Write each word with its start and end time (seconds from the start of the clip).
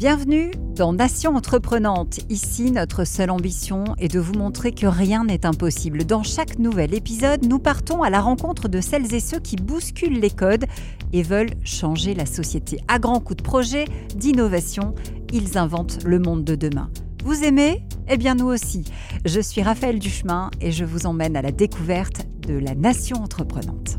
Bienvenue 0.00 0.50
dans 0.76 0.94
Nation 0.94 1.36
Entreprenante. 1.36 2.20
Ici, 2.30 2.70
notre 2.70 3.04
seule 3.04 3.28
ambition 3.28 3.84
est 3.98 4.10
de 4.10 4.18
vous 4.18 4.32
montrer 4.32 4.72
que 4.72 4.86
rien 4.86 5.24
n'est 5.24 5.44
impossible. 5.44 6.04
Dans 6.04 6.22
chaque 6.22 6.58
nouvel 6.58 6.94
épisode, 6.94 7.44
nous 7.44 7.58
partons 7.58 8.02
à 8.02 8.08
la 8.08 8.22
rencontre 8.22 8.68
de 8.68 8.80
celles 8.80 9.12
et 9.12 9.20
ceux 9.20 9.40
qui 9.40 9.56
bousculent 9.56 10.18
les 10.18 10.30
codes 10.30 10.64
et 11.12 11.22
veulent 11.22 11.52
changer 11.64 12.14
la 12.14 12.24
société. 12.24 12.80
À 12.88 12.98
grands 12.98 13.20
coups 13.20 13.36
de 13.36 13.42
projet, 13.42 13.84
d'innovation, 14.16 14.94
ils 15.34 15.58
inventent 15.58 16.02
le 16.06 16.18
monde 16.18 16.44
de 16.44 16.54
demain. 16.54 16.88
Vous 17.22 17.44
aimez? 17.44 17.84
Eh 18.08 18.16
bien 18.16 18.36
nous 18.36 18.48
aussi. 18.48 18.84
Je 19.26 19.38
suis 19.38 19.60
Raphaël 19.62 19.98
Duchemin 19.98 20.50
et 20.62 20.72
je 20.72 20.86
vous 20.86 21.04
emmène 21.04 21.36
à 21.36 21.42
la 21.42 21.52
découverte 21.52 22.26
de 22.48 22.54
la 22.54 22.74
Nation 22.74 23.18
Entreprenante. 23.18 23.98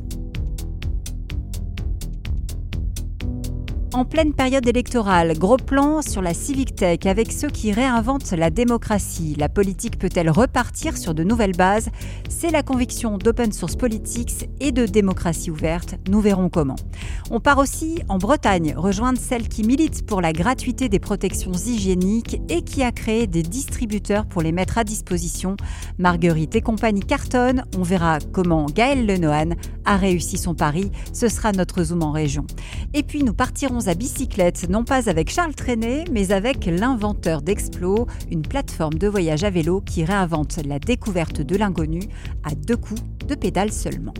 En 3.94 4.06
pleine 4.06 4.34
période 4.34 4.66
électorale, 4.66 5.38
gros 5.38 5.58
plan 5.58 6.02
sur 6.02 6.22
la 6.22 6.34
civic 6.34 6.76
tech 6.76 7.00
avec 7.06 7.30
ceux 7.34 7.50
qui 7.50 7.74
réinventent 7.74 8.32
la 8.32 8.50
démocratie. 8.50 9.36
La 9.38 9.50
politique 9.50 10.00
peut-elle 10.00 10.30
repartir 10.30 10.98
sur 10.98 11.14
de 11.14 11.26
nouvelles 11.26 11.58
bases? 11.58 11.90
C'est 12.30 12.52
la 12.52 12.64
conviction 12.64 13.18
d'Open 13.18 13.52
Source 13.52 13.76
Politics 13.76 14.50
et 14.62 14.72
de 14.72 14.86
démocratie 14.86 15.52
ouverte. 15.52 15.96
Nous 16.10 16.22
verrons 16.22 16.48
comment. 16.48 16.78
On 17.32 17.42
part 17.42 17.58
aussi 17.58 18.02
en 18.08 18.18
Bretagne, 18.18 18.74
rejoindre 18.78 19.20
celle 19.20 19.50
qui 19.50 19.64
milite 19.64 20.06
pour 20.06 20.22
la 20.22 20.32
gratuité 20.32 20.88
des 20.88 21.00
protections 21.00 21.52
hygiéniques 21.52 22.42
et 22.48 22.62
qui 22.62 22.84
a 22.84 22.94
créé 22.94 23.28
des 23.28 23.44
distributeurs 23.44 24.26
pour 24.26 24.42
les 24.42 24.54
mettre 24.54 24.78
à 24.78 24.86
disposition. 24.86 25.58
Marguerite 25.98 26.56
et 26.56 26.62
compagnie 26.62 27.02
cartonne. 27.02 27.66
On 27.78 27.84
verra 27.84 28.20
comment 28.32 28.68
Gaël 28.68 29.06
Lenohan 29.06 29.50
a 29.84 29.98
réussi 29.98 30.38
son 30.38 30.56
pari. 30.56 30.92
Ce 31.12 31.28
sera 31.28 31.52
notre 31.52 31.84
zoom 31.84 32.04
en 32.04 32.12
région. 32.12 32.46
Et 32.94 33.04
puis 33.04 33.24
nous 33.24 33.34
partirons 33.34 33.81
à 33.88 33.94
bicyclette, 33.96 34.70
non 34.70 34.84
pas 34.84 35.10
avec 35.10 35.30
Charles 35.30 35.56
Trenet, 35.56 36.06
mais 36.12 36.32
avec 36.32 36.66
l'inventeur 36.66 37.42
d'Explo, 37.42 38.08
une 38.30 38.42
plateforme 38.42 38.96
de 38.96 39.08
voyage 39.08 39.44
à 39.44 39.50
vélo 39.50 39.82
qui 39.82 40.04
réinvente 40.04 40.60
la 40.66 40.78
découverte 40.78 41.42
de 41.42 41.56
l'inconnu 41.56 42.02
à 42.44 42.54
deux 42.54 42.78
coups 42.78 43.02
de 43.28 43.36
pédale 43.36 43.72
seulement. 43.72 44.14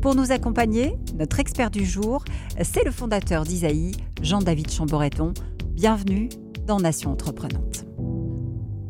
Pour 0.00 0.14
nous 0.14 0.32
accompagner, 0.32 0.96
notre 1.18 1.40
expert 1.40 1.70
du 1.70 1.84
jour, 1.84 2.24
c'est 2.62 2.84
le 2.84 2.90
fondateur 2.90 3.44
d'Isaïe, 3.44 3.92
Jean-David 4.22 4.70
Chamboreton. 4.70 5.34
Bienvenue 5.72 6.28
dans 6.66 6.80
Nation 6.80 7.12
Entreprenante. 7.12 7.86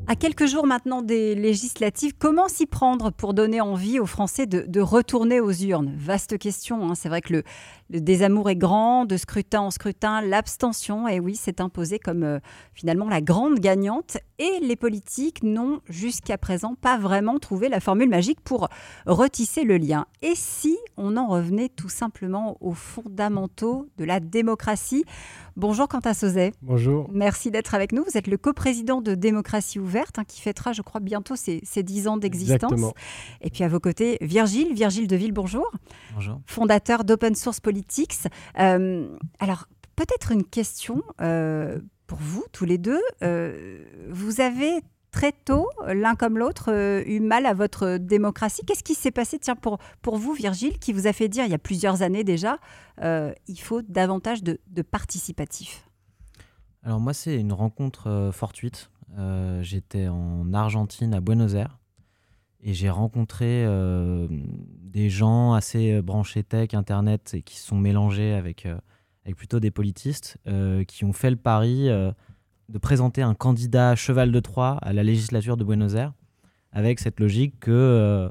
À 0.09 0.15
quelques 0.15 0.47
jours 0.47 0.69
maintenant 0.69 1.03
des 1.03 1.35
législatives, 1.35 2.13
comment 2.17 2.47
s'y 2.47 2.67
prendre 2.67 3.11
pour 3.11 3.35
donner 3.35 3.61
envie 3.61 3.99
aux 3.99 4.07
Français 4.07 4.47
de, 4.47 4.81
retourner 4.81 5.41
aux 5.41 5.51
urnes? 5.51 5.93
Vaste 5.97 6.39
question. 6.39 6.89
Hein. 6.89 6.95
C'est 6.95 7.09
vrai 7.09 7.21
que 7.21 7.33
le, 7.33 7.43
le, 7.91 8.01
désamour 8.01 8.51
est 8.51 8.57
grand, 8.57 9.05
de 9.05 9.17
scrutin 9.17 9.61
en 9.61 9.71
scrutin, 9.71 10.21
l'abstention, 10.21 11.09
et 11.09 11.21
oui, 11.21 11.35
s'est 11.37 11.61
imposée 11.61 11.99
comme 11.99 12.23
euh, 12.23 12.39
finalement 12.75 13.09
la 13.09 13.21
grande 13.21 13.59
gagnante. 13.59 14.19
Et 14.39 14.61
les 14.61 14.77
politiques 14.77 15.43
n'ont 15.43 15.81
jusqu'à 15.89 16.37
présent 16.37 16.75
pas 16.75 16.99
vraiment 16.99 17.39
trouvé 17.39 17.69
la 17.69 17.81
formule 17.81 18.09
magique 18.09 18.41
pour 18.43 18.69
retisser 19.07 19.65
le 19.65 19.79
lien. 19.79 20.07
Et 20.21 20.35
si 20.35 20.77
on 20.97 21.17
en 21.17 21.27
revenait 21.27 21.71
tout 21.71 21.89
simplement 21.89 22.59
aux 22.61 22.75
fondamentaux 22.75 23.89
de 23.97 24.05
la 24.05 24.21
démocratie? 24.21 25.05
Bonjour 25.57 25.89
Quentin 25.89 26.13
Sauzet. 26.13 26.53
Bonjour. 26.61 27.09
Merci 27.11 27.51
d'être 27.51 27.75
avec 27.75 27.93
nous. 27.93 28.05
Vous 28.05 28.19
êtes 28.19 28.27
le 28.27 28.37
coprésident 28.37 29.01
de 29.01 29.15
Démocratie 29.15 29.79
Ouverte, 29.79 30.19
hein, 30.19 30.25
qui 30.25 30.43
fêtera, 30.43 30.75
je 30.75 30.83
crois, 30.83 31.01
bientôt 31.01 31.35
ses, 31.35 31.61
ses 31.65 31.83
10 31.83 32.09
ans 32.09 32.17
d'existence. 32.19 32.93
Et 33.41 33.49
puis 33.49 33.65
à 33.65 33.69
vos 33.69 33.81
côtés, 33.81 34.19
Virgile, 34.21 34.75
Virgile 34.75 35.07
Deville, 35.07 35.33
bonjour. 35.33 35.71
Bonjour. 36.15 36.41
Fondateur 36.45 37.05
d'Open 37.05 37.35
Source 37.35 37.61
Euh, 38.59 39.17
alors, 39.39 39.69
peut-être 39.97 40.33
une 40.33 40.45
question 40.45 41.03
euh, 41.21 41.81
pour 42.07 42.19
vous, 42.19 42.45
tous 42.53 42.65
les 42.65 42.79
deux. 42.79 43.01
Euh, 43.23 43.85
vous 44.11 44.41
avez 44.41 44.81
très 45.11 45.33
tôt, 45.33 45.69
l'un 45.87 46.15
comme 46.15 46.37
l'autre, 46.37 47.03
eu 47.07 47.21
mal 47.21 47.47
à 47.47 47.55
votre 47.55 47.97
démocratie. 47.97 48.63
Qu'est-ce 48.67 48.85
qui 48.85 48.95
s'est 48.95 49.11
passé, 49.11 49.39
tiens, 49.39 49.57
pour, 49.57 49.79
pour 50.03 50.19
vous, 50.19 50.35
Virgile, 50.35 50.79
qui 50.79 50.93
vous 50.93 51.07
a 51.07 51.13
fait 51.15 51.29
dire 51.29 51.45
il 51.45 51.51
y 51.51 51.55
a 51.55 51.59
plusieurs 51.59 52.03
années 52.03 52.23
déjà, 52.23 52.59
euh, 53.03 53.33
il 53.47 53.59
faut 53.59 53.81
davantage 53.81 54.43
de, 54.43 54.59
participatif 54.83 55.89
Alors 56.83 57.01
moi, 57.01 57.15
c'est 57.15 57.37
une 57.37 57.55
rencontre 57.55 58.31
fortuite. 58.33 58.91
J'étais 59.63 60.09
en 60.09 60.53
Argentine, 60.53 61.15
à 61.15 61.21
Buenos 61.21 61.55
Aires, 61.55 61.79
et 62.67 62.75
j'ai 62.75 62.91
rencontré 62.91 63.65
des 64.29 65.09
gens 65.09 65.55
assez 65.55 66.03
branchés 66.03 66.43
tech, 66.43 66.75
Internet, 66.75 67.33
et 67.35 67.43
qui 67.43 67.59
sont 67.59 67.79
mélangés 67.79 68.35
avec, 68.35 68.67
avec 69.25 69.37
plutôt 69.37 69.61
des 69.61 69.71
politistes, 69.71 70.37
qui 70.89 71.05
ont 71.05 71.13
fait 71.13 71.31
le 71.31 71.37
pari 71.37 71.89
de 72.69 72.79
présenter 72.79 73.23
un 73.23 73.35
candidat 73.35 73.95
cheval 73.95 74.33
de 74.33 74.41
Troie 74.41 74.79
à 74.83 74.93
la 74.93 75.03
législature 75.03 75.57
de 75.57 75.65
Buenos 75.65 75.95
Aires, 75.95 76.13
avec 76.73 77.01
cette 77.01 77.21
logique 77.21 77.59
que 77.61 77.71
euh, 77.71 78.29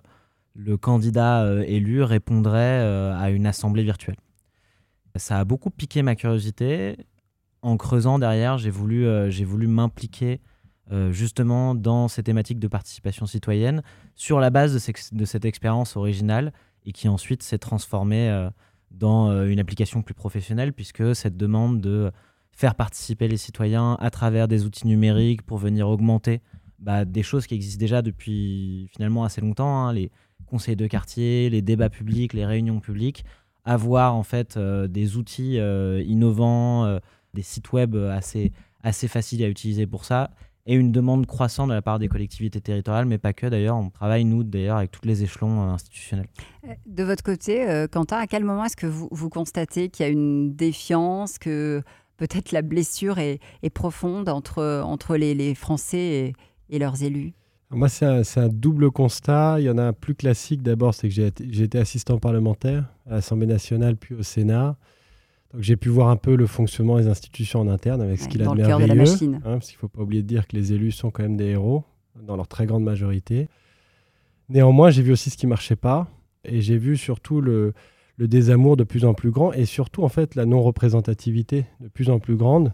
le 0.54 0.78
candidat 0.78 1.44
euh, 1.44 1.64
élu 1.66 2.04
répondrait 2.04 2.82
euh, 2.82 3.18
à 3.18 3.30
une 3.30 3.46
assemblée 3.46 3.84
virtuelle. 3.84 4.18
Ça 5.16 5.40
a 5.40 5.46
beaucoup 5.46 5.70
piqué 5.70 6.02
ma 6.04 6.16
curiosité. 6.16 6.98
En 7.62 7.78
creusant 7.78 8.20
derrière, 8.20 8.58
j'ai 8.58 8.70
voulu, 8.70 9.08
j'ai 9.32 9.46
voulu 9.46 9.66
m'impliquer 9.66 10.42
justement 11.12 11.74
dans 11.74 12.08
ces 12.08 12.22
thématiques 12.22 12.60
de 12.60 12.68
participation 12.68 13.26
citoyenne 13.26 13.82
sur 14.14 14.40
la 14.40 14.52
base 14.52 14.74
de, 15.12 15.26
cette 15.26 15.46
expérience 15.46 15.96
originale 15.96 16.54
et 16.86 16.92
qui 16.92 17.08
ensuite 17.08 17.42
s'est 17.42 17.58
transformée 17.58 18.50
dans 18.92 19.46
une 19.46 19.60
application 19.60 20.04
plus 20.04 20.14
professionnelle 20.14 20.74
puisque 20.74 21.16
cette 21.16 21.38
demande 21.38 21.82
de 21.82 22.12
faire 22.52 22.76
participer 22.76 23.28
les 23.28 23.38
citoyens 23.38 23.98
à 24.00 24.10
travers 24.10 24.48
des 24.48 24.66
outils 24.66 24.88
numériques 24.88 25.42
pour 25.42 25.58
venir 25.58 25.90
augmenter 25.90 26.42
bah, 26.80 27.06
des 27.06 27.24
choses 27.24 27.48
qui 27.48 27.56
existent 27.56 27.80
déjà 27.80 28.02
depuis 28.02 28.88
finalement 28.94 29.24
assez 29.24 29.42
longtemps, 29.42 29.88
hein, 29.88 29.94
les 29.94 30.12
conseils 30.46 30.76
de 30.76 30.88
quartier, 30.88 31.50
les 31.50 31.62
débats 31.62 31.90
publics, 31.90 32.34
les 32.34 32.46
réunions 32.46 32.80
publiques, 32.80 33.26
avoir 33.64 34.16
en 34.16 34.24
fait 34.24 34.58
euh, 34.58 34.88
des 34.88 35.18
outils 35.18 35.60
euh, 35.60 36.04
innovants, 36.06 36.86
euh, 36.86 37.00
des 37.34 37.42
sites 37.42 37.74
web 37.74 37.96
assez, 37.96 38.52
assez 38.84 39.08
faciles 39.08 39.44
à 39.44 39.48
utiliser 39.48 39.88
pour 39.88 40.06
ça, 40.06 40.32
et 40.66 40.74
une 40.76 40.92
demande 40.92 41.26
croissante 41.26 41.70
de 41.70 41.74
la 41.74 41.82
part 41.82 42.00
des 42.00 42.08
collectivités 42.08 42.62
territoriales, 42.62 43.06
mais 43.06 43.18
pas 43.18 43.34
que 43.34 43.48
d'ailleurs. 43.48 43.78
On 43.78 43.90
travaille, 43.90 44.26
nous, 44.26 44.44
d'ailleurs, 44.44 44.78
avec 44.78 44.92
tous 44.92 45.06
les 45.06 45.24
échelons 45.24 45.62
institutionnels. 45.70 46.28
De 46.88 47.04
votre 47.04 47.24
côté, 47.24 47.86
Quentin, 47.92 48.18
à 48.18 48.28
quel 48.28 48.44
moment 48.44 48.66
est-ce 48.66 48.76
que 48.76 48.88
vous, 48.88 49.08
vous 49.12 49.30
constatez 49.30 49.90
qu'il 49.90 50.06
y 50.06 50.10
a 50.10 50.12
une 50.12 50.56
défiance, 50.56 51.38
que 51.38 51.84
peut-être 52.18 52.52
la 52.52 52.62
blessure 52.62 53.20
est, 53.20 53.40
profonde 53.74 54.30
entre, 54.30 54.82
entre 54.84 55.16
les, 55.18 55.56
Français 55.56 56.34
et, 56.70 56.80
leurs 56.80 57.04
élus? 57.04 57.34
Moi, 57.72 57.90
c'est 57.90 58.06
un, 58.06 58.48
double 58.50 58.92
constat. 58.92 59.58
Il 59.60 59.66
y 59.66 59.70
en 59.70 59.78
a 59.78 59.84
un 59.84 59.94
plus 59.94 60.16
classique. 60.16 60.62
D'abord, 60.62 60.94
c'est 60.94 61.10
que 61.10 61.14
j'ai 61.14 61.28
été 61.64 61.78
assistant 61.78 62.20
parlementaire 62.20 62.86
à 63.08 63.16
l'Assemblée 63.16 63.48
nationale 63.48 63.98
puis 63.98 64.16
au 64.16 64.24
Sénat. 64.24 64.78
Donc 65.56 65.64
j'ai 65.64 65.78
pu 65.78 65.88
voir 65.88 66.10
un 66.10 66.18
peu 66.18 66.36
le 66.36 66.48
fonctionnement 66.48 66.98
des 66.98 67.08
institutions 67.08 67.62
en 67.62 67.70
interne 67.70 68.02
avec 68.02 68.20
ce 68.20 68.28
qu'il 68.28 68.42
a 68.42 68.46
de 68.46 68.56
merveilleux. 68.56 68.90
De 68.90 68.94
la 68.94 68.96
machine. 68.96 69.36
Hein, 69.36 69.54
parce 69.54 69.68
qu'il 69.68 69.78
ne 69.78 69.80
faut 69.80 69.88
pas 69.88 70.02
oublier 70.02 70.22
de 70.22 70.28
dire 70.28 70.48
que 70.48 70.56
les 70.58 70.74
élus 70.74 70.92
sont 70.92 71.12
quand 71.12 71.24
même 71.24 71.38
des 71.38 71.46
héros 71.46 71.86
dans 72.22 72.36
leur 72.36 72.50
très 72.50 72.66
grande 72.66 72.84
majorité. 72.84 73.48
Néanmoins, 74.50 74.90
j'ai 74.90 75.02
vu 75.02 75.14
aussi 75.14 75.30
ce 75.30 75.38
qui 75.38 75.46
ne 75.46 75.52
marchait 75.52 75.78
pas. 75.78 76.10
Et 76.44 76.60
j'ai 76.60 76.78
vu 76.78 76.98
surtout 76.98 77.40
le, 77.40 77.74
le 78.18 78.28
désamour 78.28 78.76
de 78.76 78.84
plus 78.84 79.06
en 79.06 79.14
plus 79.14 79.32
grand 79.32 79.54
et 79.54 79.64
surtout 79.64 80.04
en 80.04 80.10
fait 80.10 80.36
la 80.36 80.46
non-représentativité 80.46 81.68
de 81.80 81.88
plus 81.88 82.10
en 82.10 82.20
plus 82.20 82.36
grande 82.36 82.74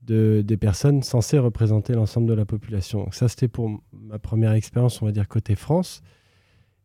de, 0.00 0.42
des 0.42 0.56
personnes 0.56 1.02
censées 1.02 1.38
représenter 1.38 1.92
l'ensemble 1.92 2.26
de 2.28 2.32
la 2.34 2.46
population. 2.46 3.10
ça 3.12 3.28
c'était 3.28 3.46
pour 3.46 3.70
ma 3.92 4.18
première 4.18 4.52
expérience, 4.52 5.02
on 5.02 5.06
va 5.06 5.12
dire 5.12 5.28
côté 5.28 5.54
France. 5.54 6.02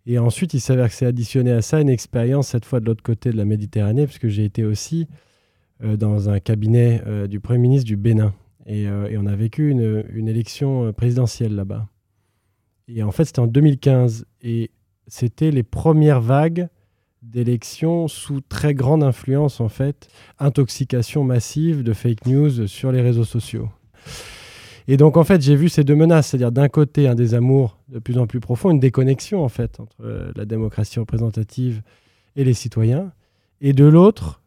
Et 0.06 0.20
ensuite 0.20 0.54
il 0.54 0.62
s'avère 0.62 0.88
que 0.90 0.94
c'est 0.94 1.06
additionné 1.06 1.52
à 1.52 1.62
ça 1.62 1.82
une 1.82 1.90
expérience 1.90 2.50
cette 2.50 2.66
fois 2.66 2.80
de 2.80 2.86
l'autre 2.86 3.04
côté 3.04 3.32
de 3.32 3.38
la 3.38 3.46
Méditerranée, 3.46 4.06
puisque 4.06 4.28
j'ai 4.28 4.46
été 4.46 4.64
aussi 4.64 5.08
euh, 5.84 5.98
dans 5.98 6.30
un 6.30 6.40
cabinet 6.40 7.02
euh, 7.08 7.28
du 7.28 7.40
Premier 7.40 7.60
ministre 7.60 7.88
du 7.88 7.98
Bénin. 7.98 8.34
Et, 8.68 8.88
euh, 8.88 9.16
on 9.20 9.26
a 9.26 9.36
vécu 9.36 9.70
une 9.70 10.28
élection 10.28 10.92
présidentielle 10.94 11.56
là-bas. 11.56 11.88
Et 12.88 13.04
en 13.04 13.12
fait 13.12 13.26
c'était 13.26 13.40
en 13.40 13.48
2015 13.48 14.26
et 14.42 14.72
c'était 15.08 15.52
les 15.52 15.64
premières 15.64 16.22
vagues 16.22 16.68
d'élections 17.22 18.08
sous 18.08 18.42
très 18.42 18.74
grande 18.74 19.04
influence, 19.04 19.60
en 19.60 19.70
fait, 19.70 20.08
intoxication 20.40 21.24
massive 21.24 21.84
de 21.84 21.94
fake 21.94 22.26
news 22.26 22.68
sur 22.68 22.92
les 22.92 23.02
réseaux 23.02 23.24
sociaux. 23.24 23.70
Et 24.88 24.98
donc, 24.98 25.18
en 25.18 25.24
fait, 25.24 25.42
j'ai 25.42 25.56
vu 25.56 25.70
ces 25.70 25.84
deux 25.84 25.96
menaces, 25.96 26.28
c'est-à-dire 26.28 26.52
d'un 26.52 26.70
côté 26.70 27.08
un 27.08 27.16
désamour 27.16 27.80
de 27.90 28.00
plus 28.00 28.18
en 28.18 28.28
plus 28.28 28.40
profond, 28.40 28.72
une 28.72 28.80
déconnexion, 28.80 29.44
en 29.44 29.50
fait, 29.50 29.80
entre 29.80 29.96
euh, 30.02 30.32
la 30.36 30.46
démocratie 30.46 31.00
représentative 31.00 31.82
et 32.36 32.44
les 32.44 32.54
citoyens, 32.54 33.12
et 33.62 33.74
de 33.74 33.86
l'autre, 33.86 34.42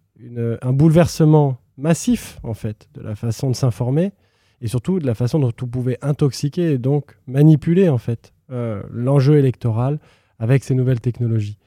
un 0.62 0.72
bouleversement 0.72 1.58
massif, 1.78 2.38
en 2.42 2.54
fait, 2.54 2.88
de 2.94 3.00
la 3.00 3.14
façon 3.14 3.50
de 3.50 3.56
s'informer, 3.56 4.12
et 4.60 4.68
surtout 4.68 4.98
de 4.98 5.06
la 5.06 5.14
façon 5.14 5.38
dont 5.38 5.52
on 5.62 5.66
pouvait 5.66 5.98
intoxiquer 6.02 6.72
et 6.72 6.78
donc 6.78 7.16
manipuler, 7.26 7.88
en 7.88 7.98
fait, 7.98 8.32
euh, 8.50 8.82
l'enjeu 8.90 9.36
électoral 9.38 9.98
avec 10.38 10.64
ces 10.64 10.74
nouvelles 10.74 11.00
technologies. 11.00 11.58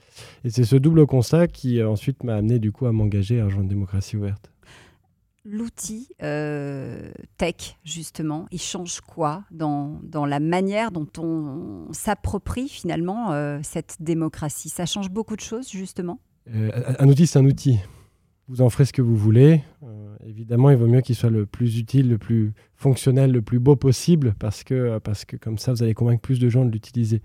Et 0.44 0.50
c'est 0.50 0.64
ce 0.64 0.76
double 0.76 1.06
constat 1.06 1.48
qui 1.48 1.80
euh, 1.80 1.90
ensuite 1.90 2.24
m'a 2.24 2.36
amené 2.36 2.60
du 2.60 2.72
coup 2.72 2.86
à 2.86 2.92
m'engager 2.92 3.40
à 3.40 3.46
rejoindre 3.46 3.70
Démocratie 3.70 4.18
ouverte. 4.18 4.52
L'outil 5.44 6.10
euh, 6.22 7.12
tech, 7.38 7.78
justement, 7.84 8.46
il 8.52 8.62
change 8.62 9.02
quoi 9.02 9.44
dans, 9.52 10.00
dans 10.04 10.26
la 10.26 10.40
manière 10.40 10.92
dont 10.92 11.08
on, 11.18 11.88
s'approprie 11.92 12.70
finalement 12.70 13.32
euh, 13.32 13.60
cette 13.64 13.98
démocratie? 14.00 14.70
Ça 14.70 14.86
change 14.86 15.10
beaucoup 15.10 15.36
de 15.36 15.42
choses, 15.42 15.70
justement? 15.70 16.20
Euh, 16.54 16.94
Un 17.00 17.08
outil, 17.10 17.28
c'est 17.28 17.40
un 17.40 17.46
outil. 17.46 17.80
Vous 18.48 18.62
en 18.62 18.70
ferez 18.70 18.86
ce 18.86 18.94
que 18.94 19.02
vous 19.02 19.16
voulez. 19.16 19.62
évidemment, 20.26 20.70
il 20.70 20.78
vaut 20.78 20.88
mieux 20.88 21.02
qu'il 21.02 21.16
soit 21.16 21.30
le 21.30 21.46
plus 21.46 21.78
utile, 21.78 22.10
le 22.10 22.18
plus 22.18 22.54
fonctionnel, 22.76 23.32
le 23.32 23.42
plus 23.42 23.60
beau 23.60 23.76
possible, 23.76 24.34
parce 24.40 24.64
que, 24.64 25.00
parce 25.00 25.26
que 25.26 25.38
comme 25.38 25.58
ça, 25.58 25.72
vous 25.72 25.84
allez 25.84 25.94
convaincre 25.94 26.22
plus 26.22 26.40
de 26.40 26.50
gens 26.50 26.66
de 26.66 26.72
l'utiliser. 26.72 27.22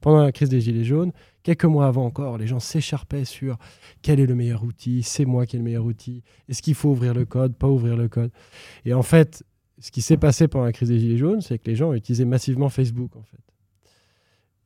Pendant 0.00 0.22
la 0.22 0.30
crise 0.30 0.48
des 0.48 0.60
Gilets 0.60 0.84
jaunes, 0.84 1.12
Quelques 1.46 1.64
mois 1.64 1.86
avant 1.86 2.04
encore, 2.04 2.38
les 2.38 2.48
gens 2.48 2.58
s'écharpaient 2.58 3.24
sur 3.24 3.56
quel 4.02 4.18
est 4.18 4.26
le 4.26 4.34
meilleur 4.34 4.64
outil, 4.64 5.04
c'est 5.04 5.24
moi 5.24 5.46
qui 5.46 5.54
ai 5.54 5.60
le 5.60 5.64
meilleur 5.64 5.84
outil, 5.84 6.24
est-ce 6.48 6.60
qu'il 6.60 6.74
faut 6.74 6.88
ouvrir 6.88 7.14
le 7.14 7.24
code, 7.24 7.54
pas 7.54 7.68
ouvrir 7.68 7.96
le 7.96 8.08
code. 8.08 8.32
Et 8.84 8.92
en 8.92 9.04
fait, 9.04 9.44
ce 9.78 9.92
qui 9.92 10.02
s'est 10.02 10.16
passé 10.16 10.48
pendant 10.48 10.64
la 10.64 10.72
crise 10.72 10.88
des 10.88 10.98
Gilets 10.98 11.18
jaunes, 11.18 11.40
c'est 11.40 11.58
que 11.58 11.70
les 11.70 11.76
gens 11.76 11.92
utilisaient 11.92 12.24
massivement 12.24 12.68
Facebook 12.68 13.14
en 13.14 13.22
fait. 13.22 13.38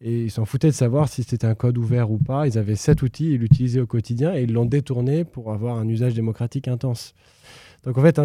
Et 0.00 0.25
ils 0.25 0.31
s'en 0.31 0.47
foutaient 0.47 0.69
de 0.69 0.73
savoir 0.73 1.11
si 1.11 1.23
c'était 1.23 1.47
un 1.47 1.55
code 1.55 1.77
ouvert 1.77 2.11
ou 2.11 2.17
pas. 2.17 2.47
Ils 2.47 2.56
avaient 2.56 2.77
cet 2.77 3.03
outil, 3.03 3.35
ils 3.35 3.41
l'utilisaient 3.41 3.81
au 3.81 3.87
quotidien 3.87 4.35
et 4.35 4.44
ils 4.44 4.53
l'ont 4.55 4.65
détourné 4.65 5.25
pour 5.25 5.53
avoir 5.53 5.76
un 5.76 5.87
usage 5.87 6.15
démocratique 6.15 6.67
intense. 6.67 7.12
Donc 7.85 7.99
en 7.99 8.00
fait, 8.00 8.19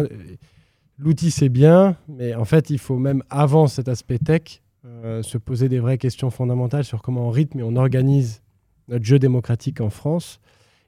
l'outil 0.96 1.30
c'est 1.30 1.50
bien, 1.50 1.98
mais 2.08 2.34
en 2.34 2.46
fait, 2.46 2.70
il 2.70 2.78
faut 2.78 2.96
même 2.96 3.22
avant 3.28 3.66
cet 3.66 3.88
aspect 3.88 4.18
tech 4.18 4.62
euh, 4.86 5.22
se 5.22 5.36
poser 5.36 5.68
des 5.68 5.78
vraies 5.78 5.98
questions 5.98 6.30
fondamentales 6.30 6.84
sur 6.84 7.02
comment 7.02 7.28
on 7.28 7.30
rythme 7.30 7.58
et 7.58 7.62
on 7.62 7.76
organise 7.76 8.40
notre 8.88 9.04
jeu 9.04 9.18
démocratique 9.18 9.80
en 9.80 9.90
France 9.90 10.40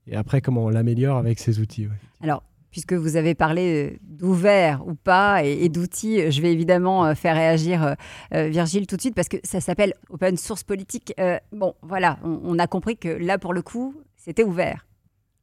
et 0.06 0.16
après 0.16 0.40
comment 0.40 0.64
on 0.64 0.68
l'améliore 0.68 1.18
avec 1.18 1.38
ces 1.38 1.60
outils. 1.60 1.88
Alors, 2.20 2.42
puisque 2.70 2.92
vous 2.92 3.16
avez 3.16 3.34
parlé 3.34 3.92
euh, 3.92 3.96
d'ouvert 4.02 4.86
ou 4.86 4.94
pas 4.94 5.44
et, 5.44 5.68
d'outils, 5.68 6.30
je 6.30 6.42
vais 6.42 6.52
évidemment 6.52 7.06
euh, 7.06 7.14
faire 7.14 7.34
réagir 7.34 7.94
euh, 8.34 8.48
Virgile 8.48 8.86
tout 8.86 8.96
de 8.96 9.00
suite 9.00 9.14
parce 9.14 9.28
que 9.28 9.38
ça 9.42 9.60
s'appelle 9.60 9.94
open 10.10 10.36
source 10.36 10.64
politique. 10.64 11.14
bon, 11.52 11.74
voilà, 11.82 12.18
on, 12.22 12.58
a 12.58 12.66
compris 12.66 12.96
que 12.96 13.08
là, 13.08 13.38
pour 13.38 13.52
le 13.52 13.62
coup, 13.62 13.94
c'était 14.16 14.44
ouvert. 14.44 14.86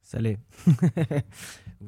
Ça 0.02 0.18
l'est. 0.18 0.38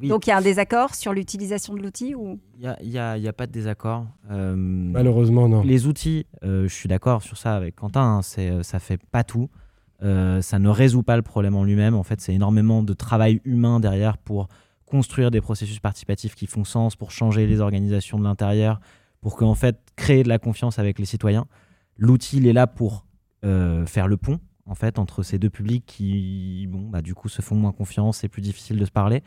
Donc 0.03 0.27
il 0.27 0.31
y 0.31 0.33
a 0.33 0.37
un 0.37 0.43
désaccord 0.43 0.95
sur 0.95 1.13
l'utilisation 1.13 1.75
de 1.75 1.81
l'outil 1.81 2.15
ou? 2.15 2.39
Il 2.59 2.75
n'y 2.83 2.99
a, 2.99 3.13
a, 3.13 3.33
pas 3.33 3.47
de 3.47 3.53
désaccord. 3.53 4.07
Malheureusement, 4.29 5.49
non. 5.49 5.63
Les 5.63 5.87
outils, 5.87 6.27
je 6.43 6.69
suis 6.69 6.89
d'accord 6.89 7.23
sur 7.23 7.37
ça 7.37 7.55
avec 7.57 7.77
Quentin, 7.77 8.19
hein, 8.19 8.23
c'est 8.23 8.63
ça 8.63 8.81
fait 8.81 9.01
pas 9.11 9.25
tout. 9.25 9.49
Euh, 10.03 10.41
ça 10.43 10.59
ne 10.59 10.69
résout 10.69 11.03
pas 11.03 11.17
le 11.17 11.23
problème 11.23 11.57
en 11.57 11.65
lui-même. 11.65 11.95
En 11.95 12.03
fait, 12.03 12.21
c'est 12.21 12.35
énormément 12.35 12.83
de 12.83 12.93
travail 12.93 13.41
humain 13.45 13.81
derrière 13.81 14.19
pour 14.19 14.49
construire 14.87 15.31
des 15.31 15.41
processus 15.41 15.81
participatifs 15.81 16.35
qui 16.35 16.47
font 16.47 16.65
sens, 16.65 16.97
pour 16.97 17.11
changer 17.11 17.47
les 17.47 17.61
organisations 17.61 18.19
de 18.19 18.25
l'intérieur, 18.25 18.81
pour 19.21 19.37
qu'en 19.37 19.55
fait 19.55 19.79
créer 19.97 20.23
de 20.23 20.29
la 20.29 20.39
confiance 20.39 20.79
avec 20.79 20.99
les 20.99 21.05
citoyens. 21.05 21.47
L'outil, 21.97 22.39
il 22.39 22.47
est 22.47 22.53
là 22.53 22.67
pour 22.67 23.05
euh, 23.45 23.85
faire 23.87 24.09
le 24.09 24.17
pont 24.17 24.41
en 24.69 24.75
fait 24.75 24.99
entre 24.99 25.23
ces 25.23 25.39
deux 25.39 25.51
publics 25.51 25.85
qui, 25.87 26.67
bon, 26.71 26.89
bah, 26.89 27.03
du 27.03 27.15
coup, 27.15 27.29
se 27.29 27.43
font 27.43 27.57
moins 27.57 27.73
confiance, 27.73 28.19
c'est 28.19 28.29
plus 28.29 28.43
difficile 28.43 28.79
de 28.79 28.85
se 28.85 28.91
parler, 28.91 29.23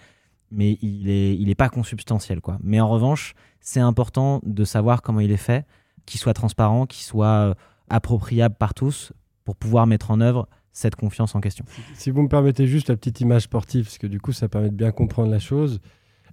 mais 0.51 0.77
il 0.81 1.09
est, 1.09 1.35
il 1.35 1.49
est 1.49 1.55
pas 1.55 1.69
consubstantiel 1.69 2.41
quoi. 2.41 2.57
Mais 2.61 2.79
en 2.79 2.87
revanche, 2.87 3.33
c'est 3.59 3.79
important 3.79 4.39
de 4.43 4.63
savoir 4.63 5.01
comment 5.01 5.19
il 5.19 5.31
est 5.31 5.37
fait, 5.37 5.65
qu'il 6.05 6.19
soit 6.19 6.33
transparent, 6.33 6.85
qu'il 6.85 7.03
soit 7.03 7.27
euh, 7.27 7.53
appropriable 7.89 8.55
par 8.55 8.73
tous, 8.73 9.13
pour 9.43 9.55
pouvoir 9.55 9.87
mettre 9.87 10.11
en 10.11 10.21
œuvre 10.21 10.47
cette 10.73 10.95
confiance 10.95 11.35
en 11.35 11.41
question. 11.41 11.65
Si 11.95 12.11
vous 12.11 12.21
me 12.21 12.27
permettez 12.27 12.67
juste 12.67 12.89
la 12.89 12.95
petite 12.95 13.21
image 13.21 13.43
sportive, 13.43 13.85
parce 13.85 13.97
que 13.97 14.07
du 14.07 14.19
coup 14.19 14.31
ça 14.31 14.47
permet 14.47 14.69
de 14.69 14.75
bien 14.75 14.91
comprendre 14.91 15.29
la 15.29 15.39
chose. 15.39 15.79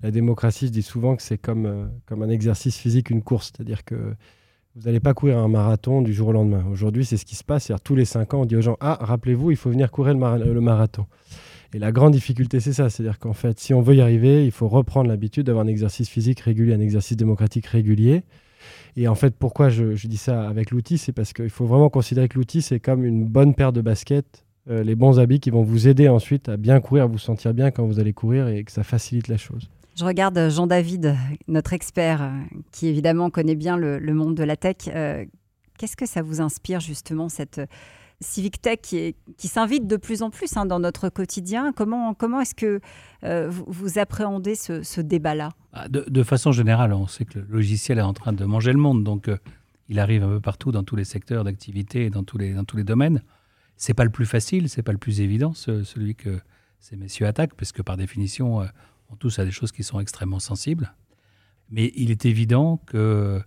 La 0.02 0.10
démocratie, 0.10 0.66
je 0.66 0.72
dis 0.72 0.82
souvent 0.82 1.16
que 1.16 1.22
c'est 1.22 1.38
comme, 1.38 1.66
euh, 1.66 1.86
comme 2.06 2.22
un 2.22 2.28
exercice 2.28 2.78
physique, 2.78 3.10
une 3.10 3.22
course. 3.22 3.52
C'est-à-dire 3.52 3.84
que 3.84 4.14
vous 4.76 4.82
n'allez 4.84 5.00
pas 5.00 5.12
courir 5.12 5.38
un 5.38 5.48
marathon 5.48 6.02
du 6.02 6.12
jour 6.12 6.28
au 6.28 6.32
lendemain. 6.32 6.64
Aujourd'hui, 6.70 7.04
c'est 7.04 7.16
ce 7.16 7.24
qui 7.24 7.34
se 7.34 7.42
passe. 7.42 7.64
cest 7.64 7.82
tous 7.82 7.96
les 7.96 8.04
cinq 8.04 8.32
ans, 8.32 8.42
on 8.42 8.44
dit 8.44 8.54
aux 8.54 8.62
gens 8.62 8.76
Ah, 8.80 8.98
rappelez-vous, 9.00 9.50
il 9.50 9.56
faut 9.56 9.70
venir 9.70 9.90
courir 9.90 10.14
le, 10.14 10.54
le 10.54 10.60
marathon. 10.60 11.06
Et 11.74 11.78
la 11.80 11.90
grande 11.90 12.12
difficulté, 12.12 12.60
c'est 12.60 12.72
ça. 12.72 12.88
C'est-à-dire 12.88 13.18
qu'en 13.18 13.32
fait, 13.32 13.58
si 13.58 13.74
on 13.74 13.80
veut 13.80 13.96
y 13.96 14.00
arriver, 14.00 14.44
il 14.44 14.52
faut 14.52 14.68
reprendre 14.68 15.08
l'habitude 15.08 15.46
d'avoir 15.46 15.64
un 15.64 15.68
exercice 15.68 16.08
physique 16.08 16.40
régulier, 16.40 16.74
un 16.74 16.80
exercice 16.80 17.16
démocratique 17.16 17.66
régulier. 17.66 18.22
Et 19.00 19.06
en 19.06 19.14
fait, 19.14 19.36
pourquoi 19.36 19.68
je, 19.68 19.94
dis 20.08 20.16
ça 20.16 20.48
avec 20.48 20.72
l'outil 20.72 20.98
C'est 20.98 21.12
parce 21.12 21.32
qu'il 21.32 21.50
faut 21.50 21.66
vraiment 21.66 21.88
considérer 21.88 22.26
que 22.26 22.36
l'outil, 22.36 22.62
c'est 22.62 22.80
comme 22.80 23.04
une 23.04 23.24
bonne 23.24 23.54
paire 23.54 23.72
de 23.72 23.80
baskets, 23.80 24.44
euh, 24.68 24.82
les 24.82 24.96
bons 24.96 25.20
habits 25.20 25.38
qui 25.38 25.50
vont 25.50 25.62
vous 25.62 25.86
aider 25.86 26.08
ensuite 26.08 26.48
à 26.48 26.56
bien 26.56 26.80
courir, 26.80 27.04
à 27.04 27.06
vous 27.06 27.16
sentir 27.16 27.54
bien 27.54 27.70
quand 27.70 27.86
vous 27.86 28.00
allez 28.00 28.12
courir 28.12 28.48
et 28.48 28.64
que 28.64 28.72
ça 28.72 28.82
facilite 28.82 29.28
la 29.28 29.36
chose. 29.36 29.70
Je 29.94 30.04
regarde 30.04 30.50
Jean-David, 30.50 31.14
notre 31.46 31.74
expert, 31.74 32.22
euh, 32.22 32.30
qui 32.72 32.88
évidemment 32.88 33.30
connaît 33.30 33.54
bien 33.54 33.76
le, 33.76 34.00
monde 34.12 34.34
de 34.34 34.42
la 34.42 34.56
tech. 34.56 34.88
Euh, 34.88 35.24
qu'est-ce 35.78 35.96
que 35.96 36.06
ça 36.06 36.20
vous 36.20 36.40
inspire 36.40 36.80
justement, 36.80 37.28
cette 37.28 37.60
Civic 38.20 38.60
Tech 38.60 38.80
qui, 38.82 39.14
s'invite 39.48 39.86
de 39.86 39.96
plus 39.96 40.22
en 40.22 40.30
plus 40.30 40.56
hein, 40.56 40.66
dans 40.66 40.80
notre 40.80 41.08
quotidien 41.08 41.72
Comment, 41.72 42.14
comment 42.14 42.40
est-ce 42.40 42.54
que 42.54 42.80
vous, 43.22 43.98
appréhendez 43.98 44.54
ce 44.54 45.00
débat-là? 45.00 45.50
Ah, 45.80 45.88
de, 45.88 46.22
façon 46.24 46.50
générale, 46.50 46.92
on 46.92 47.06
sait 47.06 47.24
que 47.24 47.38
le 47.38 47.46
logiciel 47.48 47.98
est 47.98 48.02
en 48.02 48.14
train 48.14 48.32
de 48.32 48.44
manger 48.44 48.72
le 48.72 48.78
monde, 48.78 49.04
donc 49.04 49.28
euh, 49.28 49.36
il 49.88 50.00
arrive 50.00 50.24
un 50.24 50.28
peu 50.28 50.40
partout 50.40 50.72
dans 50.72 50.82
tous 50.82 50.96
les 50.96 51.04
secteurs 51.04 51.44
d'activité 51.44 52.10
dans 52.10 52.24
tous 52.24 52.36
les, 52.36 52.52
dans 52.52 52.64
tous 52.64 52.76
les 52.76 52.84
domaines. 52.84 53.22
C'est 53.76 53.94
pas 53.94 54.02
le 54.02 54.10
plus 54.10 54.26
facile, 54.26 54.68
c'est 54.68 54.82
pas 54.82 54.90
le 54.90 54.98
plus 54.98 55.20
évident, 55.20 55.54
celui 55.54 56.16
que 56.16 56.40
ces 56.80 56.96
messieurs 56.96 57.26
attaquent, 57.26 57.54
parce 57.54 57.70
que 57.70 57.82
par 57.82 57.96
définition, 57.96 58.62
euh, 58.62 58.66
on 59.10 59.14
touche 59.16 59.38
à 59.38 59.44
des 59.44 59.52
choses 59.52 59.70
qui 59.70 59.84
sont 59.84 60.00
extrêmement 60.00 60.40
sensibles. 60.40 60.94
Mais 61.70 61.92
il 61.94 62.10
est 62.10 62.24
évident 62.24 62.78
que 62.86 63.40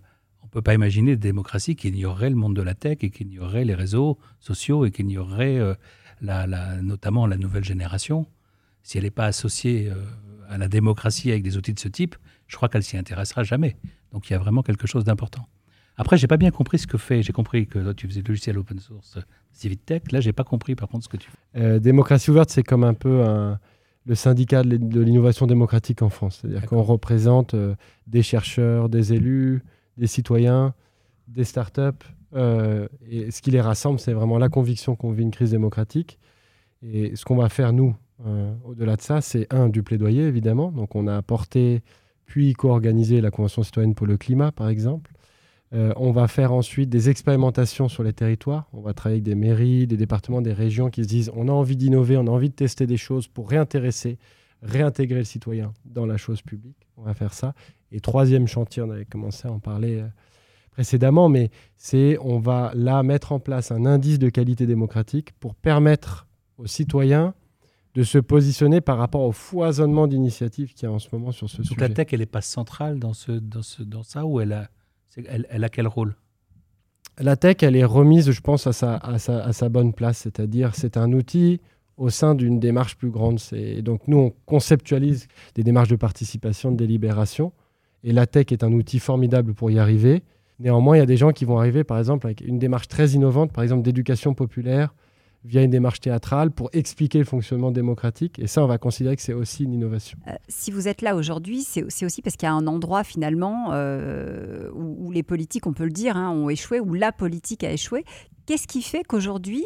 peut 0.52 0.62
pas 0.62 0.74
imaginer 0.74 1.16
de 1.16 1.20
démocratie 1.20 1.76
qui 1.76 1.88
ignorerait 1.88 2.30
le 2.30 2.36
monde 2.36 2.54
de 2.54 2.62
la 2.62 2.74
tech 2.74 2.98
et 3.00 3.10
qui 3.10 3.24
ignorerait 3.24 3.64
les 3.64 3.74
réseaux 3.74 4.18
sociaux 4.38 4.84
et 4.84 4.90
qui 4.90 5.02
ignorerait 5.02 5.58
euh, 5.58 5.74
la, 6.20 6.46
notamment 6.82 7.26
la 7.26 7.36
nouvelle 7.36 7.64
génération 7.64 8.26
si 8.84 8.98
elle 8.98 9.04
n'est 9.04 9.10
pas 9.10 9.26
associée 9.26 9.92
à 10.48 10.58
la 10.58 10.66
démocratie 10.66 11.30
avec 11.30 11.44
des 11.44 11.56
outils 11.56 11.72
de 11.72 11.78
ce 11.78 11.86
type, 11.86 12.16
je 12.48 12.56
crois 12.56 12.68
qu'elle 12.68 12.82
s'y 12.82 12.96
intéressera 12.96 13.44
jamais. 13.44 13.76
Donc 14.12 14.28
il 14.28 14.32
y 14.32 14.36
a 14.36 14.40
vraiment 14.40 14.62
quelque 14.62 14.88
chose 14.88 15.04
d'important. 15.04 15.46
Après, 15.96 16.16
j'ai 16.16 16.26
pas 16.26 16.36
bien 16.36 16.50
compris 16.50 16.78
ce 16.78 16.86
que 16.86 16.98
fait. 16.98 17.22
J'ai 17.22 17.32
compris 17.32 17.66
que 17.66 17.78
toi, 17.78 17.94
tu 17.94 18.08
faisais 18.08 18.22
le 18.22 18.28
logiciel 18.28 18.58
open 18.58 18.80
source 18.80 19.18
Civic 19.52 19.84
Tech. 19.84 20.02
Là, 20.10 20.20
j'ai 20.20 20.32
pas 20.32 20.44
compris 20.44 20.74
par 20.74 20.88
contre 20.88 21.04
ce 21.04 21.08
que 21.08 21.16
tu 21.16 21.30
fais. 21.30 21.60
Euh, 21.60 21.78
démocratie 21.78 22.30
ouverte, 22.30 22.50
c'est 22.50 22.62
comme 22.62 22.84
un 22.84 22.94
peu 22.94 23.22
le 24.06 24.14
syndicat 24.14 24.62
de 24.62 25.00
l'innovation 25.00 25.46
démocratique 25.46 26.02
en 26.02 26.08
France. 26.08 26.40
C'est-à-dire 26.40 26.66
qu'on 26.66 26.82
représente 26.82 27.54
euh, 27.54 27.74
des 28.06 28.22
chercheurs, 28.22 28.88
des 28.88 29.12
élus, 29.12 29.62
des 29.96 30.06
citoyens, 30.06 30.74
des 31.28 31.44
startups. 31.44 32.04
Euh, 32.34 32.88
et 33.08 33.30
ce 33.30 33.42
qui 33.42 33.50
les 33.50 33.60
rassemble, 33.60 33.98
c'est 33.98 34.12
vraiment 34.12 34.38
la 34.38 34.48
conviction 34.48 34.96
qu'on 34.96 35.12
vit 35.12 35.22
une 35.22 35.30
crise 35.30 35.50
démocratique. 35.50 36.18
Et 36.82 37.14
ce 37.16 37.24
qu'on 37.24 37.36
va 37.36 37.48
faire, 37.48 37.72
nous, 37.72 37.94
euh, 38.26 38.52
au-delà 38.64 38.96
de 38.96 39.02
ça, 39.02 39.20
c'est 39.20 39.52
un, 39.52 39.68
du 39.68 39.82
plaidoyer, 39.82 40.22
évidemment. 40.22 40.72
Donc, 40.72 40.94
on 40.94 41.06
a 41.06 41.16
apporté, 41.16 41.82
puis 42.26 42.52
co-organisé 42.54 43.20
la 43.20 43.30
Convention 43.30 43.62
citoyenne 43.62 43.94
pour 43.94 44.06
le 44.06 44.16
climat, 44.16 44.52
par 44.52 44.68
exemple. 44.68 45.12
Euh, 45.74 45.92
on 45.96 46.12
va 46.12 46.28
faire 46.28 46.52
ensuite 46.52 46.90
des 46.90 47.08
expérimentations 47.08 47.88
sur 47.88 48.02
les 48.02 48.12
territoires. 48.12 48.68
On 48.72 48.82
va 48.82 48.92
travailler 48.92 49.16
avec 49.16 49.24
des 49.24 49.34
mairies, 49.34 49.86
des 49.86 49.96
départements, 49.96 50.42
des 50.42 50.52
régions 50.52 50.90
qui 50.90 51.02
se 51.02 51.08
disent 51.08 51.30
on 51.34 51.48
a 51.48 51.52
envie 51.52 51.76
d'innover, 51.76 52.18
on 52.18 52.26
a 52.26 52.30
envie 52.30 52.50
de 52.50 52.54
tester 52.54 52.86
des 52.86 52.98
choses 52.98 53.26
pour 53.26 53.48
réintéresser, 53.48 54.18
réintégrer 54.62 55.20
le 55.20 55.24
citoyen 55.24 55.72
dans 55.86 56.04
la 56.04 56.18
chose 56.18 56.42
publique. 56.42 56.76
On 56.98 57.02
va 57.02 57.14
faire 57.14 57.32
ça. 57.32 57.54
Et 57.92 58.00
troisième 58.00 58.48
chantier, 58.48 58.82
on 58.82 58.90
avait 58.90 59.04
commencé 59.04 59.46
à 59.46 59.52
en 59.52 59.58
parler 59.58 60.00
euh, 60.00 60.06
précédemment, 60.70 61.28
mais 61.28 61.50
c'est 61.76 62.16
on 62.20 62.38
va 62.38 62.72
là 62.74 63.02
mettre 63.02 63.32
en 63.32 63.38
place 63.38 63.70
un 63.70 63.84
indice 63.86 64.18
de 64.18 64.30
qualité 64.30 64.66
démocratique 64.66 65.32
pour 65.38 65.54
permettre 65.54 66.26
aux 66.58 66.66
citoyens 66.66 67.34
de 67.94 68.02
se 68.02 68.18
positionner 68.18 68.80
par 68.80 68.96
rapport 68.96 69.20
au 69.22 69.32
foisonnement 69.32 70.06
d'initiatives 70.06 70.72
qu'il 70.72 70.88
y 70.88 70.90
a 70.90 70.92
en 70.92 70.98
ce 70.98 71.08
moment 71.12 71.30
sur 71.30 71.50
ce 71.50 71.58
Donc 71.58 71.66
sujet. 71.66 71.80
la 71.80 71.88
tech, 71.90 72.06
elle 72.12 72.20
n'est 72.20 72.26
pas 72.26 72.40
centrale 72.40 72.98
dans, 72.98 73.12
ce, 73.12 73.32
dans, 73.32 73.62
ce, 73.62 73.82
dans 73.82 74.02
ça 74.02 74.24
ou 74.24 74.40
elle 74.40 74.52
a, 74.52 74.70
elle, 75.26 75.46
elle 75.50 75.62
a 75.62 75.68
quel 75.68 75.86
rôle? 75.86 76.16
La 77.18 77.36
tech, 77.36 77.56
elle 77.60 77.76
est 77.76 77.84
remise, 77.84 78.30
je 78.30 78.40
pense, 78.40 78.66
à 78.66 78.72
sa, 78.72 78.96
à 78.96 79.18
sa, 79.18 79.44
à 79.44 79.52
sa 79.52 79.68
bonne 79.68 79.92
place, 79.92 80.18
c'est-à-dire 80.18 80.74
c'est 80.74 80.96
un 80.96 81.12
outil 81.12 81.60
au 81.98 82.08
sein 82.08 82.34
d'une 82.34 82.58
démarche 82.58 82.96
plus 82.96 83.10
grande. 83.10 83.38
Donc 83.82 84.08
nous, 84.08 84.16
on 84.16 84.30
conceptualise 84.46 85.28
des 85.54 85.62
démarches 85.62 85.90
de 85.90 85.96
participation, 85.96 86.72
de 86.72 86.76
délibération, 86.76 87.52
et 88.04 88.12
la 88.12 88.26
tech 88.26 88.46
est 88.50 88.64
un 88.64 88.72
outil 88.72 88.98
formidable 88.98 89.54
pour 89.54 89.70
y 89.70 89.78
arriver. 89.78 90.22
Néanmoins, 90.58 90.96
il 90.96 91.00
y 91.00 91.02
a 91.02 91.06
des 91.06 91.16
gens 91.16 91.32
qui 91.32 91.44
vont 91.44 91.58
arriver, 91.58 91.84
par 91.84 91.98
exemple, 91.98 92.26
avec 92.26 92.40
une 92.40 92.58
démarche 92.58 92.88
très 92.88 93.10
innovante, 93.10 93.52
par 93.52 93.64
exemple 93.64 93.82
d'éducation 93.82 94.34
populaire, 94.34 94.94
via 95.44 95.62
une 95.62 95.70
démarche 95.70 96.00
théâtrale 96.00 96.52
pour 96.52 96.70
expliquer 96.72 97.18
le 97.18 97.24
fonctionnement 97.24 97.72
démocratique. 97.72 98.38
Et 98.38 98.46
ça, 98.46 98.62
on 98.62 98.66
va 98.66 98.78
considérer 98.78 99.16
que 99.16 99.22
c'est 99.22 99.32
aussi 99.32 99.64
une 99.64 99.72
innovation. 99.72 100.18
Euh, 100.28 100.32
si 100.48 100.70
vous 100.70 100.86
êtes 100.86 101.02
là 101.02 101.16
aujourd'hui, 101.16 101.62
c'est 101.62 102.04
aussi 102.04 102.22
parce 102.22 102.36
qu'il 102.36 102.46
y 102.46 102.50
a 102.50 102.54
un 102.54 102.66
endroit 102.66 103.02
finalement 103.02 103.70
euh, 103.72 104.70
où, 104.72 105.10
les 105.10 105.24
politiques, 105.24 105.66
on 105.66 105.72
peut 105.72 105.84
le 105.84 105.90
dire, 105.90 106.16
hein, 106.16 106.30
ont 106.30 106.48
échoué, 106.48 106.78
où 106.78 106.94
la 106.94 107.10
politique 107.10 107.64
a 107.64 107.72
échoué. 107.72 108.04
Qu'est-ce 108.46 108.66
qui 108.66 108.82
fait 108.82 109.02
qu'aujourd'hui, 109.04 109.64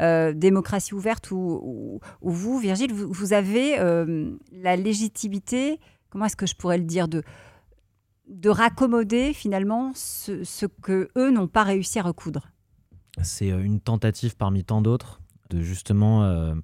euh, 0.00 0.32
démocratie 0.34 0.94
ouverte 0.94 1.30
ou, 1.30 2.00
vous, 2.20 2.58
Virgile, 2.58 2.92
vous, 2.92 3.10
vous 3.12 3.32
avez 3.32 3.76
la 4.52 4.76
légitimité 4.76 5.78
comment 6.10 6.26
est-ce 6.26 6.36
que 6.36 6.46
je 6.46 6.54
pourrais 6.54 6.78
le 6.78 6.84
dire 6.84 7.08
de 7.08 7.22
de 8.28 8.50
raccommoder 8.50 9.32
finalement 9.32 9.92
ce, 9.94 10.44
ce 10.44 10.66
que 10.66 11.08
eux 11.16 11.30
n'ont 11.30 11.48
pas 11.48 11.64
réussi 11.64 11.98
à 11.98 12.02
recoudre. 12.02 12.48
C'est 13.22 13.48
une 13.48 13.80
tentative 13.80 14.36
parmi 14.36 14.64
tant 14.64 14.80
d'autres 14.80 15.20
de 15.50 15.60
justement 15.60 16.54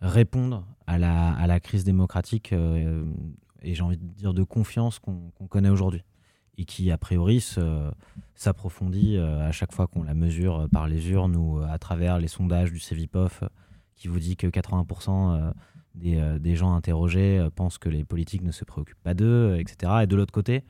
répondre 0.00 0.66
à 0.86 0.98
la, 0.98 1.34
à 1.34 1.46
la, 1.46 1.60
crise 1.60 1.84
démocratique 1.84 2.52
et 2.52 3.74
j'ai 3.74 3.82
envie 3.82 3.98
de 3.98 4.04
dire 4.04 4.34
de 4.34 4.42
confiance 4.42 4.98
qu'on 4.98 5.30
connaît 5.48 5.68
aujourd'hui 5.68 6.02
et 6.58 6.64
qui, 6.64 6.90
a 6.90 6.98
priori, 6.98 7.42
s'approfondit 8.34 9.16
euh, 9.16 9.46
à 9.46 9.52
chaque 9.52 9.72
fois 9.72 9.86
qu'on 9.86 10.02
la 10.02 10.14
mesure 10.14 10.62
euh, 10.62 10.68
par 10.68 10.88
les 10.88 11.08
urnes 11.10 11.36
ou 11.36 11.60
euh, 11.60 11.66
à 11.68 11.78
travers 11.78 12.18
les 12.18 12.26
sondages 12.26 12.72
du 12.72 12.80
CEVIPOF, 12.80 13.44
qui 13.94 14.08
vous 14.08 14.18
dit 14.18 14.36
que 14.36 14.48
80% 14.48 15.52
des, 15.94 16.54
gens 16.54 16.74
interrogés 16.74 17.48
pensent 17.56 17.78
que 17.78 17.88
les 17.88 18.04
politiques 18.04 18.42
ne 18.42 18.52
se 18.52 18.64
préoccupent 18.64 19.02
pas 19.02 19.14
d'eux, 19.14 19.56
etc. 19.58 19.92
Et 20.02 20.06
de 20.06 20.14
l'autre 20.14 20.32
côté, 20.32 20.62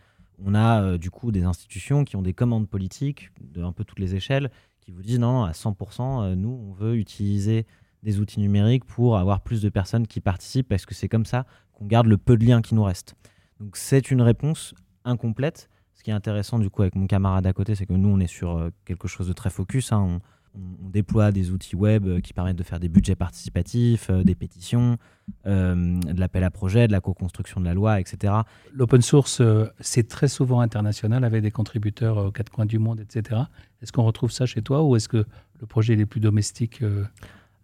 on 0.45 0.55
a 0.55 0.99
du 0.99 1.11
coup 1.11 1.33
des 1.33 1.45
institutions 1.45 2.05
qui 2.05 2.17
ont 2.17 2.23
des 2.23 2.35
commandes 2.35 2.69
politiques 2.69 3.31
de 3.41 3.63
un 3.63 3.73
peu 3.73 3.85
toutes 3.85 3.99
les 3.99 4.15
échelles 4.15 4.51
qui 4.81 4.93
vous 4.93 5.03
disent 5.03 5.19
non, 5.19 5.45
à 5.45 5.53
100%, 5.53 6.35
nous, 6.35 6.61
on 6.69 6.73
veut 6.73 6.97
utiliser 6.97 7.67
des 8.03 8.21
outils 8.21 8.41
numériques 8.41 8.85
pour 8.85 9.19
avoir 9.19 9.41
plus 9.41 9.61
de 9.61 9.69
personnes 9.69 10.07
qui 10.07 10.21
participent 10.21 10.69
parce 10.69 10.87
que 10.87 10.95
c'est 10.95 11.09
comme 11.09 11.27
ça 11.27 11.47
qu'on 11.73 11.87
garde 11.87 12.07
le 12.07 12.17
peu 12.17 12.37
de 12.37 12.45
liens 12.45 12.63
qui 12.63 12.75
nous 12.75 12.85
restent. 12.85 13.17
Donc 13.59 13.77
c'est 13.77 14.11
une 14.11 14.23
réponse 14.23 14.75
incomplète 15.05 15.69
ce 15.99 16.05
qui 16.05 16.11
est 16.11 16.15
intéressant 16.15 16.61
du 16.61 16.71
coup 16.71 16.83
avec 16.83 16.95
mon 16.95 17.09
camarade 17.09 17.45
à 17.47 17.53
côté, 17.53 17.75
c'est 17.75 17.85
que 17.85 17.93
nous 17.93 18.09
on 18.09 18.21
est 18.21 18.29
sur 18.29 18.57
euh, 18.57 18.71
quelque 18.85 19.09
chose 19.09 19.27
de 19.27 19.33
très 19.33 19.51
focus. 19.51 19.91
Hein. 19.91 20.21
Déploie 20.55 21.33
des 21.33 21.51
outils 21.51 21.77
web 21.77 22.07
euh, 22.07 22.21
qui 22.21 22.33
permettent 22.33 22.57
de 22.57 22.63
faire 22.63 22.81
des 22.81 22.89
budgets 22.89 23.15
participatifs, 23.15 24.09
euh, 24.11 24.23
des 24.25 24.35
pétitions, 24.35 24.97
de 25.45 26.19
l'appel 26.19 26.43
à 26.43 26.51
projet, 26.51 26.87
de 26.87 26.93
la 26.93 27.03
co-construction 27.03 27.61
de 27.61 27.67
la 27.67 27.75
loi, 27.75 28.01
etc. 28.01 28.33
L'open 28.73 29.03
source, 29.03 29.43
c'est 29.79 30.09
très 30.09 30.27
souvent 30.27 30.61
international 30.61 31.23
avec 31.23 31.43
des 31.43 31.51
contributeurs 31.51 32.17
aux 32.17 32.31
quatre 32.31 32.51
coins 32.51 32.65
du 32.65 32.79
monde, 32.79 33.01
etc. 33.01 33.43
Est-ce 33.83 33.93
qu'on 33.93 34.05
retrouve 34.05 34.33
ça 34.33 34.47
chez 34.47 34.63
toi 34.63 34.83
ou 34.83 34.97
est-ce 34.97 35.07
que 35.07 35.27
le 35.61 35.67
projet 35.67 35.93
est 35.93 36.07
plus 36.07 36.21
domestique 36.21 36.83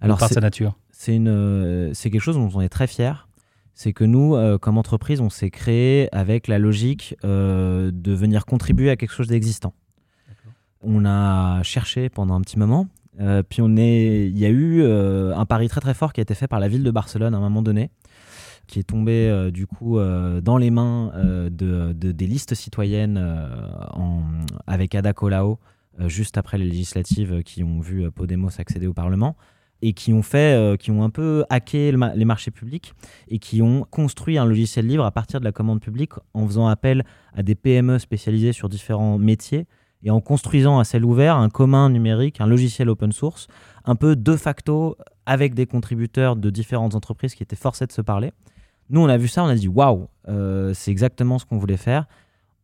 Alors, 0.03 0.19
par 0.19 0.29
sa 0.29 0.41
nature? 0.41 0.79
C'est 0.91 1.15
quelque 1.15 2.21
chose 2.21 2.37
dont 2.37 2.51
on 2.55 2.61
est 2.61 2.69
très 2.69 2.87
fier 2.87 3.29
c'est 3.75 3.93
que 3.93 4.05
nous, 4.05 4.35
euh, 4.35 4.57
comme 4.57 4.79
entreprise, 4.79 5.21
on 5.21 5.31
s'est 5.31 5.51
créé 5.51 6.09
avec 6.15 6.47
la 6.49 6.59
logique 6.59 7.17
euh, 7.25 7.91
de 7.93 8.13
venir 8.13 8.47
contribuer 8.47 8.91
à 8.91 8.97
quelque 8.97 9.13
chose 9.13 9.29
d'existant. 9.29 9.75
On 10.85 11.05
a 11.05 11.63
cherché 11.63 12.09
pendant 12.09 12.35
un 12.35 12.41
petit 12.41 12.59
moment, 12.59 12.87
euh, 13.21 13.43
puis 13.43 13.63
on 13.63 13.77
est, 13.77 14.29
il 14.29 14.39
y 14.39 14.45
a 14.45 14.51
eu 14.51 14.85
un 14.85 15.47
pari 15.47 15.69
très 15.69 15.81
très 15.81 15.95
fort 15.95 16.13
qui 16.13 16.21
a 16.21 16.23
été 16.23 16.35
fait 16.35 16.49
par 16.49 16.61
la 16.61 16.69
ville 16.69 16.83
de 16.83 16.91
Barcelone 16.91 17.35
à 17.35 17.39
un 17.39 17.41
moment 17.41 17.63
donné, 17.63 17.91
qui 18.67 18.79
est 18.79 18.85
tombé 18.85 19.51
du 19.53 19.67
coup 19.67 19.99
dans 19.99 20.59
les 20.59 20.71
mains 20.71 21.13
de, 21.51 21.93
des 21.93 22.27
listes 22.27 22.55
citoyennes 22.55 23.19
avec 24.67 24.95
Ada 24.95 25.13
Colau, 25.13 25.59
juste 26.07 26.39
après 26.39 26.59
les 26.59 26.67
législatives 26.67 27.43
qui 27.43 27.63
ont 27.63 27.81
vu 27.81 28.11
Podemos 28.11 28.51
accéder 28.59 28.87
au 28.87 28.95
Parlement 28.95 29.37
et 29.85 29.93
qui 29.93 30.15
ont 30.15 30.23
fait, 30.23 30.57
euh, 30.57 30.77
qui 30.77 30.91
ont 30.91 31.05
un 31.05 31.11
peu 31.11 31.45
hacké 31.51 31.93
les 31.93 32.25
marchés 32.25 32.51
publics 32.51 32.95
et 33.29 33.39
qui 33.39 33.61
ont 33.61 33.87
construit 33.91 34.39
un 34.39 34.47
logiciel 34.47 34.87
libre 34.87 35.05
à 35.05 35.11
partir 35.11 35.41
de 35.41 35.45
la 35.45 35.53
commande 35.53 35.81
publique 35.81 36.13
en 36.33 36.47
faisant 36.47 36.67
appel 36.69 37.05
à 37.35 37.43
des 37.43 37.55
PME 37.55 37.99
spécialisées 37.99 38.55
sur 38.55 38.71
différents 38.71 39.19
métiers 39.19 39.67
et 40.05 40.11
en 40.11 40.21
construisant 40.21 40.79
à 40.79 40.85
ciel 40.85 41.05
ouvert 41.05 41.37
un 41.37 41.49
commun 41.49 41.89
numérique, 41.91 42.41
un 42.41 42.47
logiciel 42.47 42.89
open 42.91 43.11
source, 43.13 43.49
un 43.85 43.97
peu 43.97 44.15
de 44.15 44.37
facto 44.37 44.97
avec 45.27 45.55
des 45.55 45.67
contributeurs 45.67 46.37
de 46.37 46.51
différentes 46.51 46.95
entreprises 46.95 47.35
qui 47.35 47.43
étaient 47.43 47.57
forcés 47.57 47.87
de 47.87 47.93
se 47.93 48.03
parler. 48.03 48.33
Nous, 48.91 49.01
on 49.01 49.09
a 49.09 49.17
vu 49.17 49.29
ça, 49.29 49.43
on 49.43 49.49
a 49.49 49.55
dit 49.55 49.69
waouh, 49.69 50.09
euh, 50.29 50.73
c'est 50.75 50.91
exactement 50.91 51.39
ce 51.39 51.47
qu'on 51.47 51.57
voulait 51.57 51.79
faire. 51.79 52.07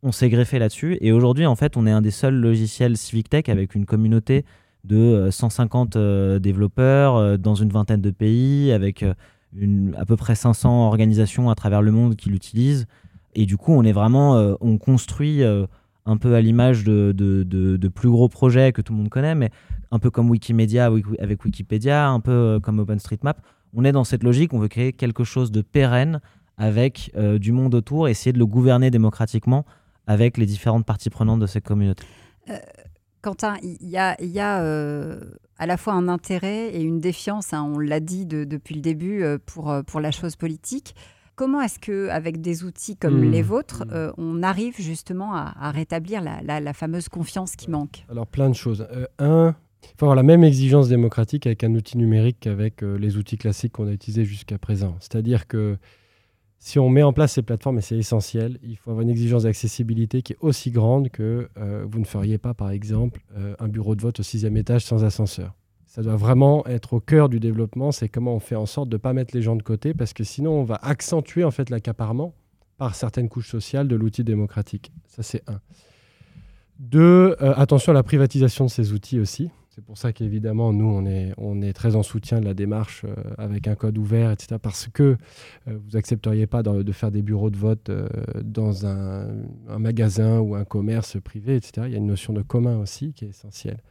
On 0.02 0.12
s'est 0.12 0.28
greffé 0.28 0.59
là-dessus 0.59 0.99
et 1.00 1.12
aujourd'hui, 1.12 1.47
en 1.47 1.56
fait, 1.56 1.76
on 1.76 1.87
est 1.87 1.90
un 1.90 2.02
des 2.02 2.11
seuls 2.11 2.35
logiciels 2.35 2.97
Civic 2.97 3.30
Tech 3.30 3.49
avec 3.49 3.75
une 3.75 3.87
communauté 3.87 4.44
de 4.85 5.28
150 5.30 5.97
euh, 5.97 6.00
euh, 6.00 6.38
développeurs 6.38 7.38
dans 7.38 7.54
une 7.54 7.70
vingtaine 7.70 8.00
de 8.00 8.11
pays, 8.11 8.73
avec 8.73 9.02
à 9.02 10.04
peu 10.04 10.16
près 10.16 10.35
500 10.35 10.87
organisations 10.87 11.50
à 11.50 11.54
travers 11.54 11.82
le 11.82 11.90
monde 11.90 12.16
qui 12.16 12.28
l'utilisent. 12.28 12.87
Et 13.35 13.47
du 13.47 13.56
coup, 13.56 13.73
on 13.73 13.82
est 13.82 13.92
vraiment, 13.92 14.56
on 14.61 14.78
construit 14.78 15.42
un 16.11 16.17
peu 16.17 16.35
à 16.35 16.40
l'image 16.40 16.85
de, 16.85 17.12
de, 17.12 17.88
plus 17.88 18.11
gros 18.11 18.29
projets 18.29 18.73
que 18.73 18.83
tout 18.83 18.93
le 18.93 18.99
monde 18.99 19.09
connaît, 19.09 19.35
mais 19.35 19.50
un 19.90 19.99
peu 19.99 20.11
comme 20.11 20.29
Wikimedia 20.31 20.90
avec 21.19 21.45
Wikipédia, 21.45 22.09
un 22.09 22.21
peu 22.21 22.61
comme 22.62 22.79
OpenStreetMap. 22.79 23.40
On 23.75 23.85
est 23.85 23.93
dans 23.93 24.05
cette 24.05 24.23
logique, 24.23 24.52
on 24.52 24.59
veut 24.59 24.69
créer 24.69 24.93
quelque 24.93 25.25
chose 25.25 25.50
de 25.52 25.62
pérenne 25.62 26.21
avec 26.57 27.12
du 27.38 27.52
monde 27.52 27.75
autour, 27.75 28.09
essayer 28.09 28.33
de 28.33 28.38
le 28.38 28.47
gouverner 28.47 28.90
démocratiquement 28.90 29.64
avec 30.07 30.37
les 30.37 30.47
différentes 30.47 30.85
parties 30.85 31.11
prenantes 31.11 31.40
de 31.40 31.47
cette 31.47 31.64
communauté. 31.64 32.05
Quentin, 33.23 33.57
il 33.62 33.88
y 33.88 33.99
a, 33.99 34.17
euh, 34.62 35.21
à 35.59 35.67
la 35.67 35.76
fois 35.76 35.93
un 35.93 36.09
intérêt 36.09 36.69
et 36.75 36.81
une 36.81 37.00
défiance, 37.00 37.52
hein, 37.52 37.71
on 37.75 37.79
l'a 37.79 38.00
dit 38.00 38.25
depuis 38.25 38.75
le 38.75 38.81
début, 38.81 39.23
euh, 39.23 39.38
pour, 39.45 39.71
euh, 39.71 39.83
pour 39.83 40.00
la 40.00 40.11
chose 40.11 40.37
politique. 40.37 40.95
Comment 41.40 41.62
est-ce 41.62 41.78
qu'avec 41.78 42.42
des 42.42 42.64
outils 42.64 42.99
comme 42.99 43.23
hmm. 43.23 43.30
les 43.30 43.40
vôtres, 43.40 43.87
hmm. 43.87 44.12
on 44.18 44.42
arrive 44.42 44.75
justement 44.76 45.35
à, 45.35 45.70
rétablir 45.70 46.20
la, 46.23 46.73
fameuse 46.75 47.09
confiance 47.09 47.56
qui 47.56 47.70
manque? 47.70 48.04
Alors 48.11 48.26
plein 48.26 48.50
de 48.50 48.54
choses. 48.54 48.87
un, 49.18 49.54
il 49.82 49.88
faut 49.97 50.04
avoir 50.04 50.16
la 50.16 50.23
même 50.23 50.44
exigence 50.44 50.90
démocratique 50.90 51.47
avec 51.47 51.64
un 51.64 51.75
outil 51.75 51.97
numérique 51.97 52.37
qu'avec 52.40 52.82
les 52.82 53.16
outils 53.16 53.38
classiques 53.38 53.73
qu'on 53.73 53.87
a 53.87 53.92
utilisés 53.92 54.26
jusqu'à 54.26 54.59
présent. 54.59 54.97
C'est-à-dire 55.00 55.47
que 55.47 55.78
si 56.59 56.78
on 56.78 56.90
met 56.90 57.02
en 57.02 57.14
place 57.14 57.32
ces 57.32 57.42
plateformes, 57.42 57.78
et 57.78 57.80
c'est 57.80 57.97
essentiel, 57.97 58.59
il 58.62 58.76
faut 58.76 58.90
avoir 58.90 59.02
une 59.02 59.09
exigence 59.09 59.44
d'accessibilité 59.44 60.20
qui 60.20 60.35
est 60.35 60.38
aussi 60.42 60.70
grande 60.70 61.09
que 61.09 61.49
euh, 61.56 61.87
vous 61.90 62.00
ne 62.00 62.04
feriez 62.04 62.37
pas, 62.37 62.52
par 62.52 62.70
exemple, 62.70 63.23
euh, 63.38 63.54
un 63.61 63.68
bureau 63.68 63.94
de 63.94 64.02
vote 64.02 64.20
au 64.20 64.23
sixième 64.23 64.59
étage 64.59 64.85
sans 64.85 65.02
ascenseur. 65.02 65.54
Ça 65.90 66.02
doit 66.02 66.14
vraiment 66.14 66.64
être 66.68 66.92
au 66.92 67.00
cœur 67.00 67.28
du 67.28 67.40
développement, 67.40 67.90
c'est 67.90 68.09
comment 68.09 68.37
on 68.37 68.38
fait 68.38 68.54
en 68.54 68.64
sorte 68.64 68.88
de 68.88 68.94
ne 68.94 69.00
pas 69.00 69.12
mettre 69.12 69.35
les 69.35 69.42
gens 69.42 69.56
de 69.56 69.62
côté, 69.64 69.92
parce 69.92 70.12
que 70.12 70.23
sinon 70.23 70.52
on 70.52 70.62
va 70.62 70.78
accentuer 70.82 71.42
en 71.42 71.50
fait 71.50 71.68
l'accaparement 71.68 72.32
par 72.78 72.94
certaines 72.94 73.28
couches 73.28 73.49
sociales 73.49 73.88
de 73.88 73.97
l'outil 73.97 74.23
démocratique. 74.23 74.92
Ça 75.09 75.25
c'est 75.25 75.42
un. 75.50 75.59
Deux, 76.78 77.35
euh, 77.42 77.54
attention 77.56 77.90
à 77.90 77.94
la 77.94 78.04
privatisation 78.04 78.66
de 78.66 78.70
ces 78.70 78.92
outils 78.92 79.18
aussi. 79.18 79.50
C'est 79.70 79.85
pour 79.85 79.99
ça 79.99 80.12
qu'évidemment, 80.12 80.73
nous, 80.73 80.87
on 80.87 81.04
est, 81.06 81.32
on 81.38 81.61
est 81.61 81.73
très 81.73 81.97
en 81.97 82.04
soutien 82.04 82.38
de 82.38 82.44
la 82.44 82.54
démarche 82.54 83.04
euh, 83.04 83.14
avec 83.37 83.66
un 83.66 83.75
code 83.75 83.99
ouvert, 83.99 84.30
etc. 84.30 84.59
Parce 84.62 84.87
que 84.87 85.16
euh, 85.66 85.78
vous 85.85 85.97
accepteriez 85.97 86.47
pas 86.47 86.62
de, 86.62 86.92
faire 86.92 87.11
des 87.11 87.23
bureaux 87.23 87.50
de 87.50 87.56
vote 87.56 87.90
dans 88.44 88.87
un, 88.87 89.26
magasin 89.76 90.38
ou 90.38 90.54
un 90.54 90.64
commerce 90.64 91.16
privé, 91.20 91.56
etc. 91.56 91.87
Il 91.87 91.92
y 91.92 91.97
a 91.97 91.99
une 91.99 92.06
notion 92.06 92.32
de 92.32 92.42
commun 92.42 92.78
aussi 92.78 93.12
qui 93.12 93.25
est 93.25 93.30
essentielle. 93.30 93.82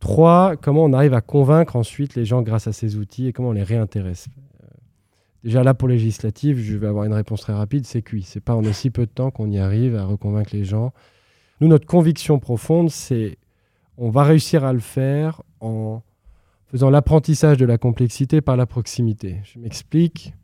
Trois, 0.00 0.56
comment 0.56 0.84
on 0.84 0.92
arrive 0.92 1.14
à 1.14 1.20
convaincre 1.20 1.76
ensuite 1.76 2.14
les 2.14 2.24
gens 2.24 2.42
grâce 2.42 2.66
à 2.66 2.72
ces 2.72 2.96
outils 2.96 3.28
et 3.28 3.32
comment 3.32 3.50
on 3.50 3.52
les 3.52 3.62
réintéresse? 3.62 4.28
Déjà 5.44 5.62
là, 5.62 5.72
pour 5.72 5.88
législative, 5.88 6.58
je 6.58 6.76
vais 6.76 6.86
avoir 6.86 7.04
une 7.04 7.14
réponse 7.14 7.42
très 7.42 7.54
rapide, 7.54 7.86
c'est 7.86 8.02
cuit. 8.02 8.22
C'est 8.22 8.40
pas 8.40 8.54
en 8.54 8.64
aussi 8.64 8.90
peu 8.90 9.06
de 9.06 9.10
temps 9.10 9.30
qu'on 9.30 9.50
y 9.50 9.58
arrive 9.58 9.96
à 9.96 10.04
reconvaincre 10.04 10.50
les 10.54 10.64
gens. 10.64 10.92
Nous, 11.60 11.68
notre 11.68 11.86
conviction 11.86 12.38
profonde, 12.38 12.90
c'est 12.90 13.38
on 13.96 14.10
va 14.10 14.24
réussir 14.24 14.64
à 14.64 14.72
le 14.72 14.80
faire 14.80 15.42
en 15.60 16.02
faisant 16.66 16.90
l'apprentissage 16.90 17.58
de 17.58 17.66
la 17.66 17.78
complexité 17.78 18.40
par 18.40 18.56
la 18.56 18.66
proximité. 18.66 19.36
Je 19.44 19.58
m'explique. 19.58 20.34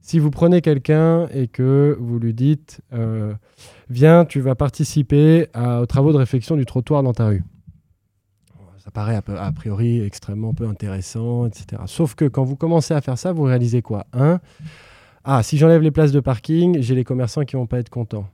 Si 0.00 0.18
vous 0.18 0.30
prenez 0.30 0.60
quelqu'un 0.60 1.28
et 1.28 1.48
que 1.48 1.96
vous 1.98 2.18
lui 2.18 2.34
dites 2.34 2.82
euh, 2.92 3.32
Viens, 3.88 4.24
tu 4.24 4.40
vas 4.40 4.54
participer 4.54 5.48
aux 5.56 5.86
travaux 5.86 6.12
de 6.12 6.18
réflexion 6.18 6.56
du 6.56 6.66
trottoir 6.66 7.02
dans 7.02 7.14
ta 7.14 7.26
rue. 7.26 7.42
Ça 8.84 8.90
paraît 8.90 9.16
a, 9.16 9.52
priori 9.52 10.02
extrêmement 10.02 10.52
peu 10.52 10.66
intéressant, 10.66 11.46
etc. 11.46 11.82
Sauf 11.86 12.14
que 12.14 12.26
quand 12.26 12.44
vous 12.44 12.56
commencez 12.56 12.92
à 12.92 13.00
faire 13.00 13.16
ça, 13.16 13.32
vous 13.32 13.44
réalisez 13.44 13.80
quoi? 13.80 14.06
Un, 14.12 14.40
ah, 15.24 15.42
si 15.42 15.56
j'enlève 15.56 15.80
les 15.80 15.90
places 15.90 16.12
de 16.12 16.20
parking, 16.20 16.82
j'ai 16.82 16.94
les 16.94 17.04
commerçants 17.04 17.44
qui 17.44 17.56
vont 17.56 17.66
pas 17.66 17.78
être 17.78 17.88
contents 17.88 18.28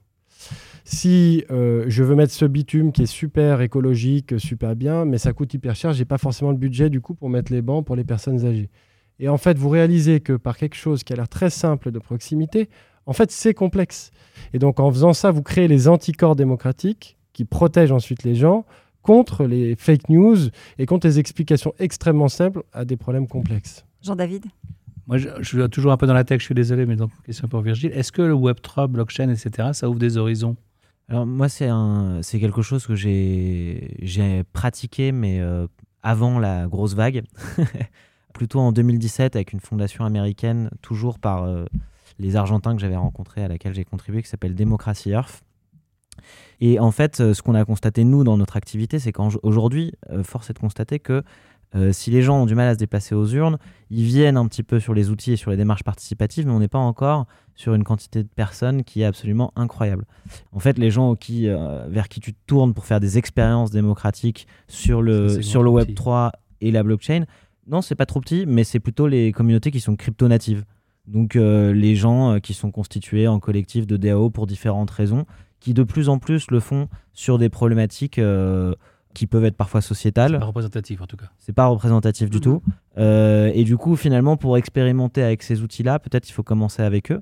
si 0.85 1.45
euh, 1.50 1.85
je 1.88 2.02
veux 2.02 2.14
mettre 2.14 2.33
ce 2.33 2.45
bitume 2.45 2.92
qui 2.92 3.02
est 3.02 3.07
super 3.07 3.61
écologique, 3.61 4.38
super 4.38 4.75
bien, 4.75 5.04
mais 5.04 5.19
ça 5.19 5.33
coûte 5.33 5.52
hyper 5.54 5.76
cher, 5.76 5.92
j'ai 5.92 6.04
pas 6.04 6.19
forcément 6.19 6.50
le 6.50 6.57
budget 6.57 6.90
du 6.90 7.00
coup 7.00 7.14
pour 7.14 7.30
mettre 7.30 7.52
les 7.52 7.62
bancs 7.62 7.85
pour 7.85 7.97
les 7.97 8.04
personnes 8.04 8.45
âgées. 8.45 8.71
Et 9.19 9.28
en 9.28 9.37
fait, 9.37 9.59
vous 9.59 9.69
réalisez 9.69 10.21
que 10.21 10.33
par 10.33 10.57
quelque 10.57 10.75
chose 10.75 11.04
qui 11.04 11.12
a 11.12 11.16
l'air 11.16 11.28
très 11.28 11.50
simple 11.50 11.90
de 11.92 11.99
proximité, 11.99 12.71
en 13.07 13.12
fait, 13.12 13.30
c'est 13.30 13.54
complexe. 13.54 14.11
Et 14.54 14.59
donc, 14.59 14.80
en 14.80 14.90
faisant 14.90 15.12
ça, 15.12 15.30
vous 15.30 15.42
créez 15.42 15.69
les 15.69 15.88
anticorps 15.88 16.37
démocratiques 16.37 17.19
qui 17.33 17.45
protègent 17.45 17.92
ensuite 17.92 18.25
les 18.25 18.35
gens 18.35 18.64
contre 19.02 19.45
les 19.45 19.76
fake 19.76 20.09
news 20.09 20.37
et 20.78 20.87
contre 20.87 21.07
les 21.07 21.19
explications 21.19 21.75
extrêmement 21.78 22.28
simples 22.28 22.62
à 22.73 22.85
des 22.85 22.97
problèmes 22.97 23.26
complexes. 23.26 23.85
Jean-David? 24.02 24.47
Moi, 25.07 25.19
je, 25.19 25.28
suis 25.42 25.69
toujours 25.71 25.92
un 25.92 25.97
peu 25.97 26.07
dans 26.07 26.14
la 26.14 26.25
tech, 26.25 26.40
je 26.40 26.45
suis 26.45 26.54
désolé, 26.54 26.87
mais 26.87 26.97
donc, 26.97 27.11
question 27.25 27.49
pour 27.49 27.62
Virgile. 27.62 27.90
Est-ce 27.92 28.12
que 28.12 28.23
le 28.23 28.35
Web3, 28.35 28.87
blockchain, 28.87 29.28
etc., 29.28 29.71
ça 29.73 29.88
ouvre 29.88 29.99
des 29.99 30.16
horizons? 30.16 30.57
Alors 31.09 31.26
moi, 31.26 31.49
c'est 31.49 31.66
un, 31.66 32.21
c'est 32.23 32.38
quelque 32.38 32.62
chose 32.62 32.87
que 32.87 32.95
j'ai, 32.95 33.97
j'ai 34.00 34.45
pratiqué, 34.52 35.11
mais 35.11 35.40
euh, 35.40 35.66
avant 36.04 36.38
la 36.38 36.69
grosse 36.69 36.95
vague, 36.95 37.25
plutôt 38.33 38.61
en 38.61 38.71
2017 38.71 39.35
avec 39.35 39.52
une 39.52 39.59
fondation 39.59 40.04
américaine, 40.04 40.71
toujours 40.83 41.19
par 41.19 41.42
euh, 41.42 41.64
les 42.21 42.37
Argentins 42.37 42.76
que 42.76 42.80
j'avais 42.80 42.97
rencontrés, 42.97 43.42
à 43.42 43.49
laquelle 43.49 43.75
j'ai 43.75 43.85
contribué, 43.85 44.23
qui 44.23 44.28
s'appelle 44.28 44.54
Democracy 44.54 45.11
Earth. 45.11 45.42
Et 46.60 46.78
en 46.78 46.90
fait, 46.90 47.20
euh, 47.20 47.34
ce 47.34 47.42
qu'on 47.42 47.54
a 47.54 47.64
constaté, 47.64 48.04
nous, 48.04 48.22
dans 48.22 48.36
notre 48.36 48.56
activité, 48.56 48.98
c'est 48.98 49.12
qu'aujourd'hui, 49.12 49.92
euh, 50.10 50.22
force 50.22 50.50
est 50.50 50.52
de 50.52 50.58
constater 50.58 50.98
que 50.98 51.22
euh, 51.74 51.92
si 51.92 52.10
les 52.10 52.20
gens 52.20 52.42
ont 52.42 52.46
du 52.46 52.54
mal 52.54 52.68
à 52.68 52.74
se 52.74 52.78
déplacer 52.78 53.14
aux 53.14 53.26
urnes, 53.26 53.56
ils 53.90 54.04
viennent 54.04 54.36
un 54.36 54.46
petit 54.46 54.64
peu 54.64 54.80
sur 54.80 54.92
les 54.92 55.08
outils 55.08 55.32
et 55.32 55.36
sur 55.36 55.50
les 55.52 55.56
démarches 55.56 55.84
participatives, 55.84 56.46
mais 56.46 56.52
on 56.52 56.58
n'est 56.58 56.68
pas 56.68 56.78
encore 56.78 57.26
sur 57.54 57.74
une 57.74 57.84
quantité 57.84 58.22
de 58.22 58.28
personnes 58.28 58.82
qui 58.82 59.02
est 59.02 59.04
absolument 59.04 59.52
incroyable. 59.54 60.04
En 60.52 60.58
fait, 60.58 60.78
les 60.78 60.90
gens 60.90 61.14
qui, 61.14 61.46
vers 61.46 62.08
qui 62.08 62.18
tu 62.18 62.32
te 62.32 62.38
tournes 62.46 62.74
pour 62.74 62.86
faire 62.86 62.98
des 62.98 63.18
expériences 63.18 63.70
démocratiques 63.70 64.48
sur 64.66 65.00
le, 65.00 65.42
sur 65.42 65.62
le 65.62 65.70
Web 65.70 65.94
3 65.94 66.32
et 66.60 66.72
la 66.72 66.82
blockchain, 66.82 67.24
non, 67.68 67.82
c'est 67.82 67.94
pas 67.94 68.06
trop 68.06 68.20
petit, 68.20 68.46
mais 68.46 68.64
c'est 68.64 68.80
plutôt 68.80 69.06
les 69.06 69.30
communautés 69.30 69.70
qui 69.70 69.80
sont 69.80 69.94
crypto-natives. 69.94 70.64
Donc 71.06 71.34
les 71.34 71.94
gens 71.94 72.40
qui 72.40 72.52
sont 72.52 72.72
constitués 72.72 73.28
en 73.28 73.38
collectif 73.38 73.86
de 73.86 73.96
DAO 73.96 74.30
pour 74.30 74.48
différentes 74.48 74.90
raisons 74.90 75.24
qui 75.60 75.74
de 75.74 75.82
plus 75.82 76.08
en 76.08 76.18
plus 76.18 76.50
le 76.50 76.60
font 76.60 76.88
sur 77.12 77.38
des 77.38 77.48
problématiques 77.48 78.18
euh, 78.18 78.74
qui 79.14 79.26
peuvent 79.26 79.44
être 79.44 79.56
parfois 79.56 79.80
sociétales. 79.80 80.32
C'est 80.32 80.38
pas 80.38 80.46
représentatif 80.46 81.02
en 81.02 81.06
tout 81.06 81.16
cas. 81.16 81.30
C'est 81.38 81.52
pas 81.52 81.66
représentatif 81.66 82.30
du 82.30 82.40
tout. 82.40 82.62
Euh, 82.98 83.50
et 83.54 83.64
du 83.64 83.76
coup, 83.76 83.96
finalement, 83.96 84.36
pour 84.36 84.56
expérimenter 84.56 85.22
avec 85.22 85.42
ces 85.42 85.62
outils-là, 85.62 85.98
peut-être 85.98 86.28
il 86.28 86.32
faut 86.32 86.42
commencer 86.42 86.82
avec 86.82 87.12
eux. 87.12 87.20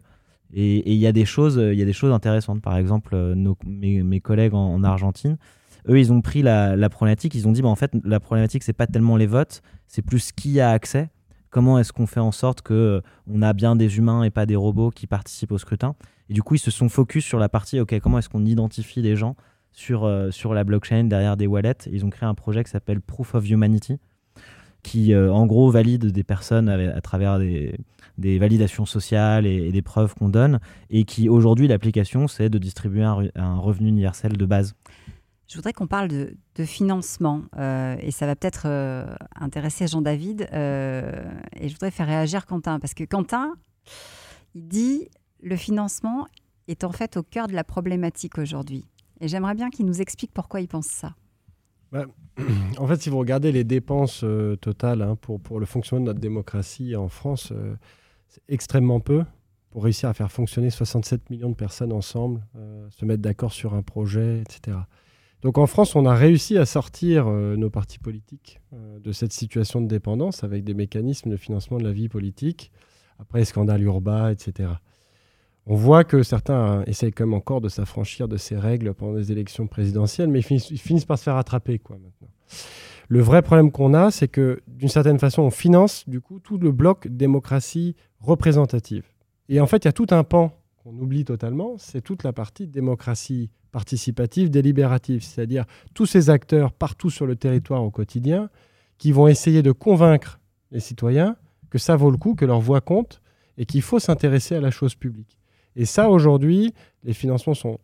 Et 0.55 0.93
il 0.93 0.99
y 0.99 1.07
a 1.07 1.13
des 1.13 1.27
choses, 1.27 1.57
il 1.57 1.79
y 1.79 1.83
a 1.83 1.85
des 1.85 1.93
choses 1.93 2.13
intéressantes. 2.13 2.63
Par 2.63 2.77
exemple, 2.77 3.15
euh, 3.15 3.35
nos, 3.35 3.57
mes, 3.67 4.21
collègues 4.21 4.55
en, 4.55 4.83
Argentine, 4.83 5.37
eux, 5.89 5.99
ils 5.99 6.13
ont 6.13 6.23
pris 6.23 6.43
la, 6.43 6.75
la 6.75 6.89
problématique. 6.89 7.35
Ils 7.35 7.47
ont 7.47 7.53
dit, 7.53 7.61
bah, 7.61 7.69
en 7.69 7.77
fait, 7.77 7.93
la 8.05 8.21
problématique, 8.21 8.63
c'est 8.63 8.73
pas 8.73 8.87
tellement 8.87 9.17
les 9.17 9.27
votes, 9.27 9.63
c'est 9.87 10.03
plus 10.03 10.33
qui 10.33 10.61
a 10.61 10.71
accès. 10.71 11.11
Comment 11.51 11.79
est-ce 11.79 11.93
qu'on 11.93 12.07
fait 12.07 12.21
en 12.21 12.33
sorte 12.33 12.63
que 12.63 13.03
on 13.27 13.41
a 13.41 13.53
bien 13.53 13.75
des 13.75 13.97
humains 13.97 14.23
et 14.23 14.31
pas 14.31 14.45
des 14.45 14.57
robots 14.57 14.91
qui 14.91 15.07
participent 15.07 15.53
au 15.53 15.59
scrutin? 15.59 15.95
Et 16.29 16.35
du 16.35 16.43
coup, 16.43 16.55
ils 16.55 16.61
se 16.61 16.71
sont 16.71 16.89
focus 16.89 17.25
sur 17.25 17.39
la 17.39 17.49
partie, 17.49 17.81
OK, 17.81 17.99
comment 18.01 18.19
est-ce 18.19 18.29
qu'on 18.29 18.45
identifie 18.45 19.01
les 19.01 19.17
gens 19.17 19.37
sur, 19.73 20.05
euh, 20.05 20.31
sur 20.31 20.55
la 20.55 20.65
blockchain 20.65 21.05
derrière 21.05 21.37
des 21.37 21.47
wallets. 21.47 21.89
Ils 21.91 22.05
ont 22.05 22.11
créé 22.11 22.29
un 22.29 22.35
projet 22.35 22.65
qui 22.65 22.71
s'appelle 22.71 23.01
Proof 23.01 23.35
of 23.35 23.49
Humanity, 23.49 23.99
qui 24.83 25.15
euh, 25.15 25.33
en 25.33 25.47
gros 25.47 25.71
valide 25.71 26.07
des 26.07 26.25
personnes 26.25 26.69
à, 26.69 27.01
travers 27.01 27.39
des, 27.39 27.79
des, 28.19 28.39
validations 28.39 28.87
sociales 28.87 29.47
et, 29.47 29.71
des 29.71 29.83
preuves 29.83 30.15
qu'on 30.15 30.29
donne, 30.29 30.61
et 30.91 31.05
qui 31.05 31.29
aujourd'hui, 31.29 31.69
l'application, 31.69 32.29
c'est 32.29 32.51
de 32.51 32.59
distribuer 32.59 33.05
un, 33.05 33.57
revenu 33.57 33.89
universel 33.89 34.37
de 34.37 34.47
base. 34.47 34.75
Je 35.47 35.57
voudrais 35.57 35.73
qu'on 35.73 35.87
parle 35.87 36.09
de, 36.09 36.37
de 36.57 36.65
financement, 36.65 37.43
euh, 37.57 37.97
et 38.01 38.11
ça 38.11 38.27
va 38.27 38.37
peut-être 38.37 38.67
intéresser 39.35 39.87
Jean-David, 39.87 40.43
et 40.53 41.69
je 41.69 41.73
voudrais 41.73 41.91
faire 41.91 42.07
réagir 42.07 42.47
Quentin, 42.47 42.81
parce 42.81 42.95
que 42.95 43.05
Quentin, 43.05 43.55
il 44.55 44.67
dit 44.67 45.09
le 45.41 45.57
financement 45.57 46.27
est 46.69 46.85
en 46.85 46.93
fait 46.93 47.17
au 47.17 47.23
cœur 47.23 47.49
de 47.49 47.55
la 47.55 47.65
problématique 47.65 48.39
aujourd'hui. 48.39 48.85
Et 49.21 49.29
j'aimerais 49.29 49.55
bien 49.55 49.71
qu'il 49.71 49.87
nous 49.87 50.01
explique 50.01 50.33
pourquoi 50.33 50.61
il 50.61 50.69
pense 50.69 50.87
ça. 50.87 51.15
Bah, 51.91 52.05
en 52.79 52.87
fait, 52.87 53.01
si 53.01 53.11
vous 53.11 53.19
regardez 53.19 53.51
les 53.53 53.65
dépenses 53.65 54.23
euh, 54.23 54.57
totales 54.57 55.03
hein, 55.03 55.17
pour, 55.17 55.59
le 55.59 55.67
fonctionnement 55.67 56.05
de 56.05 56.11
notre 56.11 56.21
démocratie 56.21 56.95
en 56.95 57.09
France, 57.09 57.53
euh, 57.53 57.75
c'est 58.29 58.43
extrêmement 58.49 59.01
peu 59.01 59.25
pour 59.71 59.85
réussir 59.85 60.09
à 60.09 60.15
faire 60.15 60.31
fonctionner 60.31 60.71
67 60.71 61.31
millions 61.31 61.51
de 61.51 61.55
personnes 61.55 61.93
ensemble, 61.93 62.43
euh, 62.57 62.89
se 62.91 63.05
mettre 63.05 63.23
d'accord 63.23 63.53
sur 63.53 63.75
un 63.75 63.83
projet, 63.83 64.41
etc. 64.41 64.79
Donc 65.43 65.59
en 65.59 65.67
France, 65.67 65.95
on 65.95 66.05
a 66.07 66.15
réussi 66.15 66.59
à 66.59 66.67
sortir 66.67 67.27
nos 67.27 67.71
partis 67.71 68.01
politiques 68.01 68.61
de 68.73 69.13
cette 69.13 69.33
situation 69.33 69.81
de 69.81 69.87
dépendance 69.87 70.43
avec 70.43 70.65
des 70.65 70.75
mécanismes 70.75 71.31
de 71.31 71.37
financement 71.37 71.79
de 71.79 71.85
la 71.85 71.93
vie 71.93 72.09
politique, 72.09 72.73
après 73.21 73.45
scandale 73.45 73.85
urbain, 73.85 74.31
etc 74.31 74.71
on 75.69 75.77
voit 75.77 76.03
que 76.03 76.23
certains 76.23 76.83
essayent 76.87 77.13
quand 77.13 77.27
même 77.27 77.35
encore 77.35 77.61
de 77.61 77.69
s'affranchir 77.69 78.27
de 78.27 78.39
ces 78.39 78.57
règles 78.57 78.95
pendant 78.95 79.13
les 79.13 79.31
élections 79.31 79.67
présidentielles, 79.67 80.29
mais 80.29 80.41
ils 80.41 80.79
finissent, 80.79 81.05
par 81.05 81.19
se 81.19 81.25
faire 81.25 81.37
attraper. 81.37 81.79
Maintenant. 81.91 82.29
Le 83.09 83.21
vrai 83.21 83.43
problème 83.43 83.71
qu'on 83.71 83.93
a, 83.93 84.11
c'est 84.11 84.29
que 84.29 84.63
d'une 84.67 84.89
certaine 84.89 85.19
façon, 85.19 85.43
on 85.43 85.51
finance 85.51 86.09
du 86.09 86.23
coup 86.23 86.41
tout 86.41 86.57
le 86.57 86.73
bloc 86.73 87.07
démocratie 87.09 87.97
représentative. 88.19 89.05
Et 89.51 89.61
en 89.61 89.67
fait, 89.67 89.85
il 89.85 89.85
y 89.85 89.89
a 89.89 89.93
tout 89.93 90.07
un 90.11 90.25
pan 90.25 90.53
qu'on 90.83 90.97
oublie 90.99 91.27
totalement, 91.27 91.77
c'est 91.77 92.01
toute 92.01 92.25
la 92.25 92.33
partie 92.33 92.67
démocratie 92.67 93.51
participative, 93.71 94.49
délibérative, 94.49 95.23
c'est-à-dire 95.23 95.67
tous 95.93 96.07
ces 96.07 96.31
acteurs 96.31 96.73
partout 96.73 97.11
sur 97.11 97.27
le 97.27 97.37
territoire 97.37 97.85
au 97.85 97.91
quotidien 97.91 98.49
qui 98.97 99.13
vont 99.13 99.29
essayer 99.29 99.63
de 99.63 99.73
convaincre 99.73 100.41
les 100.71 100.81
citoyens 100.81 101.37
que 101.69 101.77
ça 101.77 101.95
vaut 101.97 102.11
le 102.11 102.17
coup, 102.17 102.35
que 102.35 102.47
leur 102.47 102.61
voix 102.61 102.81
compte 102.81 103.21
et 103.59 103.67
qu'il 103.67 103.83
faut 103.83 103.99
s'intéresser 103.99 104.55
à 104.55 104.61
la 104.63 104.71
chose 104.71 104.95
publique. 104.95 105.38
Et 105.79 105.85
ça, 105.85 106.11
aujourd'hui, 106.11 106.75
les 107.05 107.15
financements 107.15 107.55
sont 107.55 107.79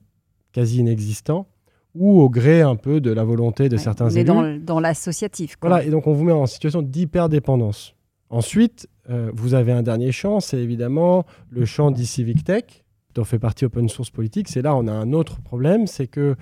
quasi 0.52 0.78
inexistants 0.80 1.46
ou 1.94 2.20
au 2.20 2.28
gré 2.28 2.60
un 2.60 2.74
peu 2.74 3.00
de 3.00 3.12
la 3.12 3.22
volonté 3.22 3.68
de 3.68 3.76
certains 3.76 4.10
élus. 4.10 4.24
dans, 4.24 4.58
dans 4.58 4.80
l'associatif. 4.80 5.56
Voilà, 5.60 5.84
et 5.84 5.90
donc 5.90 6.08
on 6.08 6.12
vous 6.12 6.24
met 6.24 6.32
en 6.32 6.46
situation 6.46 6.82
d'hyperdépendance. 6.82 7.94
Ensuite, 8.30 8.88
euh, 9.10 9.30
vous 9.32 9.54
avez 9.54 9.70
un 9.70 9.82
dernier 9.82 10.10
champ, 10.10 10.40
c'est 10.40 10.58
évidemment 10.58 11.24
le 11.50 11.64
champ 11.64 11.92
d'e-civic 11.92 12.42
tech, 12.42 12.64
dont 13.14 13.22
fait 13.22 13.38
partie 13.38 13.64
Open 13.64 13.88
Source 13.88 14.10
Politique. 14.10 14.48
C'est 14.48 14.62
là 14.62 14.74
on 14.74 14.88
a 14.88 14.92
un 14.92 15.12
autre 15.12 15.40
problème, 15.40 15.86
c'est 15.86 16.08
que 16.08 16.34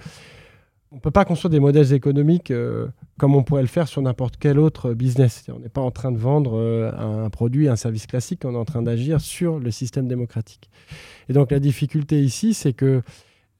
on 0.92 0.96
ne 0.96 1.00
peut 1.00 1.10
pas 1.10 1.24
construire 1.24 1.50
des 1.50 1.58
modèles 1.58 1.92
économiques 1.94 2.50
euh, 2.50 2.86
comme 3.18 3.34
on 3.34 3.42
pourrait 3.42 3.62
le 3.62 3.68
faire 3.68 3.88
sur 3.88 4.02
n'importe 4.02 4.36
quel 4.38 4.58
autre 4.58 4.92
business. 4.92 5.44
On 5.48 5.58
n'est 5.58 5.70
pas 5.70 5.80
en 5.80 5.90
train 5.90 6.12
de 6.12 6.18
vendre 6.18 6.58
euh, 6.58 6.92
un 7.24 7.30
produit, 7.30 7.68
un 7.68 7.76
service 7.76 8.06
classique, 8.06 8.44
on 8.44 8.54
est 8.54 8.58
en 8.58 8.66
train 8.66 8.82
d'agir 8.82 9.20
sur 9.20 9.58
le 9.58 9.70
système 9.70 10.06
démocratique. 10.06 10.70
Et 11.28 11.32
donc 11.32 11.50
la 11.50 11.60
difficulté 11.60 12.20
ici, 12.20 12.52
c'est 12.52 12.74
que 12.74 13.02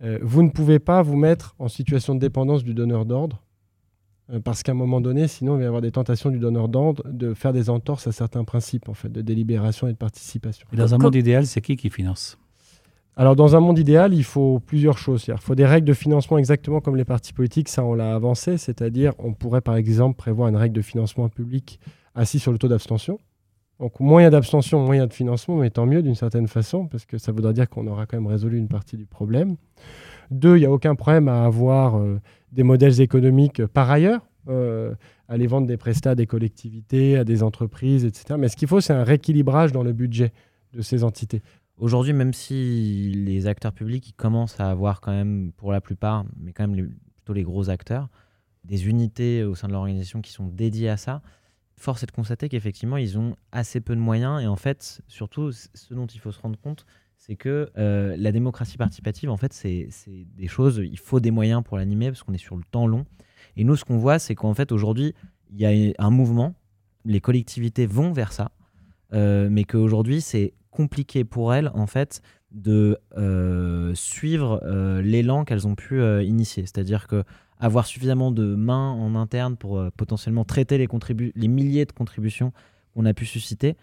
euh, 0.02 0.18
vous 0.20 0.42
ne 0.42 0.50
pouvez 0.50 0.78
pas 0.78 1.00
vous 1.00 1.16
mettre 1.16 1.54
en 1.58 1.68
situation 1.68 2.14
de 2.14 2.20
dépendance 2.20 2.64
du 2.64 2.74
donneur 2.74 3.06
d'ordre, 3.06 3.42
parce 4.44 4.62
qu'à 4.62 4.72
un 4.72 4.76
moment 4.76 5.00
donné, 5.00 5.26
sinon 5.26 5.56
il 5.56 5.58
va 5.58 5.64
y 5.64 5.66
avoir 5.66 5.82
des 5.82 5.90
tentations 5.90 6.30
du 6.30 6.38
donneur 6.38 6.68
d'ordre 6.68 7.02
de 7.06 7.34
faire 7.34 7.52
des 7.52 7.68
entorses 7.68 8.06
à 8.06 8.12
certains 8.12 8.44
principes 8.44 8.88
en 8.88 8.94
fait, 8.94 9.10
de 9.10 9.20
délibération 9.20 9.88
et 9.88 9.92
de 9.92 9.98
participation. 9.98 10.66
Et 10.72 10.76
dans 10.76 10.94
un 10.94 10.98
monde 10.98 11.14
idéal, 11.14 11.46
c'est 11.46 11.60
qui 11.60 11.76
qui 11.76 11.90
finance? 11.90 12.38
Alors, 13.14 13.36
dans 13.36 13.54
un 13.54 13.60
monde 13.60 13.78
idéal, 13.78 14.14
il 14.14 14.24
faut 14.24 14.58
plusieurs 14.58 14.96
choses. 14.96 15.26
Il 15.28 15.36
faut 15.36 15.54
des 15.54 15.66
règles 15.66 15.86
de 15.86 15.92
financement 15.92 16.38
exactement 16.38 16.80
comme 16.80 16.96
les 16.96 17.04
partis 17.04 17.34
politiques, 17.34 17.68
ça 17.68 17.84
on 17.84 17.94
l'a 17.94 18.14
avancé, 18.14 18.56
c'est-à-dire 18.56 19.12
on 19.18 19.34
pourrait 19.34 19.60
par 19.60 19.76
exemple 19.76 20.16
prévoir 20.16 20.48
une 20.48 20.56
règle 20.56 20.74
de 20.74 20.80
financement 20.80 21.28
public 21.28 21.78
assis 22.14 22.38
sur 22.38 22.52
le 22.52 22.58
taux 22.58 22.68
d'abstention. 22.68 23.18
Donc, 23.80 24.00
a 24.00 24.30
d'abstention, 24.30 24.88
a 24.90 25.06
de 25.06 25.12
financement, 25.12 25.56
mais 25.56 25.68
tant 25.68 25.86
mieux 25.86 26.02
d'une 26.02 26.14
certaine 26.14 26.46
façon, 26.46 26.86
parce 26.86 27.04
que 27.04 27.18
ça 27.18 27.32
voudrait 27.32 27.52
dire 27.52 27.68
qu'on 27.68 27.86
aura 27.86 28.06
quand 28.06 28.16
même 28.16 28.28
résolu 28.28 28.56
une 28.56 28.68
partie 28.68 28.96
du 28.96 29.06
problème. 29.06 29.56
Deux, 30.30 30.56
il 30.56 30.60
n'y 30.60 30.66
a 30.66 30.70
aucun 30.70 30.94
problème 30.94 31.28
à 31.28 31.44
avoir 31.44 31.98
euh, 31.98 32.20
des 32.52 32.62
modèles 32.62 33.00
économiques 33.00 33.66
par 33.66 33.90
ailleurs, 33.90 34.20
euh, 34.48 34.94
aller 35.28 35.48
vendre 35.48 35.66
des 35.66 35.76
prestats 35.76 36.10
à 36.10 36.14
des 36.14 36.26
collectivités, 36.26 37.18
à 37.18 37.24
des 37.24 37.42
entreprises, 37.42 38.04
etc. 38.04 38.36
Mais 38.38 38.48
ce 38.48 38.56
qu'il 38.56 38.68
faut, 38.68 38.80
c'est 38.80 38.92
un 38.92 39.04
rééquilibrage 39.04 39.72
dans 39.72 39.82
le 39.82 39.92
budget 39.92 40.32
de 40.72 40.80
ces 40.80 41.04
entités. 41.04 41.42
Aujourd'hui, 41.78 42.12
même 42.12 42.32
si 42.32 43.12
les 43.14 43.46
acteurs 43.46 43.72
publics 43.72 44.14
commencent 44.16 44.60
à 44.60 44.70
avoir 44.70 45.00
quand 45.00 45.12
même, 45.12 45.52
pour 45.56 45.72
la 45.72 45.80
plupart, 45.80 46.24
mais 46.38 46.52
quand 46.52 46.68
même 46.68 46.94
plutôt 47.16 47.32
les 47.32 47.42
gros 47.42 47.70
acteurs, 47.70 48.08
des 48.64 48.88
unités 48.88 49.42
au 49.42 49.54
sein 49.54 49.68
de 49.68 49.72
l'organisation 49.72 50.20
qui 50.20 50.32
sont 50.32 50.46
dédiées 50.46 50.88
à 50.88 50.96
ça, 50.96 51.22
force 51.76 52.02
est 52.02 52.06
de 52.06 52.12
constater 52.12 52.48
qu'effectivement, 52.48 52.96
ils 52.96 53.18
ont 53.18 53.36
assez 53.50 53.80
peu 53.80 53.96
de 53.96 54.00
moyens. 54.00 54.42
Et 54.42 54.46
en 54.46 54.56
fait, 54.56 55.02
surtout, 55.08 55.50
ce 55.52 55.94
dont 55.94 56.06
il 56.06 56.20
faut 56.20 56.30
se 56.30 56.40
rendre 56.40 56.58
compte, 56.58 56.86
c'est 57.16 57.36
que 57.36 57.70
euh, 57.76 58.16
la 58.16 58.32
démocratie 58.32 58.76
participative, 58.76 59.30
en 59.30 59.36
fait, 59.36 59.52
c'est 59.52 59.88
des 60.06 60.48
choses, 60.48 60.78
il 60.78 60.98
faut 60.98 61.20
des 61.20 61.30
moyens 61.30 61.62
pour 61.64 61.76
l'animer 61.76 62.08
parce 62.08 62.22
qu'on 62.22 62.34
est 62.34 62.38
sur 62.38 62.56
le 62.56 62.64
temps 62.64 62.86
long. 62.86 63.06
Et 63.56 63.64
nous, 63.64 63.76
ce 63.76 63.84
qu'on 63.84 63.98
voit, 63.98 64.18
c'est 64.18 64.34
qu'en 64.34 64.54
fait, 64.54 64.72
aujourd'hui, 64.72 65.14
il 65.50 65.60
y 65.60 65.66
a 65.66 65.94
un 65.98 66.10
mouvement, 66.10 66.54
les 67.04 67.20
collectivités 67.20 67.86
vont 67.86 68.12
vers 68.12 68.32
ça, 68.32 68.52
euh, 69.12 69.48
mais 69.50 69.64
qu'aujourd'hui, 69.64 70.20
c'est 70.20 70.54
compliqué 70.72 71.22
pour 71.22 71.54
elles, 71.54 71.70
en 71.74 71.86
fait, 71.86 72.22
de 72.50 72.98
euh, 73.16 73.94
suivre 73.94 74.60
euh, 74.64 75.00
l'élan 75.00 75.44
qu'elles 75.44 75.68
ont 75.68 75.76
pu 75.76 76.00
euh, 76.00 76.22
initier. 76.24 76.64
C'est-à-dire 76.64 77.06
que 77.06 77.22
avoir 77.60 77.86
suffisamment 77.86 78.32
de 78.32 78.56
mains 78.56 78.90
en 78.90 79.14
interne 79.14 79.56
pour 79.56 79.80
potentiellement 79.96 80.44
traiter 80.44 80.78
les, 80.78 80.88
les 81.36 81.48
milliers 81.48 81.84
de 81.84 81.92
contributions 81.92 82.52
qu'on 82.92 83.04
a 83.06 83.14
pu 83.14 83.24
susciter, 83.24 83.76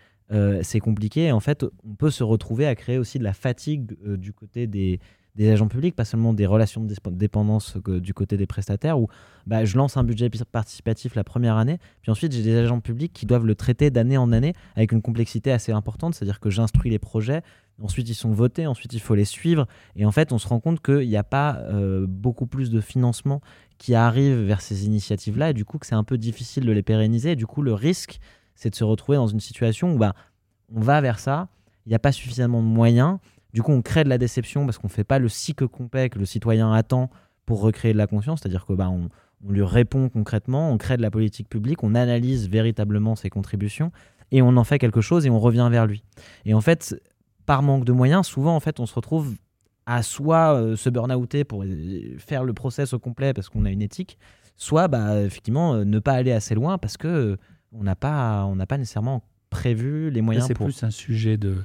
c'est 0.64 0.82
compliqué. 0.82 1.32
en 1.32 1.40
fait, 1.40 1.64
on 1.64 1.96
peut 1.96 2.12
se 2.12 2.26
retrouver 2.26 2.68
à 2.68 2.76
créer 2.76 2.98
aussi 2.98 3.20
de 3.20 3.24
la 3.24 3.32
fatigue 3.32 3.96
du 4.18 4.34
côté 4.34 4.68
des, 4.68 5.00
des 5.36 5.50
agents 5.50 5.68
publics, 5.68 5.96
pas 5.96 6.06
seulement 6.06 6.34
des 6.34 6.46
relations 6.46 6.84
de 6.84 6.94
dépendance 7.12 7.78
du 7.78 8.14
côté 8.14 8.36
des 8.36 8.48
prestataires, 8.48 9.00
où 9.00 9.08
bah, 9.46 9.66
je 9.66 9.78
lance 9.78 9.96
un 9.96 10.04
budget 10.04 10.30
participatif 10.52 11.16
la 11.16 11.24
première 11.24 11.56
année, 11.56 11.80
puis 12.02 12.12
ensuite 12.12 12.32
j'ai 12.32 12.44
des 12.44 12.56
agents 12.56 12.80
publics 12.80 13.14
qui 13.14 13.26
doivent 13.26 13.46
le 13.46 13.56
traiter 13.56 13.90
d'année 13.90 14.18
en 14.18 14.32
année 14.32 14.54
avec 14.76 14.92
une 14.92 15.02
complexité 15.02 15.52
assez 15.52 15.72
importante, 15.72 16.16
c'est-à-dire 16.16 16.40
que 16.40 16.50
j'instruis 16.50 16.90
les 16.90 17.00
projets, 17.00 17.42
ensuite 17.82 18.10
ils 18.10 18.16
sont 18.16 18.32
votés, 18.32 18.68
ensuite 18.68 18.94
il 18.94 19.00
faut 19.00 19.16
les 19.16 19.26
suivre, 19.26 19.66
et 19.96 20.06
en 20.06 20.12
fait 20.12 20.32
on 20.34 20.40
se 20.40 20.48
rend 20.48 20.60
compte 20.60 20.82
qu'il 20.82 21.08
n'y 21.08 21.18
a 21.18 21.24
pas 21.24 21.58
euh, 21.70 22.06
beaucoup 22.08 22.48
plus 22.48 22.70
de 22.70 22.82
financement 22.82 23.42
qui 23.78 23.96
arrive 23.96 24.42
vers 24.42 24.62
ces 24.62 24.86
initiatives-là, 24.86 25.52
et 25.52 25.54
du 25.54 25.64
coup 25.64 25.78
que 25.78 25.86
c'est 25.86 25.96
un 25.96 26.04
peu 26.04 26.18
difficile 26.18 26.66
de 26.66 26.72
les 26.72 26.84
pérenniser, 26.84 27.32
et 27.32 27.36
du 27.36 27.48
coup 27.48 27.62
le 27.62 27.74
risque 27.74 28.20
c'est 28.56 28.70
de 28.70 28.76
se 28.76 28.84
retrouver 28.84 29.18
dans 29.18 29.28
une 29.28 29.40
situation 29.40 29.94
où 29.94 29.98
bah, 29.98 30.14
on 30.76 30.82
va 30.82 31.00
vers 31.00 31.20
ça, 31.20 31.48
il 31.86 31.90
n'y 31.90 31.96
a 31.96 32.00
pas 32.00 32.12
suffisamment 32.12 32.62
de 32.62 32.68
moyens. 32.68 33.20
Du 33.54 33.64
coup, 33.64 33.72
on 33.72 33.82
crée 33.82 34.04
de 34.04 34.10
la 34.10 34.18
déception 34.18 34.66
parce 34.66 34.78
qu'on 34.78 34.88
ne 34.88 34.94
fait 34.94 35.04
pas 35.04 35.20
le 35.20 35.30
cycle 35.30 35.68
complet 35.68 36.10
que 36.10 36.20
le 36.20 36.26
citoyen 36.26 36.72
attend 36.72 37.10
pour 37.46 37.62
recréer 37.62 37.94
de 37.94 37.98
la 37.98 38.08
conscience, 38.08 38.42
c'est-à-dire 38.42 38.66
que 38.66 38.74
bah, 38.74 38.90
on, 38.90 39.10
on 39.46 39.52
lui 39.52 39.64
répond 39.64 40.10
concrètement, 40.10 40.72
on 40.72 40.78
crée 40.78 40.98
de 40.98 41.02
la 41.02 41.12
politique 41.12 41.50
publique, 41.50 41.84
on 41.84 41.96
analyse 41.96 42.50
véritablement 42.50 43.16
ses 43.16 43.30
contributions 43.30 43.92
et 44.32 44.42
on 44.42 44.58
en 44.58 44.64
fait 44.64 44.80
quelque 44.80 45.02
chose 45.02 45.26
et 45.26 45.30
on 45.30 45.40
revient 45.40 45.68
vers 45.72 45.88
lui. 45.88 46.04
Et 46.46 46.54
en 46.54 46.62
fait, 46.62 46.96
par 47.46 47.64
manque 47.64 47.86
de 47.86 47.92
moyens, 47.92 48.28
souvent 48.28 48.56
en 48.56 48.60
fait, 48.60 48.80
on 48.80 48.86
se 48.86 48.94
retrouve 48.94 49.36
à 49.86 50.04
soit 50.04 50.54
euh, 50.54 50.76
se 50.76 50.90
burn-outer 50.90 51.44
pour 51.44 51.64
euh, 51.64 52.16
faire 52.20 52.44
le 52.44 52.54
process 52.54 52.94
au 52.94 53.00
complet 53.00 53.34
parce 53.34 53.50
qu'on 53.50 53.66
a 53.66 53.72
une 53.72 53.82
éthique, 53.82 54.20
soit 54.56 54.88
bah, 54.88 55.22
effectivement 55.22 55.74
euh, 55.74 55.84
ne 55.86 56.00
pas 56.00 56.14
aller 56.14 56.32
assez 56.32 56.54
loin 56.54 56.78
parce 56.78 56.98
que 56.98 57.38
on 57.72 57.84
n'a 57.84 57.96
pas, 57.96 58.46
on 58.46 58.56
n'a 58.56 58.68
pas 58.68 58.78
nécessairement 58.78 59.24
prévu 59.50 60.12
les 60.12 60.22
moyens. 60.22 60.46
C'est 60.46 60.54
pour... 60.54 60.68
plus 60.68 60.84
un 60.84 60.92
sujet 60.92 61.38
de, 61.38 61.58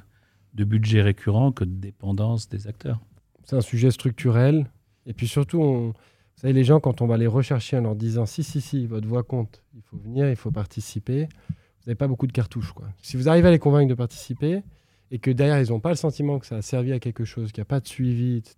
de 0.55 0.63
budget 0.63 1.01
récurrent 1.01 1.51
que 1.51 1.63
de 1.63 1.73
dépendance 1.73 2.49
des 2.49 2.67
acteurs. 2.67 2.99
C'est 3.43 3.55
un 3.55 3.61
sujet 3.61 3.91
structurel. 3.91 4.67
Et 5.05 5.13
puis 5.13 5.27
surtout, 5.27 5.61
on... 5.61 5.87
vous 5.89 5.93
savez, 6.37 6.53
les 6.53 6.63
gens, 6.63 6.79
quand 6.79 7.01
on 7.01 7.07
va 7.07 7.17
les 7.17 7.27
rechercher 7.27 7.77
en 7.77 7.81
leur 7.81 7.95
disant 7.95 8.25
si, 8.25 8.43
si, 8.43 8.61
si, 8.61 8.87
votre 8.87 9.07
voix 9.07 9.23
compte, 9.23 9.61
il 9.75 9.81
faut 9.81 9.97
venir, 9.97 10.29
il 10.29 10.35
faut 10.35 10.51
participer, 10.51 11.27
vous 11.49 11.87
n'avez 11.87 11.95
pas 11.95 12.07
beaucoup 12.07 12.27
de 12.27 12.31
cartouches. 12.31 12.71
Quoi. 12.71 12.87
Si 13.01 13.17
vous 13.17 13.29
arrivez 13.29 13.49
à 13.49 13.51
les 13.51 13.59
convaincre 13.59 13.89
de 13.89 13.95
participer 13.95 14.63
et 15.11 15.19
que 15.19 15.29
derrière, 15.29 15.61
ils 15.61 15.69
n'ont 15.69 15.79
pas 15.79 15.89
le 15.89 15.95
sentiment 15.95 16.39
que 16.39 16.47
ça 16.47 16.55
a 16.55 16.61
servi 16.61 16.93
à 16.93 16.99
quelque 16.99 17.25
chose, 17.25 17.51
qu'il 17.51 17.61
n'y 17.61 17.65
a 17.65 17.69
pas 17.69 17.79
de 17.79 17.87
suivi, 17.87 18.37
etc., 18.37 18.55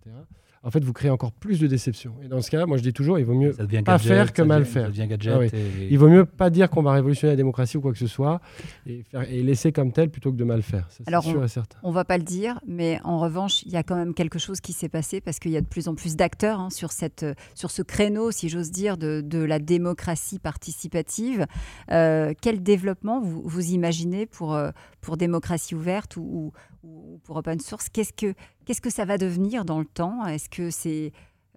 en 0.62 0.70
fait, 0.70 0.82
vous 0.82 0.92
créez 0.92 1.10
encore 1.10 1.32
plus 1.32 1.60
de 1.60 1.66
déception. 1.66 2.14
Et 2.22 2.28
dans 2.28 2.40
ce 2.40 2.50
cas-là, 2.50 2.66
moi, 2.66 2.76
je 2.76 2.82
dis 2.82 2.92
toujours, 2.92 3.18
il 3.18 3.24
vaut 3.24 3.34
mieux 3.34 3.54
pas 3.84 3.98
faire 3.98 4.32
que 4.32 4.42
mal 4.42 4.64
faire. 4.64 4.90
Ah 4.90 5.40
il 5.88 5.98
vaut 5.98 6.08
mieux 6.08 6.24
pas 6.24 6.50
dire 6.50 6.68
qu'on 6.70 6.82
va 6.82 6.92
révolutionner 6.92 7.32
la 7.32 7.36
démocratie 7.36 7.76
ou 7.76 7.80
quoi 7.80 7.92
que 7.92 7.98
ce 7.98 8.06
soit, 8.06 8.40
et, 8.86 9.02
faire, 9.02 9.30
et 9.30 9.42
laisser 9.42 9.72
comme 9.72 9.92
tel 9.92 10.10
plutôt 10.10 10.32
que 10.32 10.36
de 10.36 10.44
mal 10.44 10.62
faire. 10.62 10.86
Ça, 10.90 11.04
Alors, 11.06 11.22
sûr 11.22 11.40
on, 11.40 11.44
et 11.44 11.48
certain. 11.48 11.78
on 11.82 11.90
va 11.90 12.04
pas 12.04 12.18
le 12.18 12.24
dire, 12.24 12.60
mais 12.66 13.00
en 13.04 13.18
revanche, 13.18 13.62
il 13.64 13.72
y 13.72 13.76
a 13.76 13.82
quand 13.82 13.96
même 13.96 14.14
quelque 14.14 14.38
chose 14.38 14.60
qui 14.60 14.72
s'est 14.72 14.88
passé 14.88 15.20
parce 15.20 15.38
qu'il 15.38 15.52
y 15.52 15.56
a 15.56 15.60
de 15.60 15.66
plus 15.66 15.88
en 15.88 15.94
plus 15.94 16.16
d'acteurs 16.16 16.60
hein, 16.60 16.70
sur, 16.70 16.92
cette, 16.92 17.24
sur 17.54 17.70
ce 17.70 17.82
créneau, 17.82 18.30
si 18.30 18.48
j'ose 18.48 18.70
dire, 18.70 18.96
de, 18.96 19.22
de, 19.24 19.38
la 19.38 19.58
démocratie 19.58 20.38
participative. 20.38 21.46
Euh, 21.90 22.34
quel 22.40 22.62
développement 22.62 23.20
vous, 23.20 23.42
vous 23.44 23.70
imaginez 23.70 24.26
pour, 24.26 24.54
euh, 24.54 24.70
pour 25.00 25.16
démocratie 25.16 25.74
ouverte 25.74 26.16
ou, 26.16 26.52
ou, 26.82 26.88
ou 26.88 27.20
pour 27.24 27.36
open 27.36 27.60
source 27.60 27.88
Qu'est-ce 27.88 28.12
que 28.12 28.34
Qu'est-ce 28.68 28.82
que 28.82 28.90
ça 28.90 29.06
va 29.06 29.16
devenir 29.16 29.64
dans 29.64 29.78
le 29.78 29.86
temps? 29.86 30.26
Est-ce 30.26 30.50
que 30.50 30.68
c'est, 30.68 31.12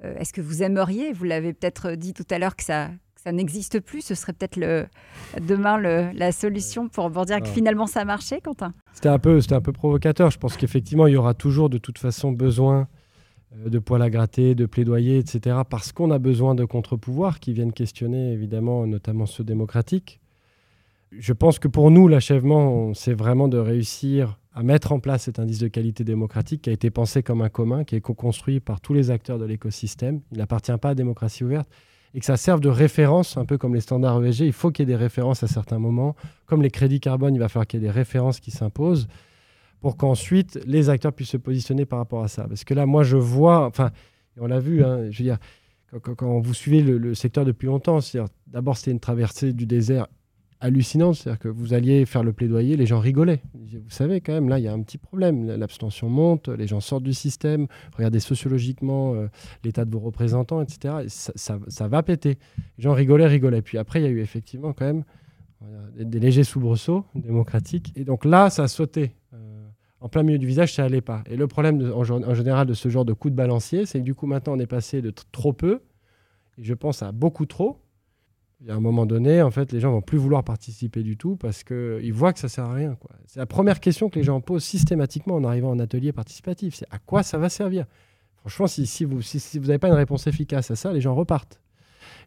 euh, 0.06 0.16
est-ce 0.16 0.32
que 0.32 0.40
vous 0.40 0.64
aimeriez 0.64 1.12
Vous 1.12 1.26
l'avez 1.26 1.52
peut-être 1.52 1.96
dit 1.96 2.14
tout 2.14 2.24
à 2.30 2.40
l'heure 2.40 2.56
que 2.56 2.64
ça, 2.64 2.88
que 2.88 3.22
ça 3.22 3.34
n'existe 3.34 3.82
plus. 3.82 4.00
Ce 4.00 4.16
serait 4.16 4.32
peut-être 4.32 4.56
le, 4.56 4.86
demain 5.46 5.78
le, 5.78 6.12
la 6.14 6.32
solution 6.32 6.88
pour, 6.88 7.12
pour 7.12 7.26
dire 7.26 7.42
que 7.42 7.50
finalement 7.50 7.86
ça 7.86 8.00
a 8.00 8.06
marché, 8.06 8.40
Quentin? 8.40 8.74
C'était 8.94 9.10
un 9.10 9.20
peu, 9.20 9.42
c'était 9.42 9.56
un 9.56 9.62
peu 9.62 9.74
provocateur. 9.74 10.32
Je 10.32 10.38
pense 10.38 10.56
qu'effectivement 10.56 11.06
il 11.06 11.12
y 11.12 11.18
aura 11.18 11.34
toujours 11.34 11.70
de 11.70 11.78
toute 11.78 11.98
façon 11.98 12.32
besoin 12.32 12.88
euh, 13.58 13.68
de 13.68 13.78
poils 13.78 14.02
à 14.02 14.10
gratter, 14.10 14.56
de 14.56 14.66
plaidoyer, 14.66 15.18
etc. 15.18 15.58
Parce 15.70 15.92
qu'on 15.92 16.12
a 16.12 16.18
besoin 16.18 16.56
de 16.56 16.64
contre-pouvoirs 16.64 17.42
qui 17.42 17.52
viennent 17.52 17.74
questionner 17.74 18.32
évidemment, 18.32 18.88
notamment 18.88 19.26
ceux 19.26 19.44
démocratiques. 19.44 20.21
Je 21.12 21.34
pense 21.34 21.60
que 21.60 21.68
pour 21.68 21.92
nous, 21.92 22.08
l'achèvement, 22.08 22.94
c'est 22.94 23.14
vraiment 23.14 23.50
de 23.50 23.58
réussir 23.58 24.40
à 24.54 24.64
mettre 24.64 24.94
en 24.94 25.00
place 25.00 25.24
cet 25.24 25.40
indice 25.40 25.60
de 25.60 25.68
qualité 25.68 26.06
démocratique 26.06 26.62
qui 26.62 26.70
a 26.70 26.74
été 26.74 26.90
pensé 26.90 27.22
comme 27.22 27.42
un 27.42 27.50
commun, 27.50 27.84
qui 27.84 27.96
est 27.96 28.02
co-construit 28.02 28.62
par 28.62 28.80
tous 28.80 28.94
les 28.94 29.12
acteurs 29.12 29.38
de 29.38 29.44
l'écosystème. 29.44 30.22
Il 30.32 30.38
n'appartient 30.38 30.76
pas 30.80 30.90
à 30.90 30.96
démocratie 30.96 31.44
ouverte 31.44 31.70
et 32.14 32.20
que 32.22 32.26
ça 32.26 32.38
serve 32.38 32.62
de 32.62 32.70
référence, 32.70 33.36
un 33.36 33.46
peu 33.46 33.58
comme 33.58 33.76
les 33.76 33.82
standards 33.82 34.24
ESG. 34.24 34.42
Il 34.42 34.54
faut 34.54 34.72
qu'il 34.72 34.88
y 34.88 34.92
ait 34.92 34.96
des 34.96 35.02
références 35.02 35.44
à 35.44 35.48
certains 35.48 35.80
moments. 35.80 36.16
Comme 36.46 36.62
les 36.62 36.72
crédits 36.72 37.02
carbone, 37.02 37.36
il 37.36 37.40
va 37.40 37.50
falloir 37.50 37.68
qu'il 37.68 37.82
y 37.82 37.84
ait 37.84 37.88
des 37.88 37.92
références 37.92 38.40
qui 38.40 38.52
s'imposent 38.52 39.08
pour 39.82 39.98
qu'ensuite 39.98 40.62
les 40.66 40.90
acteurs 40.90 41.12
puissent 41.12 41.30
se 41.30 41.38
positionner 41.38 41.86
par 41.86 42.00
rapport 42.00 42.24
à 42.24 42.30
ça. 42.30 42.48
Parce 42.48 42.64
que 42.64 42.74
là, 42.74 42.86
moi, 42.86 43.04
je 43.04 43.18
vois, 43.18 43.66
enfin, 43.66 43.92
on 44.40 44.48
l'a 44.48 44.60
vu, 44.60 44.84
hein, 44.84 45.10
je 45.10 45.18
veux 45.18 45.26
dire, 45.26 45.40
quand, 46.02 46.16
quand, 46.16 46.40
vous 46.40 46.54
suivez 46.54 46.82
le, 46.82 46.98
le 46.98 47.16
secteur 47.16 47.44
depuis 47.44 47.66
longtemps, 47.66 48.00
d'abord 48.48 48.78
c'était 48.78 48.92
une 48.92 49.02
traversée 49.02 49.52
du 49.52 49.66
désert 49.66 50.08
hallucinante. 50.62 51.16
C'est-à-dire 51.16 51.40
que 51.40 51.48
vous 51.50 51.74
alliez 51.74 52.06
faire 52.06 52.24
le 52.24 52.32
plaidoyer, 52.32 52.78
les 52.78 52.86
gens 52.86 53.00
rigolaient. 53.00 53.42
Vous 53.54 53.90
savez, 53.90 54.22
quand 54.22 54.34
même, 54.34 54.48
là, 54.48 54.60
il 54.60 54.64
y 54.64 54.68
a 54.68 54.74
un 54.74 54.82
petit 54.82 54.98
problème. 54.98 55.48
L'abstention 55.48 56.10
monte, 56.10 56.48
les 56.48 56.68
gens 56.68 56.80
sortent 56.80 57.04
du 57.04 57.14
système. 57.14 57.68
Regardez 57.98 58.20
sociologiquement 58.20 59.16
euh, 59.16 59.28
l'état 59.64 59.84
de 59.84 59.92
vos 59.92 60.00
représentants, 60.00 60.62
etc. 60.62 61.06
Ça, 61.08 61.88
va 61.88 62.04
péter. 62.04 62.38
Les 62.78 62.84
gens 62.84 62.94
rigolaient, 62.94 63.28
rigolaient. 63.28 63.62
Puis 63.62 63.78
après, 63.78 64.00
il 64.00 64.04
y 64.04 64.08
a 64.08 64.12
eu 64.12 64.22
effectivement 64.22 64.74
quand 64.74 64.86
même 64.86 65.04
des, 65.96 66.20
légers 66.20 66.44
soubresauts 66.44 67.06
démocratiques. 67.16 67.92
Et 67.96 68.04
donc 68.04 68.26
là, 68.26 68.50
ça 68.50 68.64
a 68.64 68.68
sauté. 68.68 69.16
Euh, 69.34 69.68
en 70.00 70.10
plein 70.10 70.24
milieu 70.24 70.40
du 70.40 70.48
visage, 70.48 70.74
ça 70.74 70.84
allait 70.84 71.02
pas. 71.02 71.24
Et 71.30 71.36
le 71.36 71.48
problème 71.48 71.92
en, 71.94 72.02
en, 72.02 72.34
général 72.34 72.68
de 72.68 72.74
ce 72.74 72.90
genre 72.90 73.06
de 73.06 73.14
coup 73.14 73.30
de 73.30 73.36
balancier, 73.36 73.86
c'est 73.86 74.00
que 74.00 74.04
du 74.04 74.16
coup, 74.16 74.26
maintenant, 74.26 74.54
on 74.54 74.60
est 74.60 74.68
passé 74.68 75.02
de 75.02 75.14
trop 75.32 75.54
peu, 75.54 75.82
et 76.58 76.64
je 76.64 76.74
pense 76.74 77.04
à 77.04 77.12
beaucoup 77.12 77.46
trop, 77.46 77.78
il 78.62 78.68
y 78.68 78.72
a 78.72 78.76
un 78.76 78.80
moment 78.80 79.08
donné, 79.08 79.42
en 79.42 79.50
fait, 79.50 79.72
les 79.72 79.80
gens 79.80 79.92
vont 79.92 80.02
plus 80.02 80.20
vouloir 80.20 80.44
participer 80.44 81.02
du 81.02 81.18
tout 81.18 81.36
parce 81.36 81.64
qu'ils 81.64 82.14
voient 82.14 82.32
que 82.32 82.40
ça 82.40 82.48
sert 82.48 82.66
à 82.66 82.74
rien. 82.74 82.96
C'est 83.26 83.40
la 83.40 83.48
première 83.48 83.80
question 83.80 84.10
que 84.10 84.20
les 84.20 84.24
gens 84.24 84.40
posent 84.40 84.64
systématiquement 84.64 85.36
en 85.36 85.44
arrivant 85.44 85.72
en 85.72 85.80
atelier 85.80 86.12
participatif. 86.12 86.76
C'est 86.76 86.88
à 86.92 87.00
quoi 87.00 87.24
ça 87.24 87.40
va 87.40 87.50
servir? 87.50 87.86
Franchement, 88.36 88.68
si, 88.68 89.06
vous 89.06 89.22
n'avez 89.66 89.80
pas 89.80 89.88
une 89.88 89.96
réponse 89.96 90.28
efficace 90.28 90.70
à 90.70 90.76
ça, 90.76 90.94
les 90.94 91.02
gens 91.02 91.16
repartent. 91.16 91.60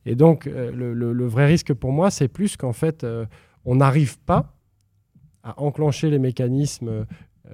Et 0.06 0.16
donc, 0.16 0.48
euh, 0.48 0.72
le, 0.72 1.26
vrai 1.26 1.46
risque 1.46 1.72
pour 1.72 1.92
moi, 1.92 2.10
c'est 2.10 2.28
plus 2.28 2.56
qu'en 2.56 2.72
fait, 2.72 3.04
euh, 3.04 3.26
on 3.64 3.76
n'arrive 3.76 4.18
pas 4.18 4.54
à 5.44 5.60
enclencher 5.60 6.10
les 6.10 6.18
mécanismes 6.18 6.88
euh, 6.88 7.04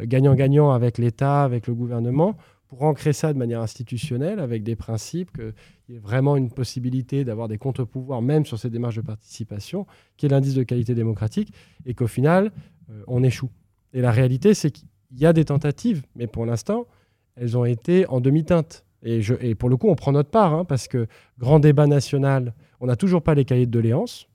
gagnant-gagnant 0.03 0.71
avec 0.71 0.97
l'État, 0.97 1.43
avec 1.43 1.67
le 1.67 1.75
gouvernement, 1.75 2.37
pour 2.71 2.85
ancrer 2.85 3.13
ça 3.13 3.33
de 3.33 3.39
manière 3.39 3.61
institutionnelle, 3.61 4.39
avec 4.39 4.63
des 4.63 4.77
principes, 4.77 5.33
qu'il 5.33 5.53
y 5.89 5.97
ait 5.97 5.99
vraiment 5.99 6.37
une 6.37 6.53
possibilité 6.53 7.25
d'avoir 7.25 7.49
des 7.49 7.59
contre-pouvoirs, 7.59 8.23
même 8.23 8.47
sur 8.47 8.61
ces 8.61 8.71
démarches 8.71 8.95
de 8.95 9.01
participation, 9.01 9.89
qui 10.17 10.27
est 10.27 10.29
l'indice 10.29 10.55
de 10.55 10.63
qualité 10.63 10.95
démocratique, 10.95 11.53
et 11.85 11.95
qu'au 11.95 12.07
final, 12.07 12.53
euh, 12.89 13.03
on 13.09 13.25
échoue. 13.25 13.51
Et 13.93 14.01
la 14.01 14.13
réalité, 14.13 14.55
c'est 14.55 14.71
qu'il 14.71 14.87
y 15.17 15.27
a 15.27 15.33
des 15.33 15.47
tentatives, 15.47 16.05
mais 16.15 16.29
pour 16.29 16.47
l'instant, 16.47 16.87
elles 17.35 17.59
ont 17.59 17.65
été 17.65 18.07
en 18.07 18.21
demi-teinte. 18.21 18.85
Et, 19.03 19.21
pour 19.57 19.69
le 19.69 19.77
coup, 19.77 19.89
on 19.89 19.97
prend 19.97 20.13
notre 20.13 20.31
part, 20.31 20.55
hein, 20.55 20.65
parce 20.65 20.87
que 20.87 21.09
grand 21.39 21.59
débat 21.59 21.89
national, 21.89 22.55
on 22.79 22.87
n'a 22.87 22.95
toujours 22.95 23.23
pas 23.23 23.35
les 23.35 23.45
cahiers 23.45 23.67
de 23.67 23.73
doléances. 23.73 24.29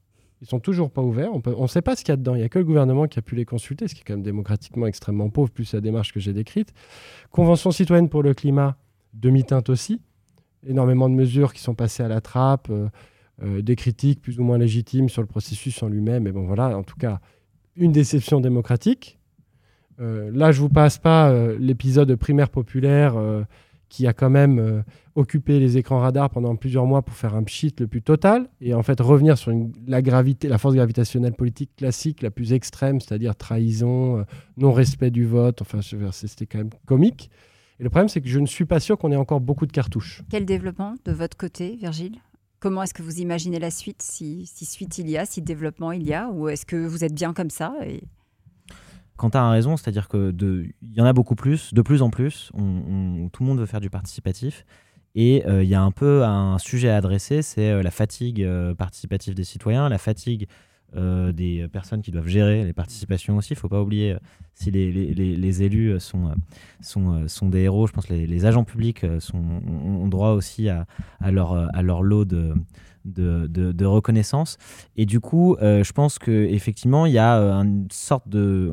Ils 0.45 0.49
sont 0.49 0.59
toujours 0.59 0.91
pas 0.91 1.01
ouverts. 1.01 1.31
On 1.33 1.63
ne 1.63 1.67
sait 1.67 1.81
pas 1.81 1.95
ce 1.95 2.03
qu'il 2.03 2.11
y 2.11 2.13
a 2.13 2.17
dedans. 2.17 2.35
Il 2.35 2.37
n'y 2.37 2.43
a 2.43 2.49
que 2.49 2.59
le 2.59 2.65
gouvernement 2.65 3.07
qui 3.07 3.17
a 3.17 3.23
pu 3.23 3.33
les 3.33 3.45
consulter, 3.45 3.87
ce 3.87 3.95
qui 3.95 4.01
est 4.01 4.03
quand 4.03 4.13
même 4.13 4.21
démocratiquement 4.21 4.85
extrêmement 4.85 5.31
pauvre, 5.31 5.49
plus 5.49 5.73
la 5.73 5.81
démarche 5.81 6.13
que 6.13 6.19
j'ai 6.19 6.33
décrite. 6.33 6.71
Convention 7.31 7.71
citoyenne 7.71 8.09
pour 8.09 8.21
le 8.21 8.35
climat, 8.35 8.77
demi-teinte 9.13 9.71
aussi. 9.71 10.01
Énormément 10.67 11.09
de 11.09 11.15
mesures 11.15 11.51
qui 11.51 11.61
sont 11.61 11.73
passées 11.73 12.03
à 12.03 12.07
la 12.07 12.21
trappe, 12.21 12.67
euh, 12.69 12.89
euh, 13.41 13.63
des 13.63 13.75
critiques 13.75 14.21
plus 14.21 14.39
ou 14.39 14.43
moins 14.43 14.59
légitimes 14.59 15.09
sur 15.09 15.23
le 15.23 15.27
processus 15.27 15.81
en 15.81 15.87
lui-même. 15.87 16.25
Mais 16.25 16.31
bon, 16.31 16.45
voilà, 16.45 16.77
en 16.77 16.83
tout 16.83 16.97
cas, 16.97 17.21
une 17.75 17.91
déception 17.91 18.39
démocratique. 18.39 19.17
Euh, 19.99 20.29
là, 20.31 20.51
je 20.51 20.61
vous 20.61 20.69
passe 20.69 20.99
pas 20.99 21.33
l'épisode 21.57 22.15
primaire 22.17 22.49
populaire 22.49 23.15
qui 23.89 24.07
a 24.07 24.13
quand 24.13 24.29
même 24.29 24.59
euh, 24.59 24.81
occupé 25.15 25.59
les 25.59 25.77
écrans 25.77 25.99
radars 25.99 26.29
pendant 26.29 26.55
plusieurs 26.55 26.85
mois 26.85 27.01
pour 27.01 27.15
faire 27.15 27.35
un 27.35 27.43
pchit 27.43 27.73
le 27.79 27.87
plus 27.87 28.01
total 28.01 28.49
et 28.61 28.73
en 28.73 28.83
fait 28.83 28.99
revenir 28.99 29.37
sur 29.37 29.51
la 29.87 30.01
gravité, 30.01 30.47
la 30.47 30.57
force 30.57 30.75
gravitationnelle 30.75 31.33
politique 31.33 31.71
classique 31.77 32.21
la 32.21 32.31
plus 32.31 32.53
extrême, 32.53 32.99
c'est-à-dire 32.99 33.35
trahison, 33.35 34.19
euh, 34.19 34.23
non-respect 34.57 35.11
du 35.11 35.25
vote. 35.25 35.61
Enfin, 35.61 35.79
c'était 36.11 36.45
quand 36.45 36.57
même 36.57 36.69
comique. 36.85 37.29
Et 37.79 37.83
le 37.83 37.89
problème, 37.89 38.07
c'est 38.07 38.21
que 38.21 38.29
je 38.29 38.39
ne 38.39 38.45
suis 38.45 38.65
pas 38.65 38.79
sûr 38.79 38.97
qu'on 38.97 39.11
ait 39.11 39.17
encore 39.17 39.41
beaucoup 39.41 39.65
de 39.65 39.71
cartouches. 39.71 40.21
Quel 40.29 40.45
développement 40.45 40.95
de 41.03 41.11
votre 41.11 41.35
côté, 41.35 41.75
Virgile? 41.75 42.17
Comment 42.59 42.83
est-ce 42.83 42.93
que 42.93 43.03
vous 43.03 43.19
imaginez 43.19 43.59
la 43.59 43.69
suite 43.69 44.01
si, 44.01 44.45
si, 44.45 44.65
suite 44.65 44.97
il 44.97 45.09
y 45.09 45.17
a, 45.17 45.25
si 45.25 45.41
développement 45.41 45.91
il 45.91 46.03
y 46.03 46.13
a? 46.13 46.29
Ou 46.29 46.47
est-ce 46.47 46.65
que 46.65 46.87
vous 46.87 47.03
êtes 47.03 47.13
bien 47.13 47.33
comme 47.33 47.49
ça 47.49 47.75
et... 47.85 48.03
Quentin 49.17 49.41
a 49.41 49.49
raison, 49.49 49.77
c'est-à-dire 49.77 50.07
que 50.07 50.33
il 50.81 50.93
y 50.93 51.01
en 51.01 51.05
a 51.05 51.13
beaucoup 51.13 51.35
plus, 51.35 51.73
de 51.73 51.81
plus 51.81 52.01
en 52.01 52.09
plus. 52.09 52.51
Tout 52.53 53.43
le 53.43 53.45
monde 53.45 53.59
veut 53.59 53.65
faire 53.65 53.81
du 53.81 53.89
participatif. 53.89 54.65
Et 55.15 55.37
il 55.37 55.49
euh, 55.49 55.63
y 55.63 55.75
a 55.75 55.81
un 55.81 55.91
peu 55.91 56.25
un 56.25 56.57
sujet 56.57 56.89
à 56.89 56.97
adresser, 56.97 57.41
c'est 57.41 57.69
euh, 57.69 57.81
la 57.81 57.91
fatigue 57.91 58.43
euh, 58.43 58.75
participative 58.75 59.33
des 59.33 59.45
citoyens, 59.45 59.89
la 59.89 59.97
fatigue 59.97 60.47
des 61.33 61.67
personnes 61.73 62.01
qui 62.01 62.11
doivent 62.11 62.27
gérer 62.27 62.63
les 62.63 62.71
participations 62.71 63.35
aussi. 63.35 63.51
Il 63.51 63.57
ne 63.57 63.59
faut 63.59 63.67
pas 63.67 63.81
oublier, 63.81 64.15
si 64.53 64.71
les, 64.71 64.93
les, 64.93 65.13
les, 65.35 65.63
élus 65.63 65.99
sont, 65.99 66.31
sont, 66.79 67.27
sont 67.27 67.49
des 67.49 67.63
héros, 67.63 67.85
je 67.85 67.91
pense 67.91 68.05
que 68.05 68.13
les, 68.13 68.45
agents 68.45 68.63
publics 68.63 69.05
ont 69.33 70.07
droit 70.07 70.29
aussi 70.29 70.69
à, 70.69 70.85
leur, 71.31 71.51
à 71.75 71.81
leur 71.81 72.01
lot 72.01 72.23
de, 72.23 72.53
de, 73.05 73.47
de, 73.47 73.85
reconnaissance. 73.85 74.57
Et 74.95 75.05
du 75.05 75.19
coup, 75.19 75.55
euh, 75.61 75.83
je 75.83 75.93
pense 75.93 76.19
qu'effectivement, 76.19 77.05
il 77.05 77.13
y 77.13 77.19
a 77.19 77.37
une 77.37 77.87
sorte 77.91 78.27
de, 78.27 78.71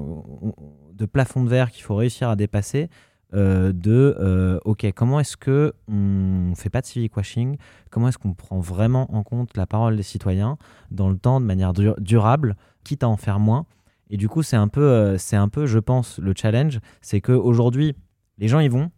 de 0.94 1.06
plafond 1.06 1.44
de 1.44 1.48
verre 1.48 1.70
qu'il 1.70 1.84
faut 1.84 1.94
réussir 1.94 2.28
à 2.28 2.36
dépasser. 2.36 2.88
Euh, 3.34 3.72
de 3.72 4.14
euh, 4.20 4.60
ok 4.66 4.92
comment 4.94 5.18
est-ce 5.18 5.38
que 5.38 5.72
on 5.88 6.52
fait 6.54 6.68
pas 6.68 6.82
de 6.82 6.86
civic 6.86 7.16
washing? 7.16 7.56
Comment 7.90 8.08
est-ce 8.08 8.18
qu'on 8.18 8.34
prend 8.34 8.60
vraiment 8.60 9.14
en 9.14 9.22
compte 9.22 9.56
la 9.56 9.66
parole 9.66 9.96
des 9.96 10.02
citoyens 10.02 10.58
dans 10.90 11.08
le 11.08 11.16
temps 11.16 11.40
de 11.40 11.46
manière 11.46 11.72
du 11.72 11.88
durable 11.98 12.56
quitte 12.84 13.02
à 13.04 13.08
en 13.08 13.16
faire 13.16 13.40
moins? 13.40 13.64
Et 14.10 14.18
du 14.18 14.28
coup, 14.28 14.42
c'est 14.42 14.56
un 14.56 14.68
peu, 14.68 15.16
c'est 15.16 15.36
un 15.36 15.48
peu, 15.48 15.64
je 15.64 15.78
pense, 15.78 16.18
le 16.18 16.34
challenge, 16.36 16.80
c'est 17.00 17.22
qu'aujourd'hui, 17.22 17.94
les 18.36 18.48
gens 18.48 18.60
y 18.60 18.68
vont, 18.68 18.90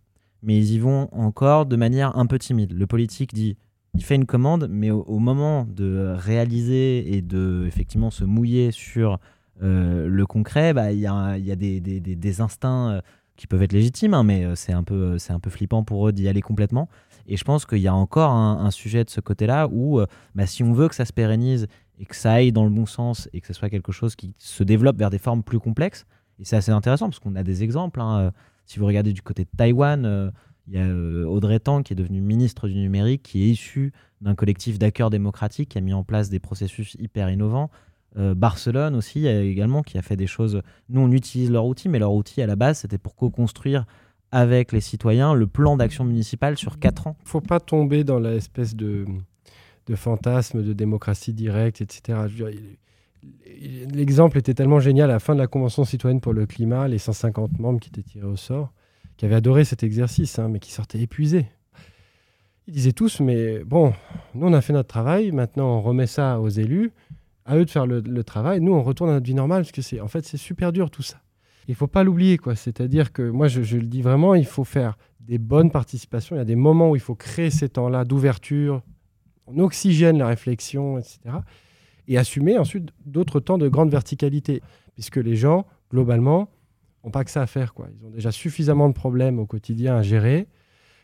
mais 0.43 0.59
ils 0.59 0.73
y 0.73 0.79
vont 0.81 1.09
encore 1.13 1.67
de 1.67 1.77
manière 1.77 2.17
un 2.17 2.27
peu 2.27 2.37
timide. 2.37 2.73
Le 2.73 2.87
politique 2.89 3.33
dit, 3.33 3.57
il 3.95 4.05
fait 4.05 4.15
une 4.17 4.27
commande, 4.27 4.69
mais 4.71 4.91
au, 4.91 5.19
moment 5.19 5.65
de 5.65 6.15
réaliser 6.17 7.15
et 7.17 7.23
de 7.23 7.65
effectivement 7.67 8.11
se 8.11 8.25
mouiller 8.25 8.71
sur 8.71 9.19
le 9.61 10.25
concret, 10.25 10.75
bah, 10.75 10.93
il 10.93 10.99
y 10.99 11.07
a, 11.07 11.39
des, 11.39 12.41
instincts 12.41 13.01
qui 13.37 13.47
peuvent 13.47 13.63
être 13.63 13.73
légitimes, 13.73 14.15
hein, 14.15 14.25
mais 14.25 14.57
c'est 14.57 14.73
un, 14.73 14.83
peu, 14.83 15.17
un 15.29 15.41
peu 15.41 15.51
flippant 15.51 15.85
pour 15.85 16.09
eux 16.09 16.13
d'y 16.13 16.29
aller 16.29 16.43
complètement. 16.43 16.89
Et 17.27 17.37
je 17.37 17.45
pense 17.45 17.65
qu'il 17.65 17.79
y 17.79 17.89
a 17.89 17.95
encore 17.95 18.31
un, 18.33 18.71
sujet 18.71 19.05
de 19.05 19.11
ce 19.11 19.21
côté-là 19.21 19.69
où, 19.71 20.01
euh, 20.01 20.07
bah, 20.35 20.47
si 20.47 20.63
on 20.63 20.73
veut 20.73 20.89
que 20.89 20.95
ça 20.95 21.05
se 21.05 21.13
pérennise 21.13 21.67
et 21.99 22.05
que 22.05 22.17
ça 22.17 22.33
aille 22.33 22.53
dans 22.53 22.65
le 22.65 22.71
bon 22.71 22.87
sens 22.87 23.29
et 23.33 23.41
que 23.41 23.47
ce 23.47 23.53
soit 23.53 23.71
quelque 23.71 23.93
chose 23.93 24.15
qui 24.17 24.35
se 24.39 24.63
développe 24.63 24.99
vers 24.99 25.11
des 25.11 25.19
formes 25.19 25.43
plus 25.43 25.59
complexes, 25.59 26.07
et 26.41 26.45
c'est 26.45 26.57
assez 26.57 26.73
intéressant 26.73 27.07
parce 27.07 27.21
qu'on 27.21 27.37
a 27.37 27.43
des 27.43 27.63
exemples. 27.63 28.01
Hein, 28.01 28.19
euh, 28.19 28.31
si 28.67 28.79
vous 28.79 28.87
regardez 28.87 29.13
du 29.13 29.23
côté 29.23 29.45
de 29.45 29.51
Taïwan, 29.57 30.05
euh, 30.05 30.31
il 30.67 30.75
y 30.75 30.79
a 30.79 30.87
Audrey 31.27 31.61
Tang 31.61 31.83
qui 31.83 31.93
est 31.93 31.97
devenue 31.97 32.21
ministre 32.21 32.69
du 32.69 32.75
numérique, 32.75 33.23
qui 33.23 33.43
est 33.43 33.49
issu 33.49 33.93
d'un 34.21 34.35
collectif 34.35 34.79
d'acteurs 34.79 35.11
démocratiques 35.11 35.71
qui 35.71 35.79
a 35.79 35.81
mis 35.81 35.93
en 35.93 36.05
place 36.05 36.31
des 36.31 36.41
processus 36.41 36.97
hyper 36.99 37.31
innovants. 37.31 37.71
Barcelone 38.17 38.95
aussi 38.95 39.27
également 39.27 39.83
qui 39.83 39.99
a 39.99 40.03
fait 40.03 40.17
des 40.17 40.29
choses. 40.29 40.63
Nous, 40.89 41.01
on 41.01 41.11
utilise 41.11 41.51
leur 41.51 41.67
outil, 41.67 41.89
mais 41.89 41.99
leur 41.99 42.15
outil 42.15 42.41
à 42.43 42.47
la 42.47 42.55
base, 42.55 42.79
c'était 42.79 42.97
pour 42.97 43.17
co-construire 43.17 43.87
avec 44.31 44.73
les 44.73 44.81
citoyens 44.81 45.35
le 45.35 45.47
plan 45.47 45.77
d'action 45.77 46.05
municipale 46.05 46.57
sur 46.57 46.79
4 46.79 47.07
ans. 47.07 47.17
Il 47.21 47.25
ne 47.25 47.29
faut 47.29 47.41
pas 47.41 47.61
tomber 47.61 48.03
dans 48.03 48.19
l'espèce 48.19 48.75
de, 48.75 49.05
de 49.87 49.95
fantasme 49.95 50.63
de 50.63 50.73
démocratie 50.73 51.33
directe, 51.33 51.81
etc. 51.81 52.19
L'exemple 53.93 54.39
était 54.39 54.55
tellement 54.55 54.81
génial 54.81 55.11
à 55.11 55.15
la 55.15 55.19
fin 55.21 55.35
de 55.35 55.41
la 55.41 55.47
Convention 55.47 55.85
citoyenne 55.85 56.21
pour 56.21 56.33
le 56.33 56.47
climat, 56.47 56.89
les 56.89 56.99
150 56.99 57.59
membres 57.59 57.81
qui 57.81 57.91
étaient 57.91 58.03
tirés 58.03 58.27
au 58.27 58.37
sort, 58.37 58.73
qui 59.17 59.25
avaient 59.25 59.35
adoré 59.35 59.65
cet 59.65 59.83
exercice, 59.83 60.39
hein, 60.39 60.49
mais 60.49 60.59
qui 60.59 60.73
sortaient 60.73 61.01
épuisés. 61.01 61.47
Ils 62.67 62.75
disaient 62.75 62.93
tous, 62.93 63.21
mais 63.21 63.63
bon, 63.65 63.93
nous 64.35 64.47
on 64.47 64.53
a 64.53 64.61
fait 64.61 64.73
notre 64.73 64.89
travail, 64.89 65.33
maintenant 65.33 65.79
on 65.79 65.83
remet 65.83 66.07
ça 66.07 66.41
aux 66.41 66.49
élus, 66.49 66.93
à 67.45 67.57
eux 67.57 67.65
de 67.65 67.71
faire 67.71 67.87
le, 67.87 68.25
travail, 68.25 68.61
nous 68.61 68.73
on 68.73 68.83
retourne 68.83 69.11
à 69.11 69.15
notre 69.15 69.27
vie 69.27 69.35
normale, 69.35 69.63
parce 69.63 69.73
que 69.73 69.83
c'est 69.83 70.01
en 70.01 70.09
fait 70.09 70.25
c'est 70.25 70.39
super 70.39 70.73
dur 70.73 70.91
tout 70.91 71.03
ça 71.03 71.21
il 71.69 71.75
faut 71.75 71.87
pas 71.87 72.05
l'oublier. 72.05 72.39
quoi. 72.39 72.55
C'est-à-dire 72.55 73.13
que 73.13 73.23
moi, 73.23 73.49
je, 73.49 73.77
le 73.77 73.87
dis 73.87 74.03
vraiment, 74.03 74.35
il 74.35 74.47
faut 74.47 74.65
faire 74.65 74.97
des 75.21 75.39
bonnes 75.39 75.71
participations. 75.71 76.37
Il 76.37 76.39
y 76.39 76.43
a 76.43 76.47
des 76.47 76.57
moments 76.57 76.91
où 76.91 76.97
il 76.97 77.03
faut 77.03 77.15
créer 77.15 77.51
ces 77.51 77.69
temps-là 77.69 78.05
d'ouverture. 78.05 78.83
On 79.47 79.59
oxygène 79.59 80.19
la 80.19 80.27
réflexion, 80.27 80.99
etc. 80.99 81.19
Et 82.09 82.19
assumer 82.19 82.59
ensuite 82.59 82.91
d'autres 83.07 83.41
temps 83.41 83.59
de 83.59 83.69
grande 83.69 83.91
verticalité. 83.91 84.63
Puisque 84.95 85.17
les 85.17 85.37
gens, 85.37 85.67
globalement, 85.91 86.49
n'ont 87.05 87.11
pas 87.11 87.25
que 87.25 87.31
ça 87.31 87.43
à 87.43 87.47
faire. 87.47 87.75
Quoi. 87.75 87.89
Ils 87.99 88.07
ont 88.07 88.11
déjà 88.11 88.33
suffisamment 88.33 88.89
de 88.89 88.95
problèmes 88.95 89.39
au 89.39 89.47
quotidien 89.47 89.97
à 89.97 90.03
gérer 90.03 90.49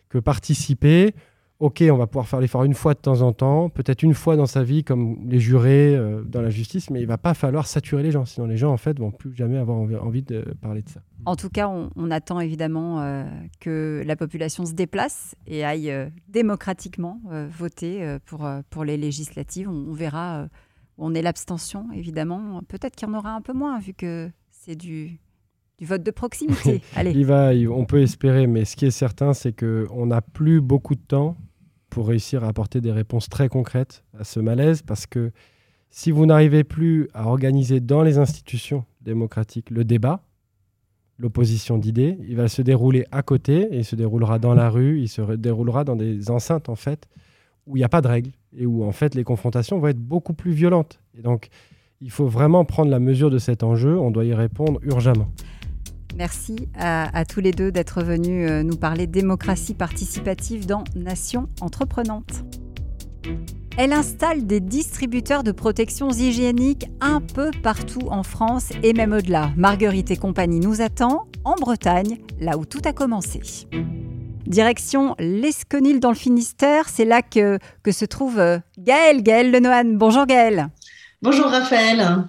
que 0.08 0.18
participer, 0.18 1.14
ok, 1.60 1.84
on 1.92 1.96
va 1.96 2.06
pouvoir 2.06 2.26
faire 2.26 2.40
l'effort 2.40 2.64
une 2.64 2.74
fois 2.74 2.94
de 2.94 2.98
temps 2.98 3.20
en 3.20 3.32
temps, 3.32 3.68
peut-être 3.68 4.02
une 4.02 4.14
fois 4.14 4.34
dans 4.34 4.46
sa 4.46 4.64
vie, 4.64 4.82
comme 4.82 5.18
les 5.28 5.38
jurés 5.38 5.94
euh, 5.94 6.22
dans 6.22 6.40
la 6.42 6.50
justice, 6.50 6.90
mais 6.90 7.00
il 7.00 7.06
va 7.06 7.18
pas 7.18 7.34
falloir 7.34 7.66
saturer 7.66 8.02
les 8.02 8.10
gens, 8.10 8.24
sinon 8.24 8.46
les 8.46 8.56
gens 8.56 8.72
en 8.72 8.76
fait 8.76 8.98
vont 8.98 9.12
plus 9.12 9.34
jamais 9.34 9.58
avoir 9.58 9.78
envie 9.78 10.22
de 10.22 10.42
parler 10.60 10.82
de 10.82 10.88
ça. 10.88 11.00
En 11.26 11.36
tout 11.36 11.50
cas, 11.50 11.68
on, 11.68 12.10
attend 12.10 12.40
évidemment 12.40 13.02
euh, 13.02 13.24
que 13.60 14.02
la 14.04 14.16
population 14.16 14.64
se 14.64 14.72
déplace 14.72 15.36
et 15.46 15.64
aille 15.64 15.90
euh, 15.90 16.08
démocratiquement 16.28 17.20
voter 17.50 18.18
pour, 18.24 18.48
pour 18.70 18.84
les 18.84 18.96
législatives. 18.96 19.68
On, 19.68 19.92
verra 19.92 20.48
où 20.98 21.06
on 21.06 21.14
est 21.14 21.22
l'abstention, 21.22 21.86
évidemment. 21.92 22.62
Peut-être 22.66 22.96
qu'il 22.96 23.06
y 23.06 23.10
en 23.10 23.14
aura 23.14 23.34
un 23.34 23.42
peu 23.42 23.52
moins, 23.52 23.78
vu 23.78 23.92
que 23.92 24.30
c'est 24.50 24.74
du, 24.74 25.20
du 25.80 25.86
vote 25.86 26.02
de 26.02 26.10
proximité. 26.10 26.82
Allez. 26.94 27.12
il 27.12 27.24
va, 27.24 27.52
on 27.70 27.86
peut 27.86 28.02
espérer, 28.02 28.46
mais 28.46 28.64
ce 28.66 28.76
qui 28.76 28.84
est 28.84 28.90
certain, 28.90 29.32
c'est 29.32 29.52
qu'on 29.52 30.06
n'a 30.06 30.20
plus 30.20 30.60
beaucoup 30.60 30.94
de 30.94 31.00
temps 31.00 31.36
pour 31.88 32.08
réussir 32.08 32.44
à 32.44 32.48
apporter 32.48 32.80
des 32.80 32.92
réponses 32.92 33.28
très 33.28 33.48
concrètes 33.48 34.04
à 34.18 34.24
ce 34.24 34.38
malaise, 34.40 34.82
parce 34.82 35.06
que 35.06 35.32
si 35.88 36.10
vous 36.10 36.26
n'arrivez 36.26 36.62
plus 36.64 37.08
à 37.14 37.26
organiser 37.26 37.80
dans 37.80 38.02
les 38.02 38.18
institutions 38.18 38.84
démocratiques 39.00 39.70
le 39.70 39.84
débat, 39.84 40.22
l'opposition 41.18 41.78
d'idées, 41.78 42.18
il 42.28 42.36
va 42.36 42.48
se 42.48 42.62
dérouler 42.62 43.06
à 43.10 43.22
côté, 43.22 43.62
et 43.72 43.78
il 43.78 43.84
se 43.84 43.96
déroulera 43.96 44.38
dans 44.38 44.54
la 44.54 44.68
rue, 44.68 45.00
il 45.00 45.08
se 45.08 45.22
déroulera 45.34 45.84
dans 45.84 45.96
des 45.96 46.30
enceintes, 46.30 46.68
en 46.68 46.76
fait, 46.76 47.08
où 47.66 47.76
il 47.76 47.80
n'y 47.80 47.84
a 47.84 47.88
pas 47.88 48.02
de 48.02 48.08
règles, 48.08 48.30
et 48.56 48.66
où, 48.66 48.84
en 48.84 48.92
fait, 48.92 49.14
les 49.14 49.24
confrontations 49.24 49.78
vont 49.78 49.88
être 49.88 49.98
beaucoup 49.98 50.34
plus 50.34 50.52
violentes. 50.52 51.00
Et 51.18 51.22
donc, 51.22 51.48
il 52.02 52.10
faut 52.10 52.26
vraiment 52.26 52.64
prendre 52.64 52.90
la 52.90 53.00
mesure 53.00 53.30
de 53.30 53.38
cet 53.38 53.62
enjeu, 53.62 53.98
on 53.98 54.10
doit 54.10 54.24
y 54.24 54.34
répondre 54.34 54.78
urgemment. 54.82 55.28
Merci 56.16 56.68
à, 56.78 57.24
tous 57.24 57.40
les 57.40 57.52
deux 57.52 57.72
d'être 57.72 58.02
venus 58.02 58.48
euh, 58.50 58.62
nous 58.62 58.76
parler 58.76 59.06
démocratie 59.06 59.74
participative 59.74 60.66
dans 60.66 60.84
Nation 60.94 61.48
Entreprenante. 61.60 62.44
Elle 63.76 63.92
installe 63.92 64.46
des 64.46 64.60
distributeurs 64.60 65.42
de 65.42 65.52
protections 65.52 66.10
hygiéniques 66.10 66.86
un 67.00 67.20
peu 67.20 67.50
partout 67.62 68.08
en 68.10 68.22
France 68.22 68.70
et 68.82 68.92
même 68.92 69.12
au-delà. 69.12 69.52
Marguerite 69.56 70.10
et 70.10 70.16
compagnie 70.16 70.60
nous 70.60 70.82
attend 70.82 71.28
en 71.44 71.54
Bretagne, 71.54 72.18
là 72.40 72.58
où 72.58 72.64
tout 72.64 72.82
a 72.84 72.92
commencé. 72.92 73.40
Direction 74.46 75.14
l'Esconil 75.18 76.00
dans 76.00 76.10
le 76.10 76.16
Finistère, 76.16 76.88
c'est 76.88 77.04
là 77.04 77.22
que, 77.22 77.58
se 77.90 78.04
trouve 78.04 78.38
euh, 78.38 78.58
Gaël, 78.78 79.22
Gaël 79.22 79.50
Lenohan. 79.50 79.94
Bonjour 79.94 80.26
Gaël. 80.26 80.68
Bonjour 81.22 81.46
Raphaël. 81.46 82.24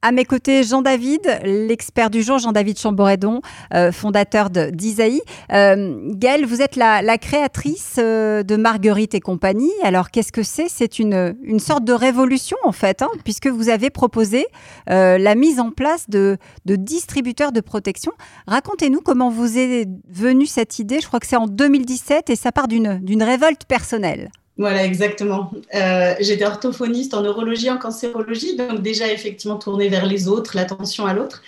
À 0.00 0.12
mes 0.12 0.24
côtés, 0.24 0.62
Jean-David, 0.62 1.40
l'expert 1.42 2.08
du 2.08 2.22
jour, 2.22 2.38
Jean-David 2.38 2.78
Chamboredon, 2.78 3.40
euh, 3.74 3.90
fondateur 3.90 4.48
d'Isaïe. 4.48 5.20
Euh, 5.52 6.12
Gaëlle, 6.14 6.46
vous 6.46 6.62
êtes 6.62 6.76
la, 6.76 7.18
créatrice 7.18 7.96
euh, 7.98 8.44
de 8.44 8.54
Marguerite 8.54 9.16
et 9.16 9.20
compagnie. 9.20 9.72
Alors, 9.82 10.12
qu'est-ce 10.12 10.30
que 10.30 10.44
c'est? 10.44 10.68
C'est 10.68 11.00
une, 11.00 11.36
une 11.42 11.58
sorte 11.58 11.82
de 11.82 11.92
révolution, 11.92 12.56
en 12.62 12.70
fait, 12.70 13.02
hein, 13.02 13.08
puisque 13.24 13.48
vous 13.48 13.70
avez 13.70 13.90
proposé 13.90 14.46
la 14.86 15.34
mise 15.34 15.58
en 15.58 15.70
place 15.70 16.08
de, 16.08 16.38
de 16.64 16.76
distributeurs 16.76 17.50
de 17.50 17.60
protection. 17.60 18.12
Racontez-nous 18.46 19.00
comment 19.00 19.30
vous 19.30 19.58
est 19.58 19.88
venue 20.08 20.46
cette 20.46 20.78
idée. 20.78 21.00
Je 21.00 21.08
crois 21.08 21.18
que 21.18 21.26
c'est 21.26 21.36
en 21.36 21.46
2017 21.46 22.30
et 22.30 22.36
ça 22.36 22.52
part 22.52 22.68
d'une 22.68 23.22
révolte 23.22 23.64
personnelle. 23.64 24.30
Voilà, 24.58 24.84
exactement. 24.84 25.52
Euh, 25.76 26.14
J'étais 26.18 26.44
orthophoniste 26.44 27.14
en 27.14 27.22
neurologie, 27.22 27.70
en 27.70 27.78
cancérologie, 27.78 28.56
donc 28.56 28.82
déjà 28.82 29.10
effectivement 29.12 29.56
tournée 29.56 29.88
vers 29.88 30.04
les 30.04 30.26
autres, 30.26 30.56
l'attention 30.56 31.06
à 31.06 31.14
l'autre. 31.14 31.42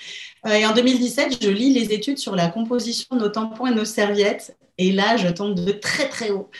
Euh, 0.46 0.53
et 0.53 0.64
en 0.64 0.73
2017, 0.73 1.42
je 1.42 1.51
lis 1.51 1.75
les 1.75 1.92
études 1.92 2.18
sur 2.18 2.37
la 2.37 2.49
composition 2.49 3.16
de 3.16 3.20
nos 3.23 3.29
tampons 3.29 3.66
et 3.66 3.75
nos 3.75 3.85
serviettes. 3.85 4.57
Et 4.79 4.92
là, 4.92 5.16
je 5.16 5.27
tombe 5.29 5.57
de 5.57 5.73
très 5.73 6.09
très 6.09 6.31
haut. 6.31 6.51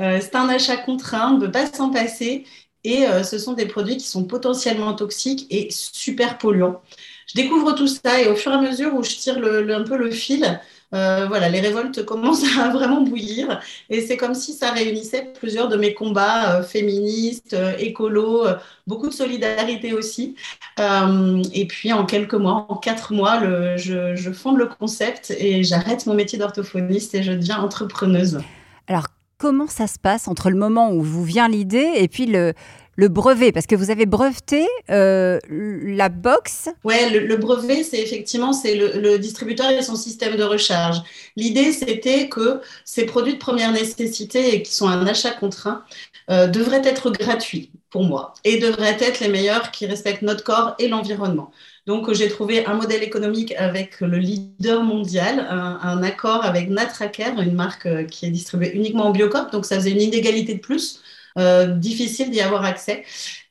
Euh, 0.00 0.18
c'est 0.22 0.34
un 0.34 0.48
achat 0.48 0.78
contraint, 0.78 1.32
on 1.34 1.38
ne 1.38 1.44
peut 1.44 1.52
pas 1.52 1.66
s'en 1.66 1.90
passer. 1.90 2.44
Et 2.84 3.04
ce 3.24 3.38
sont 3.38 3.52
des 3.52 3.66
produits 3.66 3.96
qui 3.98 4.06
sont 4.06 4.24
potentiellement 4.24 4.94
toxiques 4.94 5.46
et 5.50 5.68
super 5.70 6.38
polluants. 6.38 6.80
Je 7.26 7.34
découvre 7.34 7.72
tout 7.72 7.88
ça 7.88 8.22
et 8.22 8.28
au 8.28 8.36
fur 8.36 8.52
et 8.52 8.54
à 8.54 8.60
mesure 8.60 8.94
où 8.94 9.02
je 9.02 9.16
tire 9.16 9.36
un 9.36 9.82
peu 9.82 9.96
le 9.98 10.10
fil, 10.10 10.60
euh, 10.94 11.26
voilà, 11.28 11.48
les 11.48 11.60
révoltes 11.60 12.04
commencent 12.04 12.44
à 12.58 12.68
vraiment 12.70 13.02
bouillir. 13.02 13.60
Et 13.90 14.00
c'est 14.00 14.16
comme 14.16 14.34
si 14.34 14.52
ça 14.52 14.72
réunissait 14.72 15.32
plusieurs 15.38 15.68
de 15.68 15.76
mes 15.76 15.94
combats 15.94 16.56
euh, 16.56 16.62
féministes, 16.62 17.54
euh, 17.54 17.76
écolos, 17.78 18.46
beaucoup 18.86 19.08
de 19.08 19.14
solidarité 19.14 19.92
aussi. 19.92 20.34
et 20.78 21.66
puis 21.66 21.92
en 21.92 22.06
quelques 22.06 22.34
mois, 22.34 22.66
en 22.68 22.76
quatre 22.76 23.12
mois, 23.12 23.40
je, 23.76 24.14
je 24.16 24.30
fonde 24.32 24.56
le 24.56 24.66
concept 24.66 25.34
et 25.38 25.62
j'arrête 25.62 26.06
mon 26.06 26.14
métier 26.14 26.38
d'orthophoniste 26.38 27.14
et 27.14 27.22
je 27.22 27.32
deviens 27.32 27.58
entrepreneuse. 27.58 28.40
Alors, 28.86 29.08
comment 29.36 29.66
ça 29.66 29.86
se 29.86 29.98
passe 29.98 30.28
entre 30.28 30.50
le 30.50 30.56
moment 30.56 30.90
où 30.90 31.02
vous 31.02 31.24
vient 31.24 31.48
l'idée 31.48 31.92
et 31.96 32.08
puis 32.08 32.26
le, 32.26 32.54
le 32.98 33.06
brevet 33.06 33.52
Parce 33.52 33.66
que 33.66 33.76
vous 33.76 33.90
avez 33.92 34.06
breveté 34.06 34.66
euh, 34.90 35.38
la 35.48 36.08
box. 36.08 36.68
Ouais, 36.82 37.08
le, 37.10 37.36
brevet, 37.36 37.84
c'est 37.84 38.00
effectivement 38.00 38.52
c'est 38.52 38.74
le, 38.74 39.18
distributeur 39.18 39.70
et 39.70 39.82
son 39.82 39.94
système 39.94 40.36
de 40.36 40.42
recharge. 40.42 41.00
L'idée, 41.36 41.70
c'était 41.70 42.28
que 42.28 42.60
ces 42.84 43.06
produits 43.06 43.34
de 43.34 43.38
première 43.38 43.70
nécessité 43.70 44.52
et 44.52 44.62
qui 44.62 44.74
sont 44.74 44.88
un 44.88 45.06
achat 45.06 45.30
contraint 45.30 45.84
euh, 46.28 46.48
devraient 46.48 46.82
être 46.84 47.10
gratuits 47.10 47.70
pour 47.90 48.02
moi 48.02 48.34
et 48.42 48.58
devraient 48.58 48.98
être 49.00 49.20
les 49.20 49.28
meilleurs 49.28 49.70
qui 49.70 49.86
respectent 49.86 50.22
notre 50.22 50.42
corps 50.42 50.74
et 50.80 50.88
l'environnement. 50.88 51.52
Donc, 51.86 52.12
j'ai 52.12 52.28
trouvé 52.28 52.66
un 52.66 52.74
modèle 52.74 53.04
économique 53.04 53.54
avec 53.56 54.00
le 54.00 54.18
leader 54.18 54.82
mondial, 54.82 55.46
un, 55.48 56.02
accord 56.02 56.44
avec 56.44 56.68
Natraker, 56.68 57.40
une 57.40 57.54
marque 57.54 57.86
euh, 57.86 58.04
qui 58.04 58.26
est 58.26 58.30
distribuée 58.30 58.72
uniquement 58.74 59.06
en 59.06 59.10
biocop. 59.10 59.52
Donc, 59.52 59.66
ça 59.66 59.76
faisait 59.76 59.92
une 59.92 60.02
inégalité 60.02 60.54
de 60.54 60.60
plus 60.60 61.00
difficile 61.66 62.30
d'y 62.30 62.40
avoir 62.40 62.64
accès. 62.64 63.04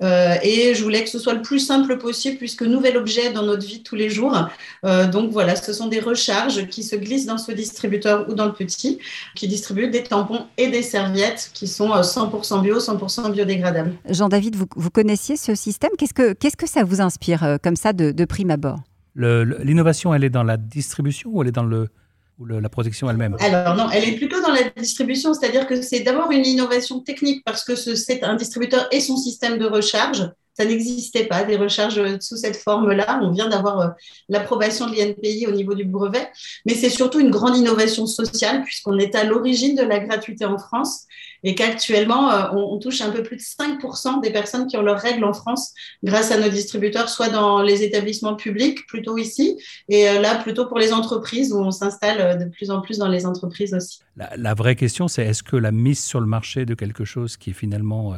Euh, 0.04 0.36
et 0.44 0.76
je 0.76 0.84
voulais 0.84 1.04
que 1.04 1.10
ce 1.10 1.18
soit 1.18 1.34
le 1.34 1.42
plus 1.42 1.60
simple 1.60 1.98
possible 1.98 2.38
puisque 2.38 2.62
nouvel 2.62 2.98
objet 2.98 3.32
dans 3.32 3.44
notre 3.44 3.66
vie 3.66 3.80
de 3.80 3.84
tous 3.84 3.96
les 3.96 4.10
jours. 4.10 4.48
Euh, 4.86 5.08
donc 5.08 5.32
voilà, 5.32 5.56
ce 5.56 5.74
sont 5.74 5.88
des 5.88 6.00
recharges 6.00 6.68
qui 6.68 6.84
se 6.84 6.96
glissent 6.96 7.26
dans 7.26 7.38
ce 7.38 7.52
distributeur 7.52 8.30
ou 8.30 8.34
dans 8.34 8.46
le 8.46 8.54
petit, 8.54 9.00
qui 9.36 9.48
distribue 9.48 9.88
des 9.88 10.04
tampons 10.04 10.46
et 10.58 10.68
des 10.68 10.84
serviettes 10.84 11.50
qui 11.54 11.68
sont 11.68 11.90
100% 11.90 12.62
bio, 12.62 12.80
100% 12.80 13.32
biodégradables. 13.32 13.94
Jean-David, 14.10 14.56
vous, 14.56 14.68
vous, 14.76 14.90
connaissiez 14.90 15.36
ce 15.36 15.56
système? 15.56 15.92
Qu'est-ce 15.98 16.14
que, 16.14 16.34
qu'est-ce 16.34 16.58
que 16.58 16.68
ça 16.68 16.84
vous 16.84 17.02
inspire 17.02 17.58
comme 17.64 17.76
ça 17.76 17.94
de, 17.94 18.12
de 18.12 18.26
prime 18.26 18.52
abord? 18.52 18.80
L'innovation, 19.16 20.14
elle 20.14 20.24
est 20.24 20.30
dans 20.30 20.44
la 20.44 20.58
distribution 20.58 21.32
ou 21.34 21.42
elle 21.42 21.48
est 21.48 21.52
dans 21.52 21.64
le, 21.64 21.90
ou 22.40 22.46
la 22.46 22.70
protection 22.70 23.10
elle-même 23.10 23.36
Alors 23.40 23.76
non, 23.76 23.90
elle 23.90 24.08
est 24.08 24.16
plutôt 24.16 24.42
dans 24.42 24.52
la 24.52 24.64
distribution, 24.64 25.34
c'est-à-dire 25.34 25.66
que 25.68 25.82
c'est 25.82 26.02
d'abord 26.02 26.32
une 26.32 26.46
innovation 26.46 27.00
technique 27.00 27.44
parce 27.44 27.64
que 27.64 27.76
c'est 27.76 28.24
un 28.24 28.36
distributeur 28.36 28.88
et 28.92 29.00
son 29.00 29.18
système 29.18 29.58
de 29.58 29.66
recharge. 29.66 30.30
Ça 30.54 30.66
n'existait 30.66 31.26
pas, 31.26 31.44
des 31.44 31.56
recharges 31.56 32.02
sous 32.20 32.36
cette 32.36 32.58
forme-là. 32.58 33.20
On 33.22 33.32
vient 33.32 33.48
d'avoir 33.48 33.80
euh, 33.80 33.88
l'approbation 34.28 34.88
de 34.88 34.96
l'INPI 34.96 35.46
au 35.48 35.52
niveau 35.52 35.76
du 35.76 35.86
brevet, 35.86 36.32
mais 36.66 36.74
c'est 36.74 36.90
surtout 36.90 37.20
une 37.20 37.30
grande 37.30 37.56
innovation 37.56 38.08
sociale 38.08 38.64
puisqu'on 38.64 38.98
est 38.98 39.14
à 39.14 39.24
l'origine 39.24 39.76
de 39.76 39.84
la 39.84 40.00
gratuité 40.00 40.46
en 40.46 40.58
France 40.58 41.06
et 41.44 41.56
qu'actuellement, 41.56 42.32
euh, 42.32 42.50
on, 42.54 42.78
touche 42.80 43.02
un 43.02 43.12
peu 43.12 43.24
plus 43.24 43.38
de 43.38 43.42
5% 43.42 44.22
des 44.22 44.32
personnes 44.32 44.68
qui 44.68 44.78
ont 44.78 44.82
leurs 44.82 45.00
règles 45.00 45.24
en 45.24 45.34
France 45.34 45.74
grâce 46.04 46.32
à 46.32 46.40
nos 46.40 46.50
distributeurs, 46.50 47.10
soit 47.10 47.30
dans 47.30 47.62
les 47.62 47.84
établissements 47.84 48.36
publics, 48.36 48.86
plutôt 48.88 49.18
ici, 49.18 49.60
et 49.90 50.10
euh, 50.10 50.20
là, 50.20 50.36
plutôt 50.36 50.68
pour 50.68 50.78
les 50.80 50.94
entreprises 50.94 51.52
où 51.54 51.58
on 51.58 51.72
s'installe 51.72 52.38
de 52.38 52.46
plus 52.46 52.72
en 52.72 52.82
plus 52.82 52.98
dans 52.98 53.08
les 53.08 53.26
entreprises 53.26 53.74
aussi. 53.74 54.00
La, 54.16 54.54
vraie 54.54 54.76
question, 54.76 55.08
c'est 55.08 55.26
est-ce 55.26 55.44
que 55.44 55.56
la 55.56 55.72
mise 55.72 56.04
sur 56.04 56.20
le 56.20 56.28
marché 56.28 56.66
de 56.66 56.74
quelque 56.74 57.06
chose 57.06 57.38
qui 57.38 57.52
est 57.52 57.54
finalement 57.54 58.16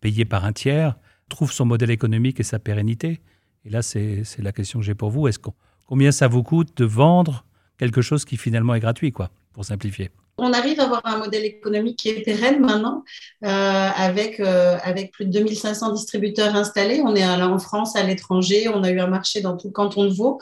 payé 0.00 0.24
par 0.24 0.44
un 0.44 0.52
tiers, 0.52 0.96
trouve 1.28 1.52
son 1.52 1.64
modèle 1.64 1.90
économique 1.90 2.40
et 2.40 2.44
sa 2.44 2.58
pérennité? 2.58 3.20
Et 3.64 3.70
là, 3.70 3.82
c'est 3.82 4.24
la 4.38 4.52
question 4.52 4.78
que 4.78 4.84
j'ai 4.84 4.94
pour 4.94 5.10
vous. 5.10 5.28
Est-ce 5.28 5.38
combien 5.86 6.12
ça 6.12 6.28
vous 6.28 6.42
coûte 6.42 6.76
de 6.76 6.84
vendre 6.84 7.44
quelque 7.78 8.02
chose 8.02 8.24
qui 8.24 8.36
finalement 8.36 8.74
est 8.74 8.80
gratuit, 8.80 9.12
quoi, 9.12 9.30
pour 9.52 9.64
simplifier? 9.64 10.10
On 10.38 10.52
arrive 10.52 10.80
à 10.80 10.84
avoir 10.84 11.00
un 11.04 11.16
modèle 11.16 11.44
économique 11.46 11.98
qui 11.98 12.10
est 12.10 12.20
pérenne 12.20 12.60
maintenant, 12.60 13.04
euh, 13.44 13.48
avec, 13.48 14.38
euh, 14.38 14.76
avec 14.82 15.10
plus 15.12 15.24
de 15.24 15.30
2500 15.30 15.92
distributeurs 15.92 16.54
installés. 16.54 17.00
On 17.02 17.16
est 17.16 17.24
en 17.24 17.58
France, 17.58 17.96
à 17.96 18.02
l'étranger, 18.02 18.68
on 18.68 18.82
a 18.82 18.90
eu 18.90 19.00
un 19.00 19.06
marché 19.06 19.40
dans 19.40 19.56
tout 19.56 19.68
le 19.68 19.72
canton 19.72 20.04
de 20.04 20.12
Vaud. 20.12 20.38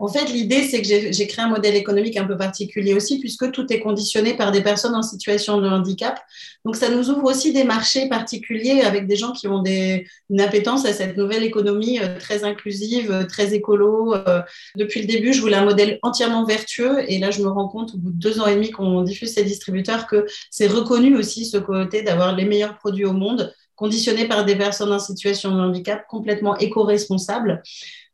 En 0.00 0.08
fait, 0.08 0.28
l'idée, 0.32 0.62
c'est 0.64 0.82
que 0.82 0.88
j'ai 0.88 1.26
créé 1.28 1.44
un 1.44 1.48
modèle 1.48 1.76
économique 1.76 2.16
un 2.16 2.24
peu 2.24 2.36
particulier 2.36 2.92
aussi, 2.92 3.20
puisque 3.20 3.52
tout 3.52 3.72
est 3.72 3.78
conditionné 3.78 4.34
par 4.34 4.50
des 4.50 4.62
personnes 4.62 4.96
en 4.96 5.02
situation 5.02 5.60
de 5.60 5.68
handicap. 5.68 6.18
Donc, 6.64 6.74
ça 6.74 6.88
nous 6.88 7.08
ouvre 7.10 7.24
aussi 7.24 7.52
des 7.52 7.62
marchés 7.62 8.08
particuliers 8.08 8.80
avec 8.80 9.06
des 9.06 9.14
gens 9.14 9.30
qui 9.30 9.46
ont 9.46 9.62
des, 9.62 10.08
une 10.28 10.40
appétence 10.40 10.84
à 10.86 10.92
cette 10.92 11.16
nouvelle 11.16 11.44
économie 11.44 12.00
euh, 12.00 12.18
très 12.18 12.42
inclusive, 12.42 13.26
très 13.28 13.54
écolo. 13.54 14.14
Depuis 14.74 15.00
le 15.02 15.06
début, 15.06 15.32
je 15.32 15.40
voulais 15.40 15.56
un 15.56 15.64
modèle 15.64 16.00
entièrement 16.02 16.44
vertueux, 16.44 17.08
et 17.08 17.20
là, 17.20 17.30
je 17.30 17.42
me 17.42 17.48
rends 17.48 17.68
compte, 17.68 17.94
au 17.94 17.98
bout 17.98 18.10
de 18.10 18.18
deux 18.18 18.40
ans 18.40 18.46
et 18.48 18.56
demi 18.56 18.72
qu'on 18.72 19.02
diffuse 19.02 19.35
distributeurs 19.44 20.06
que 20.06 20.26
c'est 20.50 20.66
reconnu 20.66 21.16
aussi 21.16 21.44
ce 21.44 21.56
côté 21.56 22.02
d'avoir 22.02 22.34
les 22.34 22.44
meilleurs 22.44 22.78
produits 22.78 23.04
au 23.04 23.12
monde, 23.12 23.52
conditionnés 23.74 24.26
par 24.26 24.44
des 24.44 24.56
personnes 24.56 24.92
en 24.92 24.98
situation 24.98 25.54
de 25.54 25.60
handicap, 25.60 26.06
complètement 26.08 26.56
éco-responsables. 26.56 27.62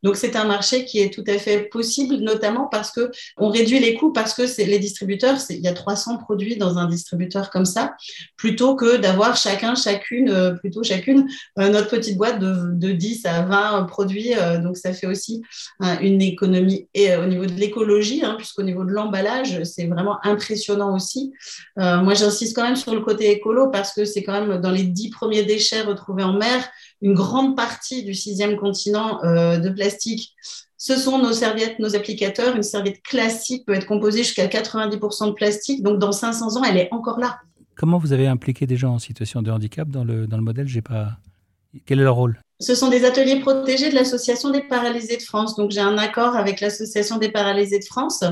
Donc 0.03 0.17
c'est 0.17 0.35
un 0.35 0.45
marché 0.45 0.85
qui 0.85 0.99
est 0.99 1.13
tout 1.13 1.23
à 1.27 1.37
fait 1.37 1.61
possible, 1.69 2.17
notamment 2.17 2.67
parce 2.67 2.91
que 2.91 3.09
on 3.37 3.49
réduit 3.49 3.79
les 3.79 3.95
coûts 3.95 4.11
parce 4.11 4.33
que 4.33 4.45
c'est 4.47 4.65
les 4.65 4.79
distributeurs, 4.79 5.37
il 5.49 5.61
y 5.61 5.67
a 5.67 5.73
300 5.73 6.17
produits 6.17 6.57
dans 6.57 6.77
un 6.77 6.87
distributeur 6.87 7.49
comme 7.49 7.65
ça, 7.65 7.95
plutôt 8.35 8.75
que 8.75 8.97
d'avoir 8.97 9.37
chacun, 9.37 9.75
chacune, 9.75 10.29
euh, 10.29 10.51
plutôt 10.51 10.83
chacune 10.83 11.27
euh, 11.59 11.69
notre 11.69 11.89
petite 11.89 12.17
boîte 12.17 12.39
de, 12.39 12.73
de 12.73 12.91
10 12.91 13.25
à 13.25 13.43
20 13.43 13.83
produits. 13.83 14.35
Euh, 14.35 14.59
donc 14.59 14.77
ça 14.77 14.93
fait 14.93 15.07
aussi 15.07 15.41
une 16.01 16.21
économie 16.21 16.87
et 16.93 17.15
au 17.15 17.25
niveau 17.25 17.45
de 17.45 17.53
l'écologie, 17.53 18.23
hein, 18.23 18.35
puisqu'au 18.37 18.63
niveau 18.63 18.83
de 18.83 18.91
l'emballage, 18.91 19.63
c'est 19.63 19.87
vraiment 19.87 20.17
impressionnant 20.23 20.95
aussi. 20.95 21.33
moi 21.77 22.13
j'insiste 22.13 22.55
quand 22.55 22.63
même 22.63 22.75
sur 22.75 22.93
le 22.93 23.01
côté 23.01 23.31
écolo 23.31 23.69
parce 23.69 23.93
que 23.93 24.05
c'est 24.05 24.23
quand 24.23 24.33
même 24.33 24.61
dans 24.61 24.71
les 24.71 24.83
10 24.83 25.09
premiers 25.09 25.43
déchets 25.43 25.81
retrouvés 25.81 26.23
en 26.23 26.33
mer 26.33 26.69
une 27.03 27.13
grande 27.13 27.55
partie 27.55 28.03
du 28.03 28.13
sixième 28.13 28.55
continent 28.55 29.23
euh, 29.23 29.57
de 29.57 29.69
plastique, 29.69 30.33
ce 30.77 30.95
sont 30.95 31.19
nos 31.19 31.33
serviettes, 31.33 31.77
nos 31.79 31.95
applicateurs. 31.95 32.55
Une 32.55 32.63
serviette 32.63 33.01
classique 33.03 33.65
peut 33.65 33.73
être 33.73 33.85
composée 33.85 34.19
jusqu'à 34.19 34.47
90% 34.47 35.27
de 35.27 35.31
plastique. 35.33 35.83
Donc, 35.83 35.99
dans 35.99 36.13
500 36.13 36.57
ans, 36.57 36.63
elle 36.63 36.77
est 36.77 36.87
encore 36.91 37.19
là. 37.19 37.39
Comment 37.75 37.97
vous 37.97 38.13
avez 38.13 38.27
impliqué 38.27 38.65
des 38.67 38.77
gens 38.77 38.93
en 38.93 38.99
situation 38.99 39.41
de 39.41 39.51
handicap 39.51 39.89
dans 39.89 40.03
le, 40.03 40.27
dans 40.27 40.37
le 40.37 40.43
modèle? 40.43 40.67
Pas... 40.81 41.17
Quel 41.85 41.99
est 41.99 42.03
leur 42.03 42.15
rôle? 42.15 42.39
Ce 42.63 42.75
sont 42.75 42.87
des 42.87 43.03
ateliers 43.03 43.39
protégés 43.39 43.89
de 43.89 43.95
l'Association 43.95 44.49
des 44.49 44.61
paralysés 44.61 45.17
de 45.17 45.21
France. 45.21 45.55
Donc, 45.55 45.71
j'ai 45.71 45.81
un 45.81 45.97
accord 45.97 46.35
avec 46.35 46.61
l'Association 46.61 47.17
des 47.17 47.29
paralysés 47.29 47.79
de 47.79 47.85
France. 47.85 48.23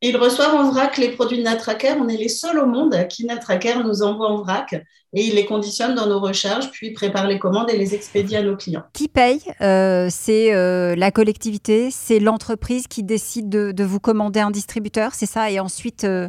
Ils 0.00 0.16
reçoivent 0.16 0.54
en 0.54 0.70
vrac 0.70 0.98
les 0.98 1.10
produits 1.10 1.38
de 1.38 1.42
Natracker. 1.42 1.96
On 2.00 2.08
est 2.08 2.16
les 2.16 2.28
seuls 2.28 2.58
au 2.58 2.66
monde 2.66 2.94
à 2.94 3.04
qui 3.04 3.24
Natracker 3.24 3.82
nous 3.84 4.02
envoie 4.02 4.28
en 4.28 4.38
vrac 4.38 4.74
et 5.14 5.26
ils 5.26 5.34
les 5.34 5.44
conditionnent 5.44 5.94
dans 5.94 6.06
nos 6.06 6.20
recharges, 6.20 6.70
puis 6.70 6.92
préparent 6.92 7.26
les 7.26 7.38
commandes 7.38 7.70
et 7.70 7.76
les 7.76 7.94
expédient 7.94 8.40
à 8.40 8.42
nos 8.42 8.56
clients. 8.56 8.84
Qui 8.94 9.08
paye 9.08 9.42
euh, 9.60 10.08
C'est 10.10 10.54
euh, 10.54 10.94
la 10.96 11.10
collectivité, 11.10 11.90
c'est 11.90 12.18
l'entreprise 12.18 12.86
qui 12.86 13.02
décide 13.02 13.48
de, 13.48 13.84
vous 13.84 14.00
commander 14.00 14.40
un 14.40 14.50
distributeur, 14.50 15.12
c'est 15.14 15.26
ça? 15.26 15.50
Et 15.50 15.60
ensuite, 15.60 16.04
euh, 16.04 16.28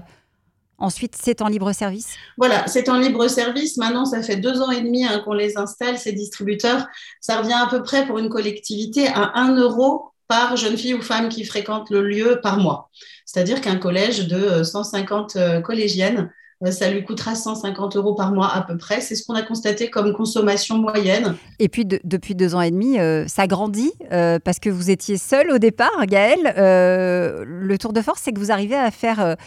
Ensuite, 0.83 1.15
c'est 1.17 1.41
en 1.41 1.47
libre 1.47 1.71
service? 1.71 2.09
Voilà, 2.37 2.67
c'est 2.67 2.89
en 2.89 2.99
libre 2.99 3.29
service. 3.29 3.77
Maintenant, 3.77 4.03
ça 4.03 4.21
fait 4.21 4.35
deux 4.35 4.61
ans 4.61 4.69
et 4.69 4.81
demi 4.81 5.05
hein, 5.05 5.21
qu'on 5.23 5.31
les 5.31 5.57
installe, 5.57 5.97
ces 5.97 6.11
distributeurs. 6.11 6.85
Ça 7.21 7.37
revient 7.37 7.53
à 7.53 7.67
peu 7.67 7.81
près 7.81 8.05
pour 8.05 8.19
une 8.19 8.27
collectivité 8.27 9.07
à 9.07 9.31
1 9.39 9.55
euro 9.55 10.11
par 10.27 10.57
jeune 10.57 10.75
fille 10.75 10.93
ou 10.93 11.01
femme 11.01 11.29
qui 11.29 11.45
fréquente 11.45 11.89
le 11.89 12.01
lieu 12.01 12.41
par 12.43 12.57
mois. 12.57 12.89
C'est-à-dire 13.25 13.61
qu'un 13.61 13.77
collège 13.77 14.27
de 14.27 14.61
150 14.63 15.37
euh, 15.37 15.39
euh, 15.39 15.61
collégiennes, 15.61 16.29
euh, 16.65 16.71
ça 16.71 16.91
lui 16.91 17.05
coûtera 17.05 17.33
150 17.33 17.95
euros 17.95 18.13
par 18.13 18.33
mois 18.33 18.53
à 18.53 18.61
peu 18.61 18.75
près. 18.75 18.99
C'est 18.99 19.15
ce 19.15 19.25
qu'on 19.25 19.35
a 19.35 19.41
constaté 19.41 19.89
comme 19.89 20.11
consommation 20.11 20.79
moyenne. 20.79 21.37
Et 21.59 21.69
puis, 21.69 21.85
depuis 21.85 22.35
deux 22.35 22.55
ans 22.55 22.61
et 22.61 22.71
demi, 22.71 22.97
ça 23.29 23.47
grandit 23.47 23.93
parce 24.09 24.59
que 24.59 24.69
vous 24.69 24.89
étiez 24.89 25.17
seul 25.17 25.49
au 25.49 25.59
départ, 25.59 26.05
Gaëlle. 26.07 26.53
le 26.55 27.77
tour 27.77 27.93
de 27.93 28.01
force, 28.01 28.21
c'est 28.21 28.33
que 28.33 28.39
vous 28.39 28.51
arrivez 28.51 28.75
à 28.75 28.91
faire 28.91 29.37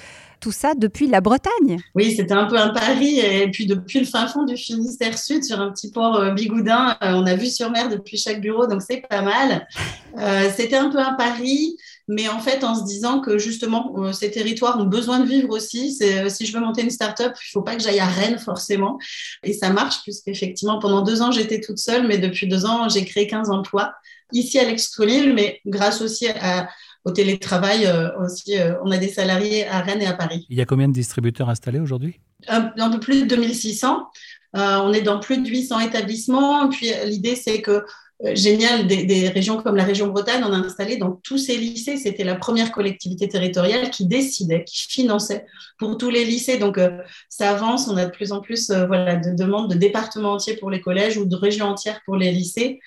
tout 0.40 0.52
ça 0.52 0.74
depuis 0.74 1.06
la 1.06 1.20
Bretagne. 1.20 1.78
Oui, 1.94 2.14
c'était 2.16 2.34
un 2.34 2.46
peu 2.46 2.56
un 2.56 2.70
pari. 2.70 3.20
Et 3.20 3.50
puis 3.50 3.66
depuis 3.66 4.00
le 4.00 4.06
fin 4.06 4.26
fond 4.26 4.44
du 4.44 4.56
Finistère 4.56 5.18
Sud, 5.18 5.44
sur 5.44 5.60
un 5.60 5.70
petit 5.70 5.90
port 5.90 6.16
euh, 6.16 6.32
bigoudin, 6.32 6.96
euh, 7.02 7.12
on 7.14 7.26
a 7.26 7.34
vu 7.34 7.46
sur 7.46 7.70
mer 7.70 7.88
depuis 7.88 8.16
chaque 8.16 8.40
bureau, 8.40 8.66
donc 8.66 8.82
c'est 8.82 9.02
pas 9.08 9.22
mal. 9.22 9.66
Euh, 10.18 10.48
c'était 10.56 10.76
un 10.76 10.88
peu 10.88 10.98
un 10.98 11.12
pari. 11.12 11.76
Mais 12.08 12.26
en 12.26 12.38
fait, 12.38 12.64
en 12.64 12.74
se 12.74 12.84
disant 12.84 13.20
que 13.20 13.36
justement, 13.36 14.10
ces 14.14 14.30
territoires 14.30 14.80
ont 14.80 14.84
besoin 14.84 15.20
de 15.20 15.26
vivre 15.26 15.50
aussi. 15.50 15.92
Si 15.92 16.46
je 16.46 16.52
veux 16.54 16.60
monter 16.60 16.80
une 16.80 16.90
start-up, 16.90 17.34
il 17.36 17.48
ne 17.48 17.50
faut 17.52 17.60
pas 17.60 17.76
que 17.76 17.82
j'aille 17.82 18.00
à 18.00 18.06
Rennes 18.06 18.38
forcément. 18.38 18.98
Et 19.42 19.52
ça 19.52 19.68
marche, 19.68 19.96
puisqu'effectivement, 20.04 20.78
pendant 20.78 21.02
deux 21.02 21.20
ans, 21.20 21.32
j'étais 21.32 21.60
toute 21.60 21.76
seule, 21.76 22.06
mais 22.06 22.16
depuis 22.16 22.46
deux 22.46 22.64
ans, 22.64 22.88
j'ai 22.88 23.04
créé 23.04 23.26
15 23.26 23.50
emplois 23.50 23.92
ici 24.32 24.58
à 24.58 24.64
l'Excolil, 24.64 25.34
mais 25.34 25.60
grâce 25.66 26.00
aussi 26.00 26.28
à, 26.28 26.68
au 27.06 27.12
télétravail 27.12 27.86
euh, 27.86 28.10
aussi, 28.18 28.58
euh, 28.58 28.74
on 28.84 28.90
a 28.90 28.98
des 28.98 29.08
salariés 29.08 29.66
à 29.68 29.80
Rennes 29.80 30.02
et 30.02 30.06
à 30.06 30.12
Paris. 30.12 30.44
Il 30.50 30.58
y 30.58 30.60
a 30.60 30.66
combien 30.66 30.88
de 30.88 30.92
distributeurs 30.92 31.48
installés 31.48 31.78
aujourd'hui? 31.78 32.18
Un, 32.48 32.90
peu 32.90 32.98
plus 32.98 33.22
de 33.22 33.26
2600. 33.26 34.08
Euh, 34.56 34.78
on 34.82 34.92
est 34.92 35.02
dans 35.02 35.20
plus 35.20 35.40
de 35.40 35.48
800 35.48 35.78
établissements. 35.80 36.68
Puis 36.68 36.90
l'idée, 37.04 37.36
c'est 37.36 37.62
que 37.62 37.84
génial, 38.32 38.88
des, 38.88 39.28
régions 39.28 39.62
comme 39.62 39.76
la 39.76 39.84
région 39.84 40.08
Bretagne, 40.08 40.42
on 40.44 40.52
a 40.52 40.56
installé 40.56 40.96
dans 40.96 41.12
tous 41.22 41.38
ces 41.38 41.56
lycées. 41.56 41.96
C'était 41.96 42.24
la 42.24 42.34
première 42.34 42.72
collectivité 42.72 43.28
territoriale 43.28 43.90
qui 43.90 44.06
décidait, 44.06 44.64
qui 44.64 44.88
finançait 44.88 45.46
pour 45.78 45.98
tous 45.98 46.10
les 46.10 46.24
lycées. 46.24 46.58
Donc, 46.58 46.80
ça 47.28 47.50
avance. 47.50 47.86
On 47.86 47.96
a 47.96 48.06
de 48.06 48.10
plus 48.10 48.32
en 48.32 48.40
plus 48.40 48.70
voilà, 48.70 49.14
de 49.14 49.30
demandes 49.36 49.70
de 49.70 49.76
départements 49.76 50.32
entiers 50.32 50.56
pour 50.56 50.70
les 50.70 50.80
collèges 50.80 51.18
ou 51.18 51.24
de 51.24 51.36
régions 51.36 51.66
entières 51.66 52.00
pour 52.04 52.16
les 52.16 52.32
lycées. 52.32 52.80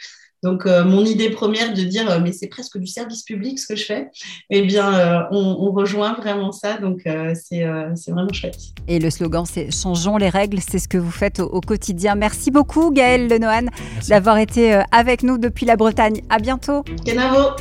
Donc, 0.43 0.65
euh, 0.65 0.85
mon 0.85 1.03
idée 1.03 1.29
première 1.29 1.73
de 1.73 1.81
dire, 1.83 2.09
euh, 2.09 2.19
mais 2.21 2.31
c'est 2.31 2.47
presque 2.47 2.77
du 2.77 2.87
service 2.87 3.23
public 3.23 3.59
ce 3.59 3.67
que 3.67 3.75
je 3.75 3.85
fais, 3.85 4.09
eh 4.49 4.61
bien, 4.61 4.93
euh, 4.93 5.21
on, 5.31 5.71
rejoint 5.71 6.13
vraiment 6.13 6.51
ça. 6.51 6.77
Donc, 6.77 7.01
c'est 7.05 7.63
vraiment 7.63 8.33
chouette. 8.33 8.57
Et 8.87 8.99
le 8.99 9.09
slogan, 9.09 9.45
c'est 9.45 9.71
Changeons 9.71 10.17
les 10.17 10.29
règles. 10.29 10.59
C'est 10.67 10.79
ce 10.79 10.87
que 10.87 10.97
vous 10.97 11.11
faites 11.11 11.39
au, 11.39 11.61
quotidien. 11.61 12.15
Merci 12.15 12.51
beaucoup, 12.51 12.91
Gaël 12.91 13.27
Lenohan, 13.27 13.67
d'avoir 14.07 14.37
été 14.37 14.81
avec 14.91 15.23
nous 15.23 15.37
depuis 15.37 15.65
la 15.65 15.75
Bretagne. 15.75 16.21
À 16.29 16.39
bientôt. 16.39 16.83
Kenavo. 17.05 17.55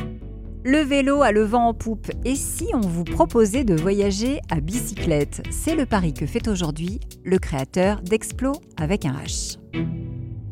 Le 0.64 0.78
vélo 0.78 1.22
a 1.22 1.32
le 1.32 1.44
vent 1.44 1.68
en 1.68 1.74
poupe. 1.74 2.10
Et 2.24 2.34
si 2.34 2.66
on 2.74 2.80
vous 2.80 3.04
proposait 3.04 3.64
de 3.64 3.74
voyager 3.74 4.40
à 4.50 4.60
bicyclette? 4.60 5.42
C'est 5.50 5.76
le 5.76 5.86
pari 5.86 6.12
que 6.12 6.26
fait 6.26 6.48
aujourd'hui 6.48 7.00
le 7.24 7.38
créateur 7.38 8.00
d'Explo 8.02 8.52
avec 8.76 9.04
un 9.04 9.12
H. 9.12 9.58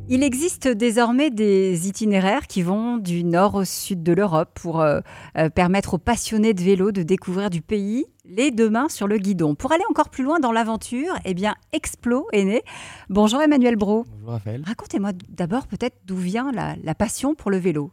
Il 0.09 0.23
existe 0.23 0.69
désormais 0.69 1.31
des 1.31 1.89
itinéraires 1.89 2.47
qui 2.47 2.63
vont 2.63 2.97
du 2.97 3.25
nord 3.25 3.57
au 3.57 3.65
sud 3.65 4.05
de 4.05 4.13
l'Europe 4.13 4.51
pour 4.55 4.81
euh, 4.81 5.01
euh, 5.37 5.51
permettre 5.51 5.95
aux 5.95 5.99
passionnés 5.99 6.55
de 6.55 6.63
vélo 6.63 6.93
de 6.93 7.03
découvrir 7.03 7.51
du 7.51 7.61
pays 7.61 8.07
les 8.25 8.53
deux 8.53 8.71
mains 8.71 8.89
sur 8.89 9.09
le 9.09 9.19
guidon. 9.19 9.57
Pour 9.57 9.73
aller 9.73 9.83
encore 9.91 10.11
plus 10.11 10.23
loin 10.23 10.39
dans 10.39 10.53
l'aventure, 10.53 11.13
eh 11.25 11.35
bien, 11.35 11.57
Explo 11.73 12.29
est 12.33 12.45
né. 12.45 12.63
Bonjour 13.11 13.43
Emmanuel 13.43 13.75
Bro. 13.75 14.05
Bonjour 14.13 14.31
Raphaël. 14.31 14.63
Racontez-moi 14.65 15.11
d'abord 15.29 15.67
peut-être 15.67 15.97
d'où 16.05 16.17
vient 16.17 16.53
la, 16.53 16.95
passion 16.95 17.35
pour 17.35 17.51
le 17.51 17.57
vélo. 17.57 17.91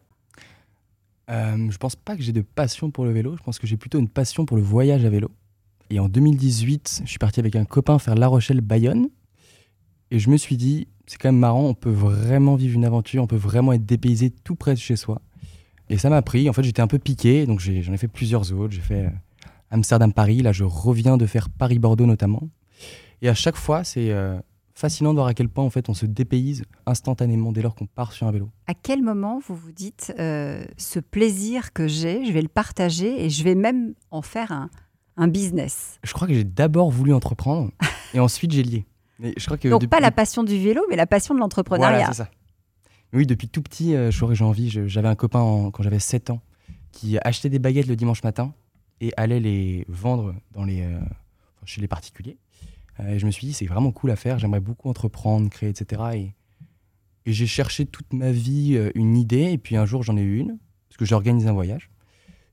Euh, 1.32 1.72
je 1.72 1.78
pense 1.80 1.96
pas 1.96 2.16
que 2.16 2.22
j'ai 2.22 2.32
de 2.32 2.42
passion 2.42 2.92
pour 2.92 3.06
le 3.06 3.12
vélo, 3.12 3.36
je 3.38 3.42
pense 3.42 3.58
que 3.58 3.66
j'ai 3.66 3.78
plutôt 3.78 3.98
une 3.98 4.10
passion 4.10 4.46
pour 4.46 4.58
le 4.58 4.64
voyage 4.64 5.04
à 5.04 5.10
vélo. 5.10 5.32
Et 5.90 6.00
en 6.00 6.10
2018, 6.10 7.02
je 7.06 7.10
suis 7.10 7.18
parti 7.18 7.40
avec 7.40 7.56
un 7.56 7.66
copain 7.66 7.98
faire 7.98 8.14
La 8.14 8.28
Rochelle-Bayonne. 8.28 9.10
Et 10.12 10.20
je 10.20 10.30
me 10.30 10.38
suis 10.38 10.58
dit, 10.58 10.88
c'est 11.06 11.18
quand 11.18 11.30
même 11.30 11.40
marrant, 11.40 11.66
on 11.66 11.74
peut 11.74 11.92
vraiment 11.92 12.56
vivre 12.56 12.76
une 12.76 12.86
aventure, 12.86 13.24
on 13.24 13.28
peut 13.28 13.36
vraiment 13.36 13.74
être 13.74 13.86
dépaysé 13.86 14.30
tout 14.30 14.56
près 14.56 14.74
de 14.74 14.80
chez 14.80 14.96
soi. 14.96 15.22
Et 15.90 15.98
ça 15.98 16.10
m'a 16.10 16.22
pris. 16.22 16.50
En 16.50 16.54
fait, 16.54 16.64
j'étais 16.64 16.82
un 16.82 16.88
peu 16.88 17.00
piqué, 17.00 17.46
donc 17.46 17.60
j'en 17.60 17.94
ai, 17.94 17.98
fait 17.98 18.08
plusieurs 18.08 18.54
autres. 18.54 18.74
J'ai 18.74 18.82
fait 18.82 19.12
Amsterdam-Paris. 19.70 20.42
Là, 20.42 20.52
je 20.52 20.64
reviens 20.64 21.18
de 21.18 21.26
faire 21.26 21.50
Paris-Bordeaux 21.50 22.06
notamment. 22.06 22.48
Et 23.22 23.30
à 23.30 23.34
chaque 23.34 23.58
fois, 23.58 23.84
c'est 23.84 24.12
fascinant 24.74 25.12
de 25.12 25.18
voir 25.18 25.28
à 25.28 25.34
quel 25.34 25.50
point 25.50 25.64
en 25.64 25.70
fait 25.70 25.90
on 25.90 25.94
se 25.94 26.06
dépayse 26.06 26.64
instantanément 26.86 27.52
dès 27.52 27.62
lors 27.62 27.76
qu'on 27.76 27.86
part 27.86 28.12
sur 28.12 28.28
un 28.28 28.32
vélo. 28.32 28.50
À 28.68 28.74
quel 28.74 29.02
moment 29.02 29.40
vous 29.46 29.56
vous 29.56 29.72
dites 29.72 30.14
euh, 30.20 30.66
ce 30.78 31.00
plaisir 31.00 31.74
que 31.74 31.88
j'ai, 31.88 32.26
je 32.26 32.32
vais 32.32 32.42
le 32.42 32.48
partager 32.48 33.24
et 33.24 33.30
je 33.30 33.44
vais 33.44 33.56
même 33.56 33.94
en 34.12 34.22
faire 34.22 34.52
un, 34.52 34.70
un 35.18 35.28
business? 35.28 36.00
Je 36.04 36.14
crois 36.14 36.28
que 36.28 36.34
j'ai 36.34 36.44
d'abord 36.44 36.90
voulu 36.90 37.14
entreprendre 37.14 37.72
et 38.14 38.20
ensuite 38.20 38.52
j'ai 38.52 38.64
lié. 38.64 38.86
Mais 39.20 39.34
je 39.38 39.46
crois 39.46 39.58
que 39.58 39.68
Donc 39.68 39.88
pas 39.88 40.00
la 40.00 40.12
passion 40.12 40.44
du 40.44 40.58
vélo, 40.58 40.82
mais 40.90 40.96
la 40.96 41.08
passion 41.08 41.34
de 41.34 41.40
l'entrepreneuriat. 41.40 41.98
Voilà, 41.98 42.08
c'est 42.08 42.24
ça. 42.24 42.30
Oui, 43.14 43.28
depuis 43.28 43.48
tout 43.48 43.62
petit, 43.62 43.96
euh, 43.96 44.12
j'ai 44.12 44.44
envie. 44.44 44.70
J'avais 44.70 45.08
un 45.08 45.16
copain 45.16 45.70
quand 45.72 45.84
j'avais 45.84 46.00
7 46.00 46.32
ans 46.32 46.42
qui 46.92 47.18
achetait 47.24 47.50
des 47.50 47.60
baguettes 47.60 47.88
le 47.88 47.96
dimanche 47.96 48.24
matin 48.24 48.54
et 49.02 49.12
allait 49.18 49.40
les 49.42 49.86
vendre 49.90 50.34
dans 50.52 50.64
les, 50.64 50.82
euh, 50.82 51.00
chez 51.66 51.82
les 51.82 51.88
particuliers. 51.88 52.38
Euh, 53.00 53.16
et 53.16 53.20
je 53.20 53.26
me 53.26 53.32
suis 53.32 53.48
dit, 53.48 53.54
c'est 53.54 53.66
vraiment 53.66 53.92
cool 53.92 54.12
à 54.12 54.16
faire, 54.16 54.40
j'aimerais 54.40 54.60
beaucoup 54.60 54.90
entreprendre, 54.90 55.50
créer, 55.50 55.70
etc. 55.70 56.02
Et, 56.14 56.34
et 57.26 57.34
j'ai 57.34 57.48
cherché 57.48 57.86
toute 57.86 58.14
ma 58.14 58.32
vie 58.32 58.76
euh, 58.76 58.92
une 58.96 59.18
idée, 59.18 59.52
et 59.52 59.58
puis 59.58 59.76
un 59.76 59.86
jour 59.86 60.04
j'en 60.04 60.16
ai 60.16 60.22
eu 60.22 60.38
une, 60.38 60.58
parce 60.88 60.98
que 60.98 61.06
j'ai 61.06 61.16
organisé 61.16 61.50
un 61.50 61.54
voyage. 61.54 61.90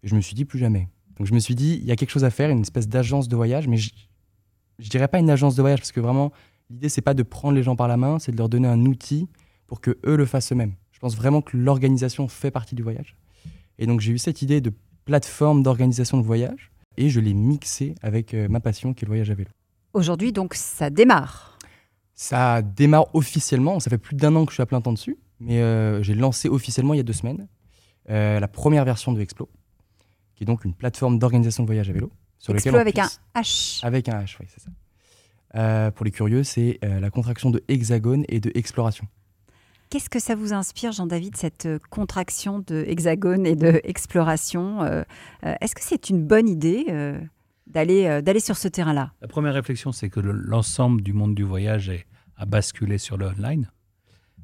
Et 0.03 0.09
je 0.09 0.15
me 0.15 0.21
suis 0.21 0.35
dit, 0.35 0.45
plus 0.45 0.59
jamais. 0.59 0.89
Donc 1.19 1.27
je 1.27 1.35
me 1.35 1.39
suis 1.39 1.55
dit, 1.55 1.79
il 1.81 1.87
y 1.87 1.93
a 1.93 1.97
quelque 1.97 2.11
chose 2.11 2.25
à 2.25 2.31
faire, 2.31 2.51
une 2.51 2.63
espèce 2.63 2.89
d'agence 2.89 3.29
de 3.29 3.37
voyage, 3.37 3.69
mais 3.69 3.77
je, 3.77 3.91
je 4.79 4.89
dirais 4.89 5.09
pas 5.09 5.19
une 5.19 5.31
agence 5.31 5.55
de 5.57 5.61
voyage, 5.61 5.81
parce 5.81 5.93
que 5.93 6.01
vraiment, 6.01 6.33
l'idée, 6.71 6.89
c'est 6.89 7.03
pas 7.03 7.15
de 7.15 7.23
prendre 7.23 7.55
les 7.55 7.63
gens 7.63 7.77
par 7.77 7.89
la 7.89 7.97
main, 7.97 8.19
c'est 8.19 8.33
de 8.33 8.37
leur 8.37 8.49
donner 8.49 8.69
un 8.69 8.87
outil 8.87 9.29
pour 9.67 9.81
que 9.81 9.99
eux 10.05 10.17
le 10.17 10.25
fassent 10.25 10.53
eux-mêmes. 10.53 10.75
Je 10.93 10.99
pense 10.99 11.17
vraiment 11.17 11.43
que 11.43 11.57
l'organisation 11.57 12.29
fait 12.29 12.51
partie 12.51 12.75
du 12.75 12.83
voyage. 12.83 13.17
Et 13.79 13.87
donc 13.87 14.01
j'ai 14.01 14.13
eu 14.13 14.19
cette 14.19 14.43
idée 14.43 14.61
de 14.61 14.73
plateforme 15.05 15.63
d'organisation 15.63 16.19
de 16.19 16.23
voyage, 16.23 16.71
et 16.97 17.09
je 17.09 17.21
l'ai 17.21 17.35
mixé 17.35 17.95
avec 18.03 18.35
euh, 18.35 18.49
ma 18.49 18.61
passion 18.61 18.93
qui 18.95 19.05
est 19.05 19.07
le 19.07 19.11
voyage 19.11 19.31
à 19.31 19.35
vélo. 19.35 19.51
Aujourd'hui, 19.93 20.33
donc, 20.33 20.55
ça 20.55 20.91
démarre. 20.91 21.59
Ça 22.15 22.63
démarre 22.63 23.13
officiellement. 23.15 23.81
Ça 23.81 23.91
fait 23.91 23.99
plus 23.99 24.15
d'un 24.15 24.37
an 24.37 24.45
que 24.45 24.53
je 24.53 24.57
suis 24.57 24.63
à 24.63 24.67
plein 24.67 24.81
temps 24.81 24.93
dessus. 24.93 25.17
Mais 25.41 25.61
euh, 25.61 26.03
j'ai 26.03 26.15
lancé 26.15 26.49
officiellement 26.49 26.95
il 26.95 26.99
y 26.99 27.01
a 27.01 27.05
deux 27.05 27.15
semaines 27.15 27.49
euh, 28.09 28.41
la 28.41 28.49
première 28.49 28.85
version 28.85 29.13
de 29.13 29.21
Explo, 29.21 29.49
qui 30.35 30.45
est 30.45 30.47
donc 30.47 30.65
une 30.65 30.75
plateforme 30.75 31.19
d'organisation 31.19 31.63
de 31.63 31.67
voyage 31.67 31.91
à 31.91 31.93
vélo. 31.93 32.11
Sur 32.39 32.55
Explo 32.55 32.79
avec 32.79 32.99
un 32.99 33.09
H. 33.35 33.81
Avec 33.85 34.09
un 34.09 34.21
H, 34.21 34.37
oui, 34.41 34.47
c'est 34.49 34.61
ça. 34.61 34.71
Euh, 35.57 35.91
pour 35.91 36.05
les 36.05 36.11
curieux, 36.11 36.43
c'est 36.43 36.79
la 36.83 37.11
contraction 37.11 37.51
de 37.51 37.63
hexagone 37.69 38.25
et 38.29 38.41
de 38.41 38.53
exploration. 38.55 39.07
Qu'est-ce 39.89 40.09
que 40.09 40.21
ça 40.21 40.37
vous 40.37 40.53
inspire, 40.53 40.93
Jean-David, 40.93 41.37
cette 41.37 41.69
contraction 41.91 42.61
de 42.61 42.85
hexagone 42.87 43.45
et 43.47 43.57
de 43.57 43.81
exploration 43.83 44.83
Est-ce 45.43 45.75
que 45.75 45.83
c'est 45.83 46.11
une 46.11 46.25
bonne 46.25 46.49
idée 46.49 46.87
d'aller 47.71 48.07
euh, 48.07 48.21
d'aller 48.21 48.41
sur 48.41 48.57
ce 48.57 48.69
terrain-là? 48.69 49.13
La 49.21 49.29
première 49.29 49.55
réflexion, 49.55 49.93
c'est 49.93 50.11
que 50.11 50.21
l'ensemble 50.21 51.03
du 51.03 51.13
monde 51.13 51.35
du 51.35 51.45
voyage 51.45 51.89
est, 51.89 52.07
a 52.37 52.47
basculé 52.47 52.99
sur 52.99 53.17
le 53.17 53.27
online 53.27 53.71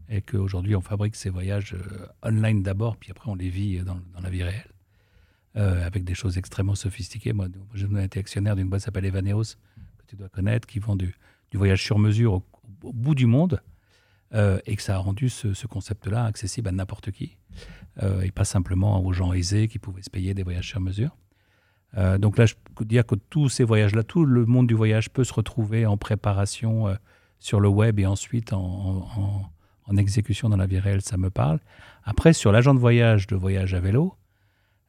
et 0.08 0.22
qu'aujourd'hui, 0.22 0.76
on 0.76 0.80
fabrique 0.80 1.16
ces 1.16 1.30
voyages 1.30 1.74
euh, 1.74 2.06
online 2.22 2.62
d'abord, 2.62 2.96
puis 2.96 3.10
après, 3.10 3.28
on 3.28 3.34
les 3.34 3.48
vit 3.48 3.80
dans, 3.80 3.98
la 4.22 4.30
vie 4.30 4.44
réelle, 4.44 4.70
euh, 5.56 5.84
avec 5.84 6.04
des 6.04 6.14
choses 6.14 6.38
extrêmement 6.38 6.76
sophistiquées. 6.76 7.32
Moi, 7.32 7.48
j'ai 7.74 7.88
été 8.04 8.20
actionnaire 8.20 8.54
d'une 8.54 8.68
boîte 8.68 8.82
qui 8.82 8.84
s'appelle 8.84 9.04
Evaneos, 9.04 9.56
tu 10.06 10.16
dois 10.16 10.28
connaître, 10.28 10.66
qui 10.66 10.78
vend 10.78 10.96
du, 10.96 11.14
voyage 11.54 11.82
sur 11.82 11.98
mesure 11.98 12.34
au, 12.34 12.92
bout 12.92 13.14
du 13.14 13.26
monde, 13.26 13.62
et 14.34 14.76
que 14.76 14.82
ça 14.82 14.96
a 14.96 14.98
rendu 14.98 15.30
ce, 15.30 15.54
ce 15.54 15.66
concept-là 15.66 16.24
accessible 16.26 16.68
à 16.68 16.72
n'importe 16.72 17.10
qui, 17.10 17.38
et 18.22 18.30
pas 18.30 18.44
simplement 18.44 19.02
aux 19.02 19.12
gens 19.14 19.32
aisés 19.32 19.68
qui 19.68 19.78
pouvaient 19.78 20.02
se 20.02 20.10
payer 20.10 20.34
des 20.34 20.42
voyages 20.42 20.68
sur 20.68 20.80
mesure. 20.80 21.16
Euh, 21.96 22.18
donc 22.18 22.36
là, 22.36 22.46
je 22.46 22.54
peux 22.74 22.84
dire 22.84 23.06
que 23.06 23.14
tous 23.14 23.48
ces 23.48 23.64
voyages-là, 23.64 24.02
tout 24.02 24.24
le 24.24 24.44
monde 24.44 24.66
du 24.66 24.74
voyage 24.74 25.10
peut 25.10 25.24
se 25.24 25.32
retrouver 25.32 25.86
en 25.86 25.96
préparation 25.96 26.88
euh, 26.88 26.94
sur 27.38 27.60
le 27.60 27.68
web 27.68 27.98
et 27.98 28.06
ensuite 28.06 28.52
en, 28.52 29.50
exécution 29.96 30.48
dans 30.48 30.56
la 30.56 30.66
vie 30.66 30.80
réelle, 30.80 31.00
ça 31.00 31.16
me 31.16 31.30
parle. 31.30 31.60
Après, 32.04 32.32
sur 32.32 32.50
l'agent 32.52 32.74
de 32.74 32.80
voyage 32.80 33.26
de 33.28 33.36
voyage 33.36 33.72
à 33.72 33.80
vélo, 33.80 34.14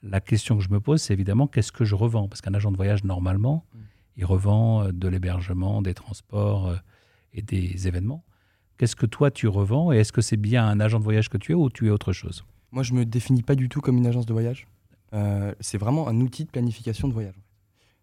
la 0.01 0.20
question 0.20 0.57
que 0.57 0.63
je 0.63 0.70
me 0.70 0.80
pose, 0.80 1.01
c'est 1.01 1.13
évidemment 1.13 1.47
qu'est-ce 1.47 1.72
que 1.72 1.86
je 1.86 1.95
revends? 1.95 2.28
Parce 2.28 2.41
qu'un 2.41 2.53
agent 2.53 2.72
de 2.72 2.78
voyage, 2.78 3.03
normalement, 3.03 3.63
mm. 3.74 3.80
Il 4.18 4.26
revend 4.26 4.84
euh, 4.84 4.91
de 4.91 5.07
l'hébergement, 5.07 5.82
des 5.82 5.93
transports 5.93 6.76
et 7.34 7.41
des 7.41 7.88
événements. 7.88 8.24
Qu'est-ce 8.78 8.95
que 8.95 9.05
toi 9.05 9.32
tu 9.32 9.47
revends 9.47 9.91
et 9.91 9.97
est-ce 9.97 10.11
que 10.11 10.22
c'est 10.22 10.38
bien 10.38 10.68
un 10.68 10.80
agent 10.80 10.99
de 10.99 11.03
voyage 11.03 11.30
que 11.30 11.38
tu 11.38 11.53
es 11.53 11.55
ou 11.55 11.70
tu 11.70 11.88
es 11.88 11.89
autre 11.89 12.13
chose? 12.13 12.43
Moi, 12.72 12.84
je 12.84 12.93
me 12.93 13.05
définis 13.05 13.43
pas 13.43 13.55
du 13.55 13.70
tout 13.70 13.82
comme 13.82 13.97
une 13.97 14.07
agence 14.07 14.26
de 14.26 14.34
voyage. 14.34 14.68
Euh, 15.13 15.53
c'est 15.59 15.78
vraiment 15.78 16.07
un 16.07 16.20
outil 16.22 16.45
de 16.45 16.49
planification 16.49 17.07
de 17.07 17.13
voyage. 17.13 17.39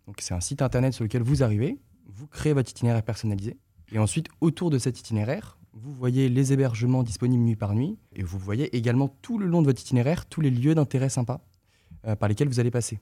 Donc 0.06 0.16
c'est 0.20 0.34
un 0.34 0.40
site 0.40 0.62
internet 0.62 0.92
sur 0.92 1.04
lequel 1.04 1.22
vous 1.22 1.42
arrivez, 1.42 1.78
vous 2.06 2.26
créez 2.26 2.52
votre 2.52 2.70
itinéraire 2.70 3.02
personnalisé, 3.02 3.56
et 3.92 3.98
ensuite 3.98 4.28
autour 4.40 4.70
de 4.70 4.78
cet 4.78 4.98
itinéraire, 4.98 5.58
vous 5.72 5.92
voyez 5.92 6.28
les 6.28 6.52
hébergements 6.52 7.02
disponibles 7.02 7.42
nuit 7.42 7.56
par 7.56 7.74
nuit, 7.74 7.98
et 8.14 8.22
vous 8.22 8.38
voyez 8.38 8.74
également 8.76 9.08
tout 9.22 9.38
le 9.38 9.46
long 9.46 9.60
de 9.60 9.66
votre 9.66 9.80
itinéraire 9.80 10.26
tous 10.26 10.40
les 10.40 10.50
lieux 10.50 10.74
d'intérêt 10.74 11.08
sympas 11.08 11.40
euh, 12.06 12.16
par 12.16 12.28
lesquels 12.28 12.48
vous 12.48 12.60
allez 12.60 12.70
passer. 12.70 12.98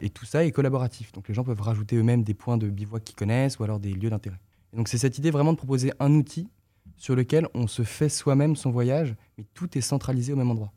Et 0.00 0.10
tout 0.10 0.24
ça 0.24 0.44
est 0.44 0.50
collaboratif, 0.50 1.12
donc 1.12 1.28
les 1.28 1.34
gens 1.34 1.44
peuvent 1.44 1.60
rajouter 1.60 1.96
eux-mêmes 1.96 2.22
des 2.22 2.34
points 2.34 2.56
de 2.56 2.68
bivouac 2.68 3.04
qu'ils 3.04 3.16
connaissent 3.16 3.58
ou 3.58 3.64
alors 3.64 3.80
des 3.80 3.92
lieux 3.92 4.10
d'intérêt. 4.10 4.40
donc 4.72 4.88
c'est 4.88 4.98
cette 4.98 5.18
idée 5.18 5.30
vraiment 5.30 5.52
de 5.52 5.58
proposer 5.58 5.92
un 6.00 6.12
outil 6.14 6.48
sur 6.96 7.14
lequel 7.16 7.48
on 7.54 7.66
se 7.66 7.82
fait 7.82 8.08
soi-même 8.08 8.56
son 8.56 8.70
voyage, 8.70 9.14
mais 9.38 9.44
tout 9.54 9.76
est 9.76 9.80
centralisé 9.80 10.32
au 10.32 10.36
même 10.36 10.50
endroit. 10.50 10.72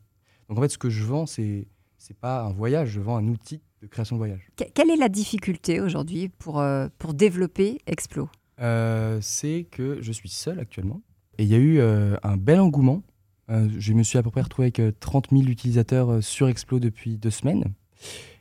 Donc 0.48 0.58
en 0.58 0.62
fait, 0.62 0.68
ce 0.68 0.78
que 0.78 0.90
je 0.90 1.04
vends, 1.04 1.26
c'est 1.26 1.66
c'est 1.98 2.16
pas 2.16 2.42
un 2.42 2.52
voyage, 2.52 2.90
je 2.90 3.00
vends 3.00 3.16
un 3.16 3.28
outil 3.28 3.62
de 3.80 3.86
création 3.86 4.16
de 4.16 4.18
voyage. 4.18 4.50
quelle 4.74 4.90
est 4.90 4.96
la 4.96 5.08
difficulté 5.08 5.80
aujourd'hui 5.80 6.28
pour, 6.28 6.60
euh, 6.60 6.88
pour 6.98 7.14
développer 7.14 7.78
Explo? 7.86 8.28
Euh, 8.60 9.18
C'est 9.22 9.66
que 9.70 10.02
je 10.02 10.12
suis 10.12 10.28
seul 10.28 10.60
actuellement. 10.60 11.00
Et 11.38 11.44
il 11.44 11.48
y 11.48 11.54
a 11.54 11.58
eu 11.58 11.78
euh, 11.78 12.16
un 12.22 12.36
bel 12.36 12.60
engouement. 12.60 13.02
je 13.48 13.92
me 13.94 14.02
suis 14.02 14.18
à 14.18 14.22
peu 14.22 14.30
près 14.30 14.42
retrouvé 14.42 14.66
avec 14.76 15.00
30 15.00 15.28
000 15.30 15.44
utilisateurs 15.44 16.22
sur 16.22 16.46
Explo 16.48 16.78
depuis 16.78 17.16
deux 17.16 17.30
semaines. 17.30 17.72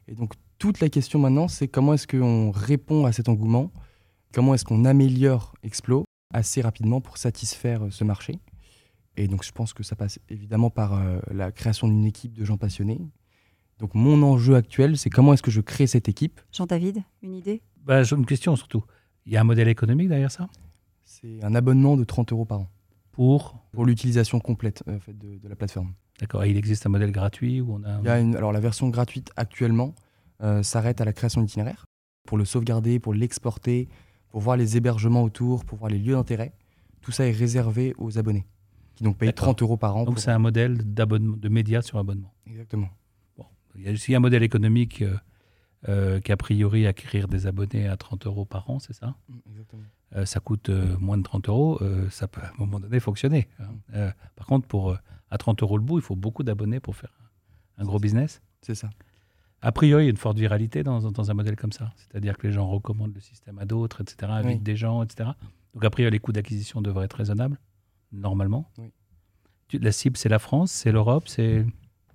Et 0.10 0.14
donc 0.16 0.34
toute 0.64 0.80
la 0.80 0.88
question 0.88 1.20
maintenant, 1.20 1.50
c'est 1.50 1.68
comment 1.68 1.94
est-ce 1.94 2.08
qu'on 2.08 2.50
répond 2.50 3.06
à 3.06 3.12
cet 3.12 3.28
engouement? 3.28 3.70
Comment 4.32 4.54
est-ce 4.54 4.64
qu'on 4.64 4.86
améliore 4.86 5.54
Explo 5.62 6.06
assez 6.34 6.62
rapidement 6.62 7.02
pour 7.02 7.18
satisfaire 7.18 7.82
ce 7.90 8.06
marché? 8.06 8.40
Et 9.18 9.28
donc 9.28 9.44
je 9.44 9.52
pense 9.52 9.74
que 9.74 9.84
ça 9.84 9.98
passe 9.98 10.20
évidemment 10.30 10.70
par 10.70 11.04
la 11.30 11.52
création 11.52 11.90
d'une 11.90 12.06
équipe 12.06 12.32
de 12.32 12.46
gens 12.46 12.56
passionnés, 12.56 13.02
donc 13.80 13.94
mon 13.94 14.24
enjeu 14.24 14.56
actuel, 14.56 14.98
c'est 14.98 15.10
comment 15.10 15.34
est-ce 15.34 15.44
que 15.44 15.52
je 15.52 15.60
crée 15.60 15.86
cette 15.86 16.08
équipe? 16.08 16.40
Jean-David, 16.54 17.04
une 17.24 17.34
idée? 17.34 17.62
Bah, 17.84 18.04
J'ai 18.04 18.16
une 18.16 18.26
question 18.26 18.56
surtout. 18.56 18.86
Il 19.26 19.34
y 19.34 19.36
a 19.36 19.42
un 19.42 19.44
modèle 19.44 19.68
économique 19.68 20.08
derrière 20.08 20.32
ça? 20.32 20.48
C'est 21.04 21.44
un 21.44 21.56
abonnement 21.56 21.98
de 21.98 22.06
30 22.06 22.32
euros 22.32 22.46
par 22.46 22.62
an. 22.62 22.70
Pour? 23.12 23.60
Pour 23.74 23.86
l'utilisation 23.86 24.40
complète 24.40 24.82
euh, 24.88 24.98
de, 25.10 25.46
la 25.46 25.58
plateforme. 25.58 25.94
D'accord. 26.22 26.46
Et 26.46 26.52
il 26.52 26.56
existe 26.56 26.86
un 26.86 26.90
modèle 26.90 27.12
gratuit 27.12 27.60
où 27.60 27.74
on 27.74 27.84
a... 27.84 28.00
Il 28.00 28.06
y 28.06 28.10
a 28.10 28.22
une, 28.22 28.38
alors 28.38 28.54
la 28.54 28.62
version 28.62 28.88
gratuite 28.88 29.30
actuellement 29.36 29.94
euh, 29.94 30.02
s'arrête 30.62 31.00
à 31.02 31.06
la 31.06 31.14
création 31.14 31.42
d'itinéraire. 31.42 31.86
Pour 32.28 32.38
le 32.38 32.46
sauvegarder, 32.46 33.00
pour 33.00 33.14
l'exporter, 33.14 33.90
pour 34.30 34.42
voir 34.42 34.58
les 34.58 34.78
hébergements 34.78 35.24
autour, 35.24 35.64
pour 35.64 35.78
voir 35.78 35.92
les 35.92 36.00
lieux 36.00 36.14
d'intérêt. 36.14 36.54
Tout 37.02 37.12
ça 37.12 37.28
est 37.28 37.32
réservé 37.32 37.94
aux 37.98 38.18
abonnés, 38.18 38.46
qui 38.96 39.04
donc 39.04 39.18
payent 39.18 39.34
30 39.34 39.62
euros 39.62 39.78
par 39.78 39.96
an. 39.96 40.06
Donc 40.06 40.20
c'est 40.20 40.32
un 40.32 40.40
modèle 40.40 40.78
de 40.94 41.50
médias 41.50 41.82
sur 41.82 42.00
abonnement. 42.00 42.34
Exactement. 42.48 42.90
Il 43.76 43.84
y 43.84 43.90
a 43.90 43.92
aussi 43.92 44.14
un 44.16 44.20
modèle 44.20 44.44
économique 44.44 45.02
euh, 45.02 45.18
euh, 45.88 46.20
qu'a 46.20 46.38
priori 46.38 46.88
acquérir 46.88 47.28
des 47.28 47.48
abonnés 47.48 47.88
à 47.88 47.98
30 47.98 48.26
euros 48.28 48.46
par 48.46 48.70
an, 48.70 48.80
c'est 48.80 48.94
ça? 48.94 49.16
Mm, 49.28 49.34
Exactement. 49.50 49.84
Euh, 50.16 50.26
ça 50.26 50.40
coûte 50.40 50.70
moins 50.70 51.18
de 51.18 51.24
30 51.24 51.50
euros, 51.50 51.80
ça 52.10 52.28
peut 52.28 52.42
à 52.42 52.50
un 52.50 52.58
moment 52.58 52.80
donné 52.80 53.00
fonctionner. 53.00 53.50
Hein. 53.60 54.10
Mm. 54.10 54.14
par 54.36 54.46
contre, 54.48 54.68
pour, 54.68 54.96
à 55.30 55.38
30 55.38 55.64
euros 55.64 55.78
le 55.78 55.84
bout, 55.84 55.98
il 55.98 56.04
faut 56.04 56.16
beaucoup 56.16 56.44
d'abonnés 56.44 56.80
pour 56.80 56.96
faire 56.96 57.12
un 57.78 57.84
gros 57.84 58.00
business. 58.00 58.42
C'est 58.62 58.76
ça. 58.76 58.90
A 59.66 59.72
priori, 59.72 60.04
il 60.04 60.06
y 60.06 60.10
a 60.10 60.12
une 60.12 60.18
forte 60.18 60.38
viralité 60.38 60.84
dans, 60.84 61.00
dans 61.00 61.32
un 61.32 61.34
modèle 61.34 61.56
comme 61.56 61.72
ça. 61.72 61.94
C'est-à-dire 61.96 62.38
que 62.38 62.48
les 62.48 62.54
gens 62.54 62.68
recommandent 62.68 63.16
le 63.16 63.22
système 63.22 63.58
à 63.60 63.66
d'autres, 63.66 64.02
etc., 64.02 64.30
invitent 64.30 64.62
des 64.62 64.76
gens, 64.76 65.02
etc. 65.04 65.30
Donc, 65.74 65.86
a 65.86 65.90
priori, 65.90 66.12
les 66.12 66.20
coûts 66.20 66.34
d'acquisition 66.34 66.82
devraient 66.82 67.06
être 67.06 67.16
raisonnables, 67.16 67.58
normalement. 68.12 68.70
Oui. 68.78 68.92
La 69.80 69.94
cible, 69.94 70.18
c'est 70.18 70.30
la 70.30 70.38
France, 70.38 70.72
c'est 70.72 70.92
l'Europe, 70.92 71.28
c'est 71.28 71.66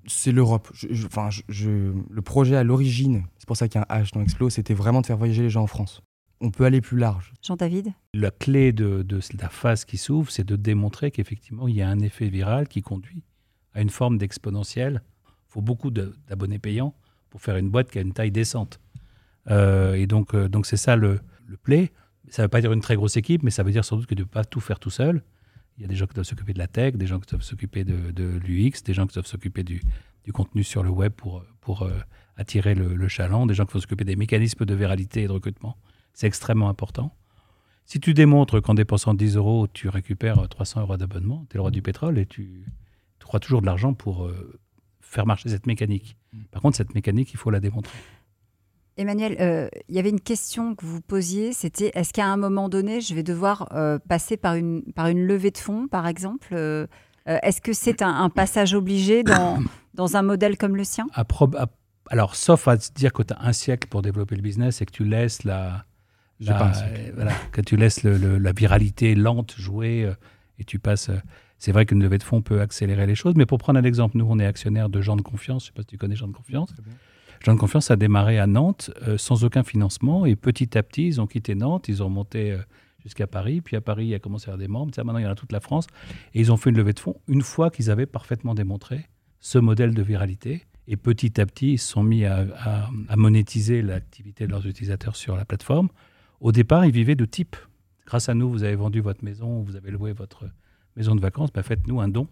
c'est 0.06 0.32
l'Europe. 0.32 0.68
enfin, 1.06 1.28
le 1.48 2.22
projet 2.22 2.56
à 2.56 2.64
l'origine, 2.64 3.24
c'est 3.38 3.46
pour 3.46 3.56
ça 3.56 3.68
qu'il 3.68 3.80
y 3.80 3.84
a 3.84 3.86
un 3.88 4.02
H 4.02 4.12
dans 4.14 4.22
Explo, 4.22 4.48
c'était 4.48 4.74
vraiment 4.74 5.00
de 5.00 5.06
faire 5.06 5.16
voyager 5.16 5.42
les 5.42 5.50
gens 5.50 5.62
en 5.62 5.66
France. 5.66 6.02
On 6.40 6.50
peut 6.50 6.64
aller 6.64 6.80
plus 6.80 6.98
large. 6.98 7.34
Jean-David 7.42 7.92
La 8.14 8.30
clé 8.30 8.72
de, 8.72 9.04
la 9.40 9.48
phase 9.48 9.84
qui 9.84 9.96
s'ouvre, 9.98 10.30
c'est 10.30 10.44
de 10.44 10.56
démontrer 10.56 11.10
qu'effectivement, 11.10 11.66
il 11.66 11.74
y 11.74 11.82
a 11.82 11.88
un 11.88 11.98
effet 11.98 12.28
viral 12.28 12.68
qui 12.68 12.80
conduit 12.80 13.24
à 13.74 13.82
une 13.82 13.90
forme 13.90 14.18
d'exponentielle. 14.18 15.02
Il 15.26 15.52
faut 15.52 15.62
beaucoup 15.62 15.90
d'abonnés 15.90 16.58
payants 16.58 16.94
pour 17.30 17.40
faire 17.40 17.56
une 17.56 17.70
boîte 17.70 17.90
qui 17.90 17.98
a 17.98 18.02
une 18.02 18.12
taille 18.12 18.30
décente. 18.30 18.80
Euh, 19.50 19.94
et 19.94 20.06
donc, 20.06 20.34
euh, 20.34 20.48
donc 20.48 20.66
c'est 20.66 20.76
ça 20.76 20.96
le, 20.96 21.20
le 21.46 21.56
play. 21.56 21.92
Ça 22.28 22.42
ne 22.42 22.44
veut 22.44 22.50
pas 22.50 22.60
dire 22.60 22.72
une 22.72 22.80
très 22.80 22.96
grosse 22.96 23.16
équipe, 23.16 23.42
mais 23.42 23.50
ça 23.50 23.62
veut 23.62 23.72
dire 23.72 23.84
sans 23.84 23.96
doute 23.96 24.06
que 24.06 24.14
de 24.14 24.22
ne 24.22 24.28
pas 24.28 24.44
tout 24.44 24.60
faire 24.60 24.78
tout 24.78 24.90
seul. 24.90 25.22
Il 25.76 25.82
y 25.82 25.84
a 25.84 25.88
des 25.88 25.96
gens 25.96 26.06
qui 26.06 26.14
doivent 26.14 26.26
s'occuper 26.26 26.52
de 26.52 26.58
la 26.58 26.66
tech, 26.66 26.94
des 26.94 27.06
gens 27.06 27.20
qui 27.20 27.30
doivent 27.30 27.42
s'occuper 27.42 27.84
de, 27.84 28.10
de 28.10 28.24
l'UX, 28.24 28.82
des 28.84 28.94
gens 28.94 29.06
qui 29.06 29.14
doivent 29.14 29.26
s'occuper 29.26 29.62
du, 29.62 29.80
du 30.24 30.32
contenu 30.32 30.64
sur 30.64 30.82
le 30.82 30.90
web 30.90 31.12
pour, 31.12 31.44
pour 31.60 31.82
euh, 31.82 31.98
attirer 32.36 32.74
le, 32.74 33.08
chaland, 33.08 33.46
des 33.46 33.54
gens 33.54 33.64
qui 33.64 33.74
vont 33.74 33.80
s'occuper 33.80 34.04
des 34.04 34.16
mécanismes 34.16 34.64
de 34.64 34.74
viralité 34.74 35.22
et 35.22 35.26
de 35.26 35.32
recrutement. 35.32 35.78
C'est 36.12 36.26
extrêmement 36.26 36.68
important. 36.68 37.14
Si 37.86 38.00
tu 38.00 38.12
démontres 38.12 38.60
qu'en 38.60 38.74
dépensant 38.74 39.14
10 39.14 39.36
euros, 39.36 39.66
tu 39.72 39.88
récupères 39.88 40.46
300 40.48 40.82
euros 40.82 40.96
d'abonnement, 40.98 41.46
tu 41.48 41.56
es 41.56 41.58
le 41.58 41.62
roi 41.62 41.70
du 41.70 41.80
pétrole 41.80 42.18
et 42.18 42.26
tu, 42.26 42.66
tu 43.18 43.26
crois 43.26 43.40
toujours 43.40 43.62
de 43.62 43.66
l'argent 43.66 43.94
pour 43.94 44.30
faire 45.00 45.24
marcher 45.24 45.48
cette 45.48 45.66
mécanique. 45.66 46.17
Par 46.50 46.62
contre, 46.62 46.76
cette 46.76 46.94
mécanique, 46.94 47.32
il 47.32 47.36
faut 47.36 47.50
la 47.50 47.60
démontrer. 47.60 47.98
Emmanuel, 48.98 49.36
euh, 49.40 49.68
il 49.88 49.94
y 49.94 49.98
avait 50.00 50.10
une 50.10 50.20
question 50.20 50.74
que 50.74 50.84
vous 50.84 51.00
posiez, 51.00 51.52
c'était 51.52 51.92
est-ce 51.94 52.12
qu'à 52.12 52.26
un 52.26 52.36
moment 52.36 52.68
donné, 52.68 53.00
je 53.00 53.14
vais 53.14 53.22
devoir 53.22 53.68
euh, 53.72 53.98
passer 54.08 54.36
par 54.36 54.56
une, 54.56 54.82
par 54.92 55.06
une 55.06 55.24
levée 55.24 55.52
de 55.52 55.58
fonds, 55.58 55.86
par 55.86 56.08
exemple 56.08 56.48
euh, 56.52 56.86
Est-ce 57.24 57.60
que 57.60 57.72
c'est 57.72 58.02
un, 58.02 58.12
un, 58.12 58.28
passage 58.28 58.74
obligé 58.74 59.22
dans, 59.22 59.60
dans 59.94 60.16
un 60.16 60.22
modèle 60.22 60.58
comme 60.58 60.74
le 60.74 60.82
sien? 60.82 61.06
À 61.14 61.20
à, 61.20 61.66
Alors, 62.10 62.34
sauf 62.34 62.66
à 62.66 62.78
se 62.78 62.90
dire 62.90 63.12
que 63.12 63.22
tu 63.22 63.32
as 63.34 63.40
un 63.40 63.52
siècle 63.52 63.86
pour 63.86 64.02
développer 64.02 64.34
le 64.34 64.42
business 64.42 64.82
et 64.82 64.86
que 64.86 64.92
tu 64.92 65.04
laisses 65.04 65.44
la, 65.44 65.84
la 66.40 66.72
voilà, 67.14 67.32
que 67.52 67.60
tu 67.60 67.76
laisses 67.76 68.02
le, 68.02 68.18
le, 68.18 68.36
la 68.38 68.52
viralité 68.52 69.14
lente 69.14 69.54
jouer 69.56 70.12
et 70.58 70.64
tu 70.64 70.80
passes... 70.80 71.10
C'est 71.58 71.72
vrai 71.72 71.86
qu'une 71.86 72.02
levée 72.02 72.18
de 72.18 72.22
fonds 72.22 72.40
peut 72.40 72.60
accélérer 72.60 73.06
les 73.06 73.14
choses, 73.14 73.34
mais 73.36 73.46
pour 73.46 73.58
prendre 73.58 73.78
un 73.78 73.84
exemple, 73.84 74.16
nous, 74.16 74.26
on 74.28 74.38
est 74.38 74.46
actionnaire 74.46 74.88
de 74.88 75.00
gens 75.00 75.16
de 75.16 75.22
confiance. 75.22 75.64
Je 75.64 75.66
ne 75.66 75.68
sais 75.68 75.74
pas 75.74 75.82
si 75.82 75.88
tu 75.88 75.98
connais 75.98 76.16
gens 76.16 76.28
de 76.28 76.36
confiance. 76.36 76.72
Jean 77.44 77.54
de 77.54 77.58
Confiance 77.58 77.90
a 77.90 77.96
démarré 77.96 78.38
à 78.38 78.46
Nantes 78.46 78.90
euh, 79.06 79.16
sans 79.16 79.44
aucun 79.44 79.62
financement 79.62 80.26
et 80.26 80.34
petit 80.34 80.76
à 80.76 80.82
petit, 80.82 81.06
ils 81.06 81.20
ont 81.20 81.26
quitté 81.26 81.54
Nantes, 81.54 81.88
ils 81.88 82.02
ont 82.02 82.08
monté 82.08 82.50
euh, 82.50 82.58
jusqu'à 83.04 83.26
Paris, 83.26 83.60
puis 83.60 83.76
à 83.76 83.80
Paris, 83.80 84.06
il 84.06 84.14
a 84.14 84.18
commencé 84.18 84.46
à 84.46 84.54
avoir 84.54 84.58
des 84.58 84.66
membres, 84.66 84.92
maintenant 84.96 85.18
il 85.18 85.24
y 85.24 85.26
en 85.26 85.30
a 85.30 85.36
toute 85.36 85.52
la 85.52 85.60
France, 85.60 85.86
et 86.34 86.40
ils 86.40 86.50
ont 86.50 86.56
fait 86.56 86.70
une 86.70 86.76
levée 86.76 86.94
de 86.94 86.98
fonds 86.98 87.16
une 87.28 87.42
fois 87.42 87.70
qu'ils 87.70 87.90
avaient 87.90 88.06
parfaitement 88.06 88.54
démontré 88.54 89.06
ce 89.40 89.58
modèle 89.58 89.94
de 89.94 90.02
viralité. 90.02 90.64
Et 90.88 90.96
petit 90.96 91.40
à 91.40 91.46
petit, 91.46 91.74
ils 91.74 91.78
se 91.78 91.92
sont 91.92 92.02
mis 92.02 92.24
à, 92.24 92.44
à, 92.56 92.90
à 93.08 93.16
monétiser 93.16 93.82
l'activité 93.82 94.46
de 94.46 94.50
leurs 94.50 94.66
utilisateurs 94.66 95.14
sur 95.14 95.36
la 95.36 95.44
plateforme. 95.44 95.90
Au 96.40 96.50
départ, 96.50 96.86
ils 96.86 96.92
vivaient 96.92 97.14
de 97.14 97.24
type. 97.26 97.56
Grâce 98.06 98.28
à 98.28 98.34
nous, 98.34 98.50
vous 98.50 98.64
avez 98.64 98.74
vendu 98.74 99.00
votre 99.00 99.22
maison, 99.22 99.62
vous 99.62 99.76
avez 99.76 99.90
loué 99.90 100.12
votre 100.12 100.46
maison 100.98 101.14
de 101.14 101.20
vacances, 101.20 101.50
bah 101.52 101.62
faites-nous 101.62 102.00
un 102.00 102.08
don 102.08 102.28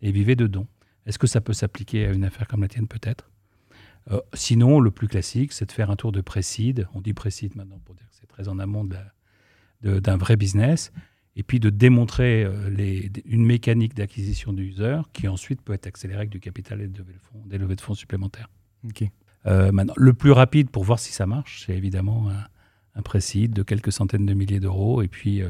et 0.00 0.12
vivez 0.12 0.36
de 0.36 0.46
dons. 0.46 0.66
Est-ce 1.04 1.18
que 1.18 1.26
ça 1.26 1.40
peut 1.40 1.52
s'appliquer 1.52 2.06
à 2.06 2.12
une 2.12 2.24
affaire 2.24 2.46
comme 2.46 2.62
la 2.62 2.68
tienne 2.68 2.86
Peut-être? 2.86 3.28
Euh, 4.10 4.20
sinon, 4.34 4.80
le 4.80 4.90
plus 4.90 5.08
classique, 5.08 5.52
c'est 5.52 5.66
de 5.66 5.72
faire 5.72 5.90
un 5.90 5.96
tour 5.96 6.12
de 6.12 6.20
précide. 6.20 6.88
On 6.94 7.00
dit 7.00 7.12
précide 7.12 7.54
maintenant 7.56 7.80
pour 7.84 7.94
dire 7.94 8.08
que 8.08 8.14
c'est 8.18 8.26
très 8.26 8.48
en 8.48 8.58
amont 8.58 8.88
d'un 9.82 10.16
vrai 10.16 10.36
business. 10.36 10.92
Et 11.34 11.42
puis 11.42 11.60
de 11.60 11.70
démontrer 11.70 12.44
euh, 12.44 12.68
les, 12.68 13.10
une 13.24 13.44
mécanique 13.44 13.94
d'acquisition 13.94 14.52
du 14.52 14.64
user 14.64 15.00
qui 15.12 15.28
ensuite 15.28 15.62
peut 15.62 15.72
être 15.72 15.86
accélérée 15.86 16.18
avec 16.18 16.30
du 16.30 16.40
capital 16.40 16.80
et 16.82 16.88
de 16.88 17.02
fonds, 17.22 17.42
des 17.46 17.58
levées 17.58 17.76
de 17.76 17.80
fonds 17.80 17.94
supplémentaires. 17.94 18.48
Euh, 19.46 19.72
maintenant, 19.72 19.94
le 19.96 20.12
plus 20.12 20.32
rapide 20.32 20.68
pour 20.68 20.84
voir 20.84 20.98
si 20.98 21.12
ça 21.12 21.26
marche, 21.26 21.64
c'est 21.64 21.74
évidemment 21.74 22.28
un, 22.28 22.44
un 22.94 23.02
précide 23.02 23.54
de 23.54 23.62
quelques 23.62 23.92
centaines 23.92 24.26
de 24.26 24.34
milliers 24.34 24.60
d'euros 24.60 25.00
et 25.00 25.08
puis, 25.08 25.42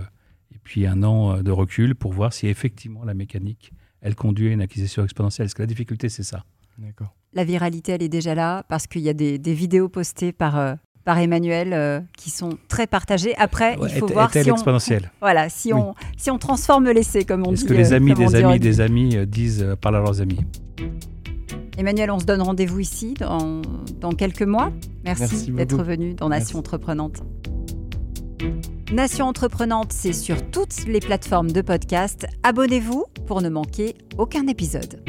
et 0.55 0.59
puis 0.63 0.87
un 0.87 1.03
an 1.03 1.43
de 1.43 1.51
recul 1.51 1.95
pour 1.95 2.13
voir 2.13 2.33
si 2.33 2.47
effectivement 2.47 3.05
la 3.05 3.15
mécanique, 3.15 3.73
elle 4.01 4.15
conduit 4.15 4.49
à 4.49 4.53
une 4.53 4.63
acquisition 4.63 5.05
exponentielle. 5.05 5.47
Parce 5.47 5.55
que 5.55 5.63
la 5.63 5.67
difficulté, 5.67 6.09
c'est 6.09 6.23
ça. 6.23 6.45
D'accord 6.79 7.15
la 7.35 7.45
viralité, 7.45 7.93
elle 7.93 8.03
est 8.03 8.09
déjà 8.09 8.35
là 8.35 8.65
parce 8.69 8.87
qu'il 8.87 9.03
y 9.03 9.09
a 9.09 9.15
des, 9.15 9.39
vidéos 9.39 9.89
postées 9.89 10.33
par, 10.33 10.59
euh, 10.59 10.75
par 11.05 11.19
Emmanuel 11.19 11.73
euh, 11.73 12.01
qui 12.17 12.31
sont 12.31 12.59
très 12.69 12.87
partagées. 12.87 13.35
Après, 13.37 13.77
il 13.83 13.89
faut 13.99 14.07
voir 14.07 14.33
si 14.33 14.51
on, 14.51 14.57
voilà, 15.21 15.49
si, 15.49 15.73
on, 15.73 15.95
si 16.17 16.31
on 16.31 16.39
transforme 16.39 16.91
l'essai, 16.91 17.25
comme 17.25 17.47
on 17.47 17.53
dit. 17.53 17.55
Est-ce 17.55 17.65
que 17.65 17.75
les 17.75 17.93
euh, 17.93 17.97
amis 17.97 18.15
des 18.15 18.35
amis 18.35 18.59
des 18.59 18.81
amis 18.81 19.27
disent 19.27 19.67
parlent 19.81 19.97
à 19.97 20.01
leurs 20.01 20.21
amis? 20.21 20.41
Emmanuel, 21.79 22.11
on 22.11 22.19
se 22.19 22.27
donne 22.27 22.43
rendez-vous 22.43 22.81
ici 22.81 23.15
dans, 23.15 23.63
dans, 23.99 24.13
quelques 24.13 24.43
mois. 24.43 24.73
Merci, 25.05 25.51
d'être 25.51 25.83
venu 25.83 26.15
dans 26.15 26.29
Nation 26.29 26.59
Entreprenante. 26.59 27.23
Nation 28.93 29.27
Entreprenante, 29.27 29.91
c'est 29.91 30.13
sur 30.13 30.51
toutes 30.51 30.85
les 30.87 31.01
plateformes 31.01 31.51
de 31.51 31.63
podcast. 31.63 32.27
Abonnez-vous 32.43 33.07
pour 33.27 33.41
ne 33.41 33.49
manquer 33.49 33.97
aucun 34.19 34.47
épisode. 34.49 35.03